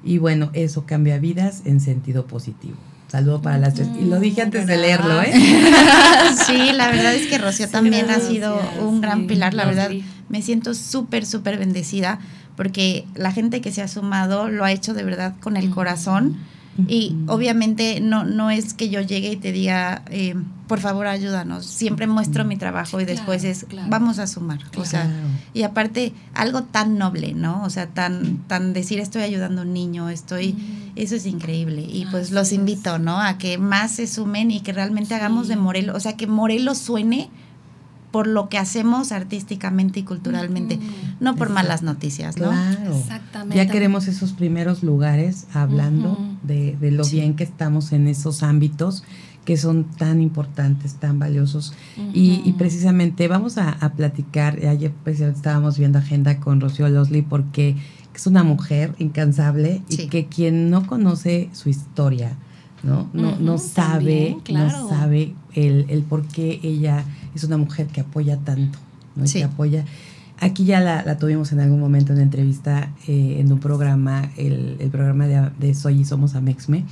Y 0.02 0.16
bueno, 0.16 0.48
eso 0.54 0.86
cambia 0.86 1.18
vidas 1.18 1.60
en 1.66 1.80
sentido 1.80 2.26
positivo. 2.26 2.78
Saludo 3.08 3.42
para 3.42 3.58
las 3.58 3.74
tres. 3.74 3.88
Y 4.00 4.06
lo 4.06 4.18
dije 4.20 4.40
antes 4.40 4.66
de 4.66 4.78
leerlo, 4.78 5.20
¿eh? 5.20 5.34
Sí, 6.46 6.72
la 6.72 6.90
verdad 6.90 7.12
es 7.12 7.26
que 7.26 7.36
Rocío 7.36 7.68
también 7.68 8.08
ha 8.08 8.20
sido 8.20 8.58
un 8.80 9.02
gran 9.02 9.26
pilar. 9.26 9.52
La 9.52 9.66
verdad, 9.66 9.90
me 10.30 10.40
siento 10.40 10.72
súper, 10.72 11.26
súper 11.26 11.58
bendecida 11.58 12.20
porque 12.56 13.04
la 13.16 13.32
gente 13.32 13.60
que 13.60 13.70
se 13.70 13.82
ha 13.82 13.88
sumado 13.88 14.48
lo 14.48 14.64
ha 14.64 14.72
hecho 14.72 14.94
de 14.94 15.04
verdad 15.04 15.34
con 15.40 15.58
el 15.58 15.68
corazón 15.68 16.38
y 16.86 17.16
obviamente 17.26 18.00
no, 18.00 18.24
no 18.24 18.50
es 18.50 18.74
que 18.74 18.88
yo 18.88 19.00
llegue 19.00 19.32
y 19.32 19.36
te 19.36 19.50
diga, 19.50 20.02
eh, 20.10 20.34
por 20.68 20.78
favor 20.78 21.06
ayúdanos. 21.06 21.66
Siempre 21.66 22.06
muestro 22.06 22.44
mi 22.44 22.56
trabajo 22.56 23.00
y 23.00 23.04
después 23.04 23.42
es, 23.42 23.66
vamos 23.88 24.18
a 24.18 24.26
sumar. 24.26 24.60
O 24.76 24.84
sea, 24.84 25.10
y 25.54 25.62
aparte, 25.62 26.12
algo 26.34 26.62
tan 26.62 26.98
noble, 26.98 27.32
¿no? 27.34 27.64
O 27.64 27.70
sea, 27.70 27.88
tan, 27.88 28.38
tan 28.46 28.74
decir, 28.74 29.00
estoy 29.00 29.22
ayudando 29.22 29.62
a 29.62 29.64
un 29.64 29.72
niño, 29.72 30.08
estoy, 30.08 30.54
eso 30.94 31.16
es 31.16 31.26
increíble. 31.26 31.82
Y 31.82 32.06
pues 32.10 32.30
los 32.30 32.52
invito, 32.52 32.98
¿no? 32.98 33.20
A 33.20 33.38
que 33.38 33.58
más 33.58 33.92
se 33.92 34.06
sumen 34.06 34.50
y 34.50 34.60
que 34.60 34.72
realmente 34.72 35.14
hagamos 35.14 35.48
de 35.48 35.56
Morelos, 35.56 35.96
o 35.96 36.00
sea, 36.00 36.16
que 36.16 36.26
Morelos 36.26 36.78
suene 36.78 37.30
por 38.10 38.26
lo 38.26 38.48
que 38.48 38.58
hacemos 38.58 39.12
artísticamente 39.12 40.00
y 40.00 40.02
culturalmente, 40.02 40.78
no 41.20 41.36
por 41.36 41.50
malas 41.50 41.82
noticias, 41.82 42.38
¿no? 42.38 42.50
Exactamente. 42.96 43.56
Ya 43.56 43.68
queremos 43.70 44.08
esos 44.08 44.32
primeros 44.32 44.82
lugares 44.82 45.46
hablando 45.52 46.18
de, 46.42 46.76
de, 46.80 46.90
lo 46.90 47.04
bien 47.04 47.34
que 47.34 47.44
estamos 47.44 47.92
en 47.92 48.08
esos 48.08 48.42
ámbitos 48.42 49.04
que 49.44 49.56
son 49.56 49.84
tan 49.84 50.20
importantes, 50.20 50.96
tan 50.96 51.18
valiosos. 51.18 51.72
y, 52.12 52.52
precisamente 52.58 53.28
vamos 53.28 53.56
a, 53.56 53.76
platicar, 53.96 54.58
ayer 54.66 54.92
pues, 55.04 55.20
estábamos 55.20 55.78
viendo 55.78 55.98
agenda 55.98 56.38
con 56.38 56.60
Rocío 56.60 56.86
Losley 56.88 57.22
porque 57.22 57.74
es 58.14 58.26
una 58.26 58.42
mujer 58.42 58.94
incansable 58.98 59.80
y 59.88 60.08
que 60.08 60.26
quien 60.26 60.68
no 60.68 60.86
conoce 60.86 61.48
su 61.52 61.70
historia, 61.70 62.36
¿no? 62.82 63.08
No, 63.14 63.38
no 63.38 63.56
sabe, 63.56 64.36
no 64.52 64.88
sabe 64.88 65.34
el, 65.54 65.86
el 65.88 66.02
por 66.02 66.26
qué 66.26 66.60
ella 66.62 67.04
es 67.38 67.44
una 67.44 67.56
mujer 67.56 67.86
que 67.86 68.00
apoya 68.00 68.36
tanto, 68.38 68.78
¿no? 69.16 69.24
Que 69.24 69.44
apoya. 69.44 69.84
Aquí 70.40 70.64
ya 70.64 70.80
la, 70.80 71.18
tuvimos 71.18 71.50
en 71.50 71.58
algún 71.58 71.80
momento 71.80 72.12
en 72.12 72.18
una 72.18 72.22
entrevista 72.22 72.92
eh, 73.08 73.38
en 73.40 73.50
un 73.52 73.58
programa, 73.58 74.30
el, 74.36 74.76
programa 74.92 75.26
de, 75.26 75.74
Soy 75.74 76.00
y 76.00 76.04
Somos 76.04 76.36
Amexme. 76.36 76.84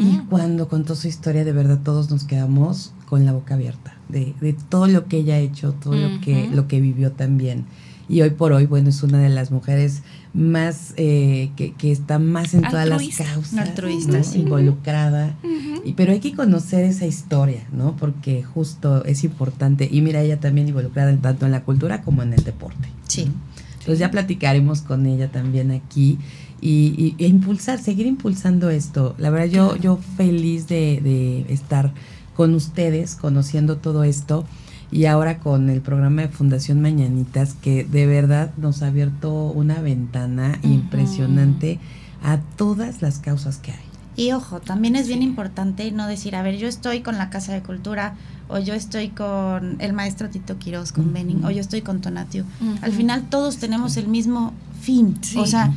Y 0.00 0.18
cuando 0.30 0.68
contó 0.68 0.94
su 0.94 1.06
historia, 1.06 1.44
de 1.44 1.52
verdad 1.52 1.80
todos 1.84 2.10
nos 2.10 2.24
quedamos 2.24 2.94
con 3.06 3.26
la 3.26 3.32
boca 3.32 3.54
abierta 3.54 3.94
de, 4.08 4.34
de 4.40 4.54
todo 4.54 4.86
lo 4.86 5.06
que 5.06 5.18
ella 5.18 5.34
ha 5.34 5.38
hecho, 5.38 5.72
todo 5.72 5.94
lo, 5.94 6.20
que, 6.20 6.48
lo 6.48 6.66
que 6.66 6.80
vivió 6.80 7.12
también. 7.12 7.66
Y 8.08 8.20
hoy 8.22 8.30
por 8.30 8.52
hoy, 8.52 8.66
bueno, 8.66 8.88
es 8.88 9.02
una 9.02 9.20
de 9.20 9.28
las 9.28 9.50
mujeres 9.50 10.02
más, 10.34 10.94
eh, 10.96 11.50
que, 11.56 11.72
que, 11.74 11.92
está 11.92 12.18
más 12.18 12.54
en 12.54 12.62
todas 12.62 12.88
las 12.88 13.02
causas, 13.16 14.34
involucrada. 14.34 15.36
y, 15.84 15.92
pero 15.92 16.12
hay 16.12 16.20
que 16.20 16.34
conocer 16.34 16.84
esa 16.84 17.06
historia, 17.06 17.66
¿no? 17.72 17.96
Porque 17.96 18.42
justo 18.42 19.04
es 19.04 19.24
importante. 19.24 19.88
Y 19.90 20.00
mira, 20.00 20.20
ella 20.20 20.40
también 20.40 20.68
involucrada 20.68 21.14
tanto 21.16 21.46
en 21.46 21.52
la 21.52 21.64
cultura 21.64 22.02
como 22.02 22.22
en 22.22 22.32
el 22.32 22.42
deporte. 22.44 22.88
Sí. 23.06 23.30
Entonces 23.72 23.98
ya 23.98 24.10
platicaremos 24.10 24.82
con 24.82 25.06
ella 25.06 25.30
también 25.30 25.70
aquí. 25.70 26.18
Y, 26.60 27.16
e 27.18 27.26
impulsar, 27.26 27.80
seguir 27.80 28.06
impulsando 28.06 28.70
esto. 28.70 29.16
La 29.18 29.30
verdad, 29.30 29.46
yo, 29.46 29.76
yo 29.76 29.98
feliz 30.16 30.68
de, 30.68 31.00
de 31.02 31.52
estar 31.52 31.92
con 32.34 32.54
ustedes, 32.54 33.16
conociendo 33.16 33.78
todo 33.78 34.04
esto 34.04 34.46
y 34.92 35.06
ahora 35.06 35.38
con 35.38 35.70
el 35.70 35.80
programa 35.80 36.22
de 36.22 36.28
Fundación 36.28 36.82
Mañanitas 36.82 37.54
que 37.54 37.82
de 37.84 38.06
verdad 38.06 38.52
nos 38.58 38.82
ha 38.82 38.88
abierto 38.88 39.46
una 39.46 39.80
ventana 39.80 40.58
impresionante 40.62 41.80
a 42.22 42.38
todas 42.56 43.00
las 43.00 43.18
causas 43.18 43.56
que 43.56 43.72
hay. 43.72 43.78
Y 44.14 44.32
ojo, 44.32 44.60
también 44.60 44.94
es 44.94 45.08
bien 45.08 45.22
importante 45.22 45.90
no 45.90 46.06
decir, 46.06 46.36
a 46.36 46.42
ver, 46.42 46.58
yo 46.58 46.68
estoy 46.68 47.00
con 47.00 47.16
la 47.16 47.30
Casa 47.30 47.54
de 47.54 47.62
Cultura, 47.62 48.14
o 48.48 48.58
yo 48.58 48.74
estoy 48.74 49.08
con 49.08 49.80
el 49.80 49.94
maestro 49.94 50.28
Tito 50.28 50.58
Quiroz, 50.58 50.92
con 50.92 51.14
Benning, 51.14 51.42
o 51.46 51.50
yo 51.50 51.62
estoy 51.62 51.80
con 51.80 52.02
Tonatio. 52.02 52.44
Al 52.82 52.92
final 52.92 53.30
todos 53.30 53.56
tenemos 53.56 53.96
el 53.96 54.08
mismo 54.08 54.52
fin. 54.82 55.18
O 55.36 55.46
sea, 55.46 55.72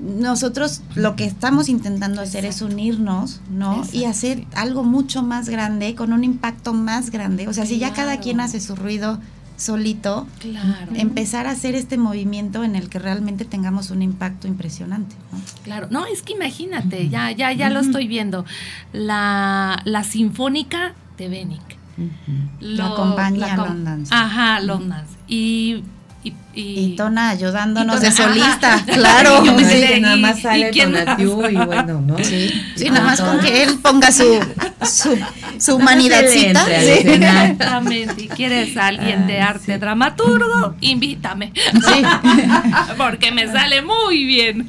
nosotros 0.00 0.82
lo 0.94 1.14
que 1.14 1.24
estamos 1.24 1.68
intentando 1.68 2.22
hacer 2.22 2.44
es 2.44 2.62
unirnos, 2.62 3.40
¿no? 3.50 3.82
Y 3.92 4.04
hacer 4.04 4.46
algo 4.54 4.82
mucho 4.82 5.22
más 5.22 5.48
grande, 5.48 5.94
con 5.94 6.12
un 6.12 6.24
impacto 6.24 6.72
más 6.72 7.10
grande. 7.10 7.48
O 7.48 7.52
sea, 7.52 7.66
si 7.66 7.78
ya 7.78 7.92
cada 7.92 8.18
quien 8.18 8.40
hace 8.40 8.60
su 8.60 8.76
ruido 8.76 9.18
solito, 9.56 10.26
empezar 10.94 11.46
a 11.46 11.50
hacer 11.50 11.74
este 11.74 11.98
movimiento 11.98 12.64
en 12.64 12.76
el 12.76 12.88
que 12.88 12.98
realmente 12.98 13.44
tengamos 13.44 13.90
un 13.90 14.00
impacto 14.00 14.48
impresionante. 14.48 15.14
Claro, 15.64 15.88
no, 15.90 16.06
es 16.06 16.22
que 16.22 16.32
imagínate, 16.32 17.08
ya, 17.10 17.30
ya, 17.30 17.52
ya 17.52 17.68
lo 17.68 17.80
estoy 17.80 18.08
viendo. 18.08 18.46
La, 18.92 19.82
la 19.84 20.02
Sinfónica 20.02 20.94
de 21.18 21.28
Benic. 21.28 21.78
la 22.60 22.94
compañía 22.94 23.56
London. 23.56 24.04
Ajá, 24.10 24.60
London. 24.60 25.04
Y 25.28 25.84
y, 26.52 26.94
Tona 26.96 27.30
ayudándonos 27.30 28.00
de 28.00 28.10
solista, 28.12 28.84
claro. 28.86 29.42
que 29.42 30.00
nada 30.00 30.16
más 30.16 30.42
sale 30.42 30.70
y 30.72 31.24
bueno, 31.56 32.00
¿no? 32.00 32.16
Sí, 32.22 32.90
nada 32.90 33.04
más 33.04 33.20
con 33.20 33.40
que 33.40 33.62
él 33.62 33.78
ponga 33.80 34.12
su, 34.12 34.38
su, 34.82 35.16
su 35.58 35.76
humanidadcita. 35.76 36.66
Exactamente. 36.70 38.22
Y 38.22 38.28
quieres 38.28 38.76
alguien 38.76 39.26
de 39.26 39.40
arte 39.40 39.78
dramaturgo, 39.78 40.74
invítame. 40.80 41.52
Sí. 41.80 42.02
Porque 42.98 43.32
me 43.32 43.46
sale 43.46 43.80
muy 43.82 44.24
bien. 44.24 44.68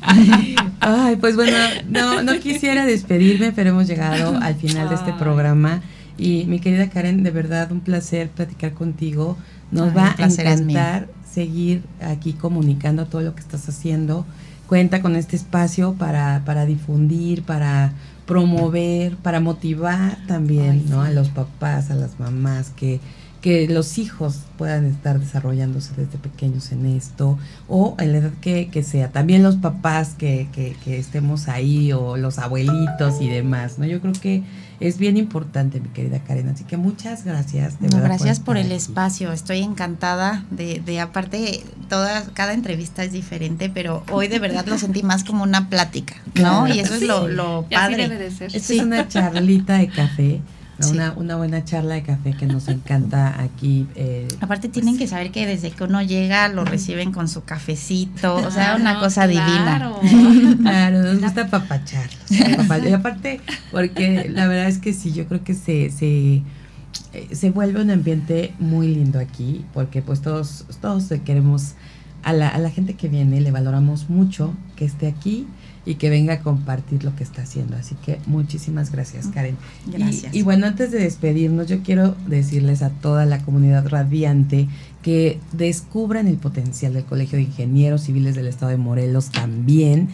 Ay, 0.80 1.18
pues 1.18 1.36
bueno, 1.36 1.58
no, 1.90 2.24
no 2.24 2.40
quisiera 2.40 2.86
despedirme, 2.86 3.52
pero 3.52 3.72
hemos 3.72 3.88
llegado 3.88 4.40
al 4.42 4.56
final 4.56 4.88
de 4.88 4.96
este 4.96 5.14
programa. 5.14 5.82
Y 6.18 6.46
mi 6.46 6.60
querida 6.60 6.90
Karen, 6.90 7.24
de 7.24 7.32
verdad 7.32 7.72
un 7.72 7.82
placer 7.82 8.30
platicar 8.30 8.74
contigo. 8.74 9.38
Nos 9.72 9.96
va 9.96 10.16
a 10.18 10.28
encantar 10.28 11.08
seguir 11.32 11.84
aquí 12.02 12.34
comunicando 12.34 13.06
todo 13.06 13.22
lo 13.22 13.36
que 13.36 13.42
estás 13.42 13.68
haciendo. 13.70 14.26
Cuenta 14.68 15.02
con 15.02 15.16
este 15.16 15.36
espacio 15.36 15.94
para, 15.94 16.44
para 16.46 16.66
difundir, 16.66 17.44
para 17.44 17.94
promover, 18.26 19.18
para 19.18 19.40
motivar 19.40 20.18
también 20.28 20.90
¿no? 20.90 21.02
a 21.02 21.12
los 21.12 21.30
papás, 21.30 21.92
a 21.92 21.96
las 21.96 22.20
mamás 22.20 22.70
que, 22.70 23.02
que 23.42 23.68
los 23.68 23.98
hijos 23.98 24.42
puedan 24.58 24.86
estar 24.86 25.20
desarrollándose 25.20 25.94
desde 25.98 26.18
pequeños 26.18 26.72
en 26.72 26.86
esto, 26.86 27.38
o 27.68 27.96
en 28.00 28.14
la 28.14 28.20
edad 28.20 28.32
que, 28.40 28.70
que 28.70 28.84
sea. 28.84 29.10
También 29.10 29.44
los 29.44 29.58
papás 29.58 30.14
que, 30.18 30.48
que, 30.54 30.78
que, 30.84 30.98
estemos 30.98 31.50
ahí, 31.50 31.92
o 31.92 32.16
los 32.16 32.38
abuelitos 32.38 33.20
y 33.20 33.28
demás, 33.28 33.80
¿no? 33.80 33.86
Yo 33.86 34.00
creo 34.00 34.14
que 34.14 34.44
es 34.82 34.98
bien 34.98 35.16
importante, 35.16 35.80
mi 35.80 35.90
querida 35.90 36.20
Karen. 36.20 36.50
Así 36.50 36.64
que 36.64 36.76
muchas 36.76 37.24
gracias. 37.24 37.80
De 37.80 37.88
gracias 37.88 38.40
por, 38.40 38.58
el 38.58 38.72
espacio. 38.72 39.32
Estoy 39.32 39.60
encantada 39.60 40.44
de, 40.50 40.82
de, 40.84 41.00
aparte, 41.00 41.64
toda, 41.88 42.26
cada 42.34 42.54
entrevista 42.54 43.04
es 43.04 43.12
diferente, 43.12 43.70
pero 43.70 44.04
hoy 44.12 44.28
de 44.28 44.40
verdad 44.40 44.66
lo 44.66 44.78
sentí 44.78 45.04
más 45.04 45.24
como 45.24 45.44
una 45.44 45.70
plática, 45.70 46.16
¿no? 46.34 46.68
Y 46.68 46.80
eso 46.80 46.96
es 46.96 47.04
lo, 47.04 47.28
lo 47.28 47.66
padre. 47.72 48.10
es 48.52 48.70
una 48.72 49.08
charlita 49.08 49.78
de 49.78 49.88
café 49.88 50.42
una, 50.90 51.14
una, 51.14 51.36
buena 51.36 51.64
charla 51.64 51.96
de 51.96 52.04
café 52.04 52.34
que 52.34 52.46
nos 52.46 52.68
encanta 52.68 53.40
aquí. 53.42 53.88
Eh, 53.96 54.28
Aparte 54.42 54.70
tienen 54.70 54.98
que 54.98 55.08
saber 55.08 55.32
que 55.32 55.46
desde 55.46 55.72
que 55.72 55.84
uno 55.84 56.02
llega 56.02 56.48
lo 56.48 56.66
reciben 56.66 57.12
con 57.12 57.28
su 57.28 57.44
cafecito, 57.44 58.36
o 58.36 58.52
sea, 58.52 58.76
una 58.76 59.00
cosa 59.00 59.28
divina. 59.28 59.94
Claro, 60.62 61.04
nos 61.04 61.22
gusta 61.22 61.48
papachar. 61.48 62.10
Y 62.30 62.94
aparte, 62.94 63.42
porque 63.72 64.30
la 64.30 64.48
verdad 64.48 64.68
es 64.68 64.80
que 64.80 64.94
sí, 64.94 65.12
yo 65.12 65.28
creo 65.28 65.44
que 65.44 65.54
se, 65.54 65.92
se, 65.92 66.42
eh, 67.14 67.28
se 67.32 67.52
vuelve 67.52 67.82
un 67.82 67.92
ambiente 67.92 68.54
muy 68.60 68.88
lindo 68.88 69.20
aquí, 69.20 69.66
porque 69.74 70.02
pues 70.02 70.22
todos, 70.22 70.66
todos 70.82 71.06
queremos, 71.26 71.74
a 72.24 72.34
la, 72.34 72.50
a 72.50 72.58
la 72.60 72.70
gente 72.70 72.94
que 72.96 73.08
viene 73.08 73.42
le 73.42 73.52
valoramos 73.52 74.10
mucho 74.10 74.54
que 74.76 74.86
esté 74.86 75.08
aquí 75.08 75.48
y 75.86 75.96
que 75.96 76.10
venga 76.10 76.36
a 76.36 76.40
compartir 76.42 77.04
lo 77.04 77.16
que 77.16 77.24
está 77.24 77.42
haciendo. 77.42 77.76
Así 77.76 77.96
que 78.06 78.20
muchísimas 78.28 78.92
gracias, 78.92 79.28
Karen. 79.28 79.58
Gracias. 79.88 80.34
Y, 80.34 80.44
bueno, 80.44 80.68
antes 80.68 80.92
de 80.92 81.00
despedirnos, 81.00 81.68
yo 81.68 81.82
quiero 81.82 82.16
decirles 82.28 82.84
a 82.84 82.90
toda 82.90 83.26
la 83.26 83.40
comunidad 83.40 83.88
radiante 83.88 84.68
que 85.02 85.40
descubran 85.54 86.28
el 86.28 86.38
potencial 86.38 86.94
del 86.94 87.06
Colegio 87.06 87.38
de 87.38 87.46
Ingenieros 87.46 88.02
Civiles 88.02 88.36
del 88.36 88.48
Estado 88.48 88.72
de 88.72 88.78
Morelos 88.78 89.32
también. 89.32 90.10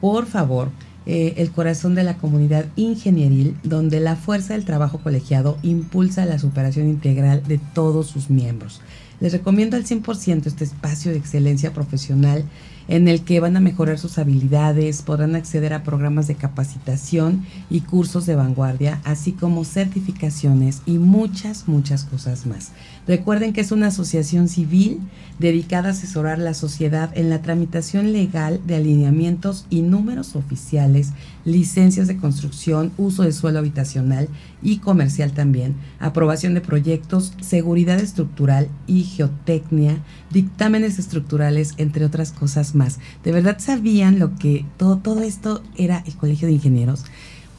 Por 0.00 0.26
favor, 0.26 0.70
eh, 1.06 1.34
el 1.36 1.50
corazón 1.50 1.94
de 1.94 2.02
la 2.02 2.16
comunidad 2.16 2.66
ingenieril, 2.74 3.56
donde 3.62 4.00
la 4.00 4.16
fuerza 4.16 4.54
del 4.54 4.64
trabajo 4.64 4.98
colegiado 4.98 5.58
impulsa 5.62 6.24
la 6.24 6.38
superación 6.40 6.88
integral 6.88 7.42
de 7.46 7.58
todos 7.58 8.08
sus 8.08 8.30
miembros. 8.30 8.80
Les 9.20 9.32
recomiendo 9.32 9.76
al 9.76 9.84
100% 9.84 10.46
este 10.46 10.64
espacio 10.64 11.10
de 11.10 11.18
excelencia 11.18 11.72
profesional 11.72 12.44
en 12.88 13.08
el 13.08 13.22
que 13.22 13.40
van 13.40 13.56
a 13.56 13.60
mejorar 13.60 13.98
sus 13.98 14.18
habilidades, 14.18 15.02
podrán 15.02 15.34
acceder 15.34 15.72
a 15.72 15.82
programas 15.82 16.26
de 16.26 16.34
capacitación 16.34 17.44
y 17.70 17.80
cursos 17.80 18.26
de 18.26 18.36
vanguardia, 18.36 19.00
así 19.04 19.32
como 19.32 19.64
certificaciones 19.64 20.82
y 20.86 20.98
muchas, 20.98 21.68
muchas 21.68 22.04
cosas 22.04 22.46
más. 22.46 22.72
Recuerden 23.06 23.52
que 23.52 23.60
es 23.60 23.70
una 23.70 23.88
asociación 23.88 24.48
civil 24.48 25.00
dedicada 25.38 25.88
a 25.88 25.92
asesorar 25.92 26.38
la 26.38 26.54
sociedad 26.54 27.10
en 27.14 27.28
la 27.28 27.42
tramitación 27.42 28.12
legal 28.12 28.60
de 28.66 28.76
alineamientos 28.76 29.66
y 29.68 29.82
números 29.82 30.36
oficiales, 30.36 31.12
licencias 31.44 32.08
de 32.08 32.16
construcción, 32.16 32.92
uso 32.96 33.22
de 33.22 33.32
suelo 33.32 33.58
habitacional 33.58 34.28
y 34.62 34.78
comercial 34.78 35.32
también, 35.32 35.74
aprobación 35.98 36.54
de 36.54 36.60
proyectos, 36.60 37.34
seguridad 37.40 37.98
estructural 37.98 38.68
y 38.86 39.02
geotecnia, 39.02 39.98
dictámenes 40.30 40.98
estructurales, 40.98 41.74
entre 41.76 42.06
otras 42.06 42.32
cosas 42.32 42.73
más. 42.74 42.98
¿De 43.22 43.32
verdad 43.32 43.58
sabían 43.58 44.18
lo 44.18 44.36
que 44.36 44.64
todo, 44.76 44.98
todo 44.98 45.22
esto 45.22 45.62
era 45.76 46.02
el 46.06 46.14
Colegio 46.16 46.48
de 46.48 46.54
Ingenieros? 46.54 47.04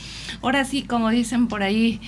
Ahora 0.42 0.64
sí, 0.64 0.82
como 0.82 1.10
dicen 1.10 1.48
por 1.48 1.62
ahí, 1.62 2.00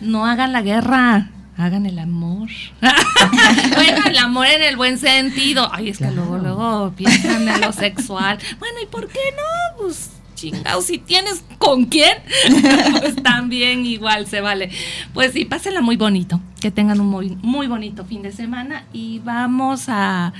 no 0.00 0.26
hagan 0.26 0.52
la 0.52 0.62
guerra, 0.62 1.30
hagan 1.56 1.86
el 1.86 1.98
amor. 1.98 2.48
bueno, 2.80 4.06
el 4.06 4.18
amor 4.18 4.46
en 4.46 4.62
el 4.62 4.76
buen 4.76 4.98
sentido. 4.98 5.68
Ay, 5.72 5.90
es 5.90 5.98
que 5.98 6.10
luego, 6.10 6.38
luego 6.38 6.92
piensan 6.96 7.48
en 7.48 7.60
lo 7.60 7.72
sexual. 7.72 8.38
Bueno, 8.58 8.76
¿y 8.82 8.86
por 8.86 9.08
qué 9.08 9.20
no? 9.36 9.82
Pues 9.82 10.10
chingados, 10.34 10.86
si 10.86 10.98
tienes 10.98 11.42
con 11.58 11.86
quién, 11.86 12.16
pues 13.00 13.16
también 13.16 13.84
igual 13.84 14.26
se 14.26 14.40
vale. 14.40 14.70
Pues 15.12 15.32
sí, 15.32 15.44
pásenla 15.44 15.80
muy 15.80 15.96
bonito. 15.96 16.40
Que 16.60 16.70
tengan 16.70 17.00
un 17.00 17.08
muy, 17.08 17.36
muy 17.42 17.66
bonito 17.66 18.04
fin 18.04 18.22
de 18.22 18.30
semana 18.30 18.84
y 18.92 19.18
vamos 19.20 19.88
a, 19.88 20.32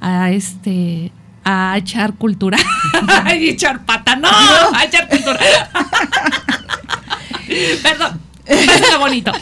a 0.00 0.30
este 0.30 1.12
a 1.44 1.76
echar 1.76 2.14
cultura. 2.14 2.58
a 3.08 3.34
echar 3.34 3.84
pata, 3.84 4.16
no, 4.16 4.28
a 4.28 4.84
echar 4.84 5.08
cultura. 5.08 5.38
Perdón 7.82 8.26
Pásela 8.46 8.98
bonito. 9.00 9.32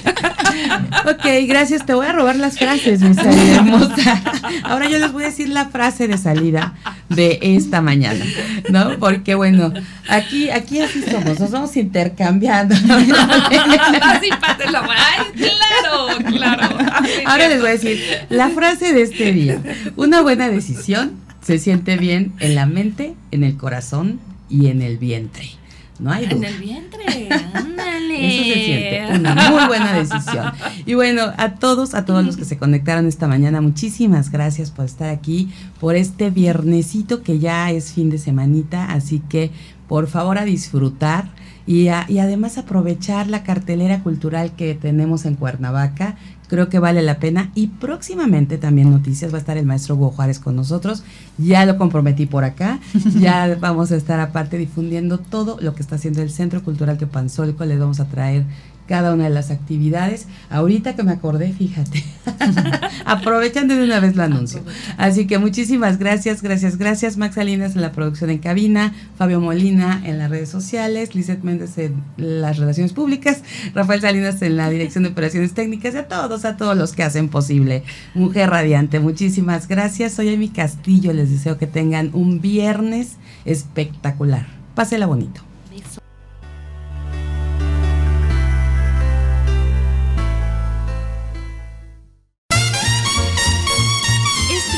ok, 1.06 1.26
gracias. 1.46 1.84
Te 1.84 1.94
voy 1.94 2.06
a 2.06 2.12
robar 2.12 2.36
las 2.36 2.58
frases, 2.58 3.00
mi 3.00 3.14
salida 3.14 3.56
hermosa. 3.56 4.22
Ahora 4.62 4.88
yo 4.88 4.98
les 4.98 5.12
voy 5.12 5.24
a 5.24 5.26
decir 5.26 5.48
la 5.48 5.66
frase 5.66 6.08
de 6.08 6.16
salida 6.18 6.74
de 7.08 7.38
esta 7.42 7.80
mañana, 7.80 8.24
¿no? 8.70 8.98
Porque 8.98 9.34
bueno, 9.34 9.72
aquí, 10.08 10.50
aquí 10.50 10.80
así 10.80 11.02
somos, 11.02 11.38
nos 11.38 11.50
vamos 11.50 11.76
intercambiando. 11.76 12.74
así 12.74 14.30
pásela. 14.40 14.88
Ay, 14.88 15.24
claro, 15.36 16.06
claro. 16.28 16.78
Ahora 17.26 17.48
les 17.48 17.60
voy 17.60 17.68
a 17.68 17.72
decir 17.72 18.00
la 18.30 18.48
frase 18.50 18.92
de 18.92 19.02
este 19.02 19.32
día. 19.32 19.58
Una 19.96 20.22
buena 20.22 20.48
decisión 20.48 21.12
se 21.42 21.58
siente 21.58 21.96
bien 21.96 22.32
en 22.40 22.54
la 22.54 22.64
mente, 22.66 23.14
en 23.30 23.44
el 23.44 23.56
corazón 23.56 24.18
y 24.48 24.68
en 24.68 24.80
el 24.80 24.96
vientre. 24.98 25.50
No 25.98 26.10
hay 26.10 26.26
duda. 26.26 26.48
En 26.48 26.54
el 26.54 26.60
vientre, 26.60 27.28
ándale. 27.54 28.26
Eso 28.26 28.44
se 28.44 28.64
siente 28.64 29.18
una 29.18 29.50
muy 29.50 29.66
buena 29.66 29.92
decisión. 29.92 30.52
Y 30.86 30.94
bueno, 30.94 31.32
a 31.36 31.54
todos, 31.54 31.94
a 31.94 32.04
todos 32.04 32.24
los 32.24 32.36
que 32.36 32.44
se 32.44 32.58
conectaron 32.58 33.06
esta 33.06 33.28
mañana, 33.28 33.60
muchísimas 33.60 34.30
gracias 34.30 34.70
por 34.70 34.84
estar 34.84 35.10
aquí, 35.10 35.50
por 35.80 35.96
este 35.96 36.30
viernesito 36.30 37.22
que 37.22 37.38
ya 37.38 37.70
es 37.70 37.92
fin 37.92 38.10
de 38.10 38.18
semanita, 38.18 38.86
así 38.86 39.20
que 39.28 39.50
por 39.88 40.06
favor 40.08 40.38
a 40.38 40.44
disfrutar 40.44 41.30
y, 41.66 41.88
y 42.08 42.18
además 42.18 42.58
aprovechar 42.58 43.28
la 43.28 43.42
cartelera 43.42 44.02
cultural 44.02 44.52
que 44.56 44.74
tenemos 44.74 45.24
en 45.24 45.34
Cuernavaca, 45.34 46.16
creo 46.48 46.68
que 46.68 46.78
vale 46.78 47.02
la 47.02 47.18
pena. 47.18 47.50
Y 47.54 47.68
próximamente 47.68 48.58
también 48.58 48.90
noticias, 48.90 49.32
va 49.32 49.36
a 49.36 49.40
estar 49.40 49.56
el 49.56 49.66
maestro 49.66 49.94
Hugo 49.94 50.10
Juárez 50.10 50.38
con 50.38 50.56
nosotros. 50.56 51.02
Ya 51.38 51.64
lo 51.66 51.76
comprometí 51.76 52.26
por 52.26 52.44
acá. 52.44 52.80
Ya 53.20 53.56
vamos 53.60 53.92
a 53.92 53.96
estar 53.96 54.20
aparte 54.20 54.58
difundiendo 54.58 55.18
todo 55.18 55.56
lo 55.60 55.74
que 55.74 55.82
está 55.82 55.96
haciendo 55.96 56.20
el 56.20 56.30
Centro 56.30 56.62
Cultural 56.62 56.98
Teopanzolco. 56.98 57.64
Les 57.64 57.78
vamos 57.78 58.00
a 58.00 58.06
traer 58.06 58.44
cada 58.86 59.14
una 59.14 59.24
de 59.24 59.30
las 59.30 59.50
actividades. 59.50 60.26
Ahorita 60.50 60.94
que 60.94 61.02
me 61.02 61.12
acordé, 61.12 61.52
fíjate, 61.52 62.04
aprovechan 63.04 63.68
de 63.68 63.82
una 63.82 64.00
vez 64.00 64.14
el 64.14 64.20
anuncio. 64.20 64.62
Así 64.96 65.26
que 65.26 65.38
muchísimas 65.38 65.98
gracias, 65.98 66.42
gracias, 66.42 66.76
gracias. 66.76 67.16
Max 67.16 67.36
Salinas 67.36 67.74
en 67.74 67.82
la 67.82 67.92
producción 67.92 68.30
en 68.30 68.38
cabina, 68.38 68.94
Fabio 69.16 69.40
Molina 69.40 70.02
en 70.04 70.18
las 70.18 70.30
redes 70.30 70.48
sociales, 70.48 71.14
Lizeth 71.14 71.42
Méndez 71.42 71.78
en 71.78 72.02
las 72.16 72.58
relaciones 72.58 72.92
públicas, 72.92 73.42
Rafael 73.74 74.00
Salinas 74.00 74.42
en 74.42 74.56
la 74.56 74.68
dirección 74.70 75.04
de 75.04 75.10
operaciones 75.10 75.54
técnicas 75.54 75.94
y 75.94 75.98
a 75.98 76.08
todos, 76.08 76.44
a 76.44 76.56
todos 76.56 76.76
los 76.76 76.92
que 76.92 77.02
hacen 77.02 77.28
posible. 77.28 77.84
Mujer 78.14 78.50
Radiante, 78.50 79.00
muchísimas 79.00 79.68
gracias. 79.68 80.12
Soy 80.12 80.34
Amy 80.34 80.48
Castillo, 80.48 81.12
les 81.12 81.30
deseo 81.30 81.58
que 81.58 81.66
tengan 81.66 82.10
un 82.12 82.40
viernes 82.40 83.16
espectacular. 83.44 84.46
Pásela 84.74 85.06
bonito. 85.06 85.53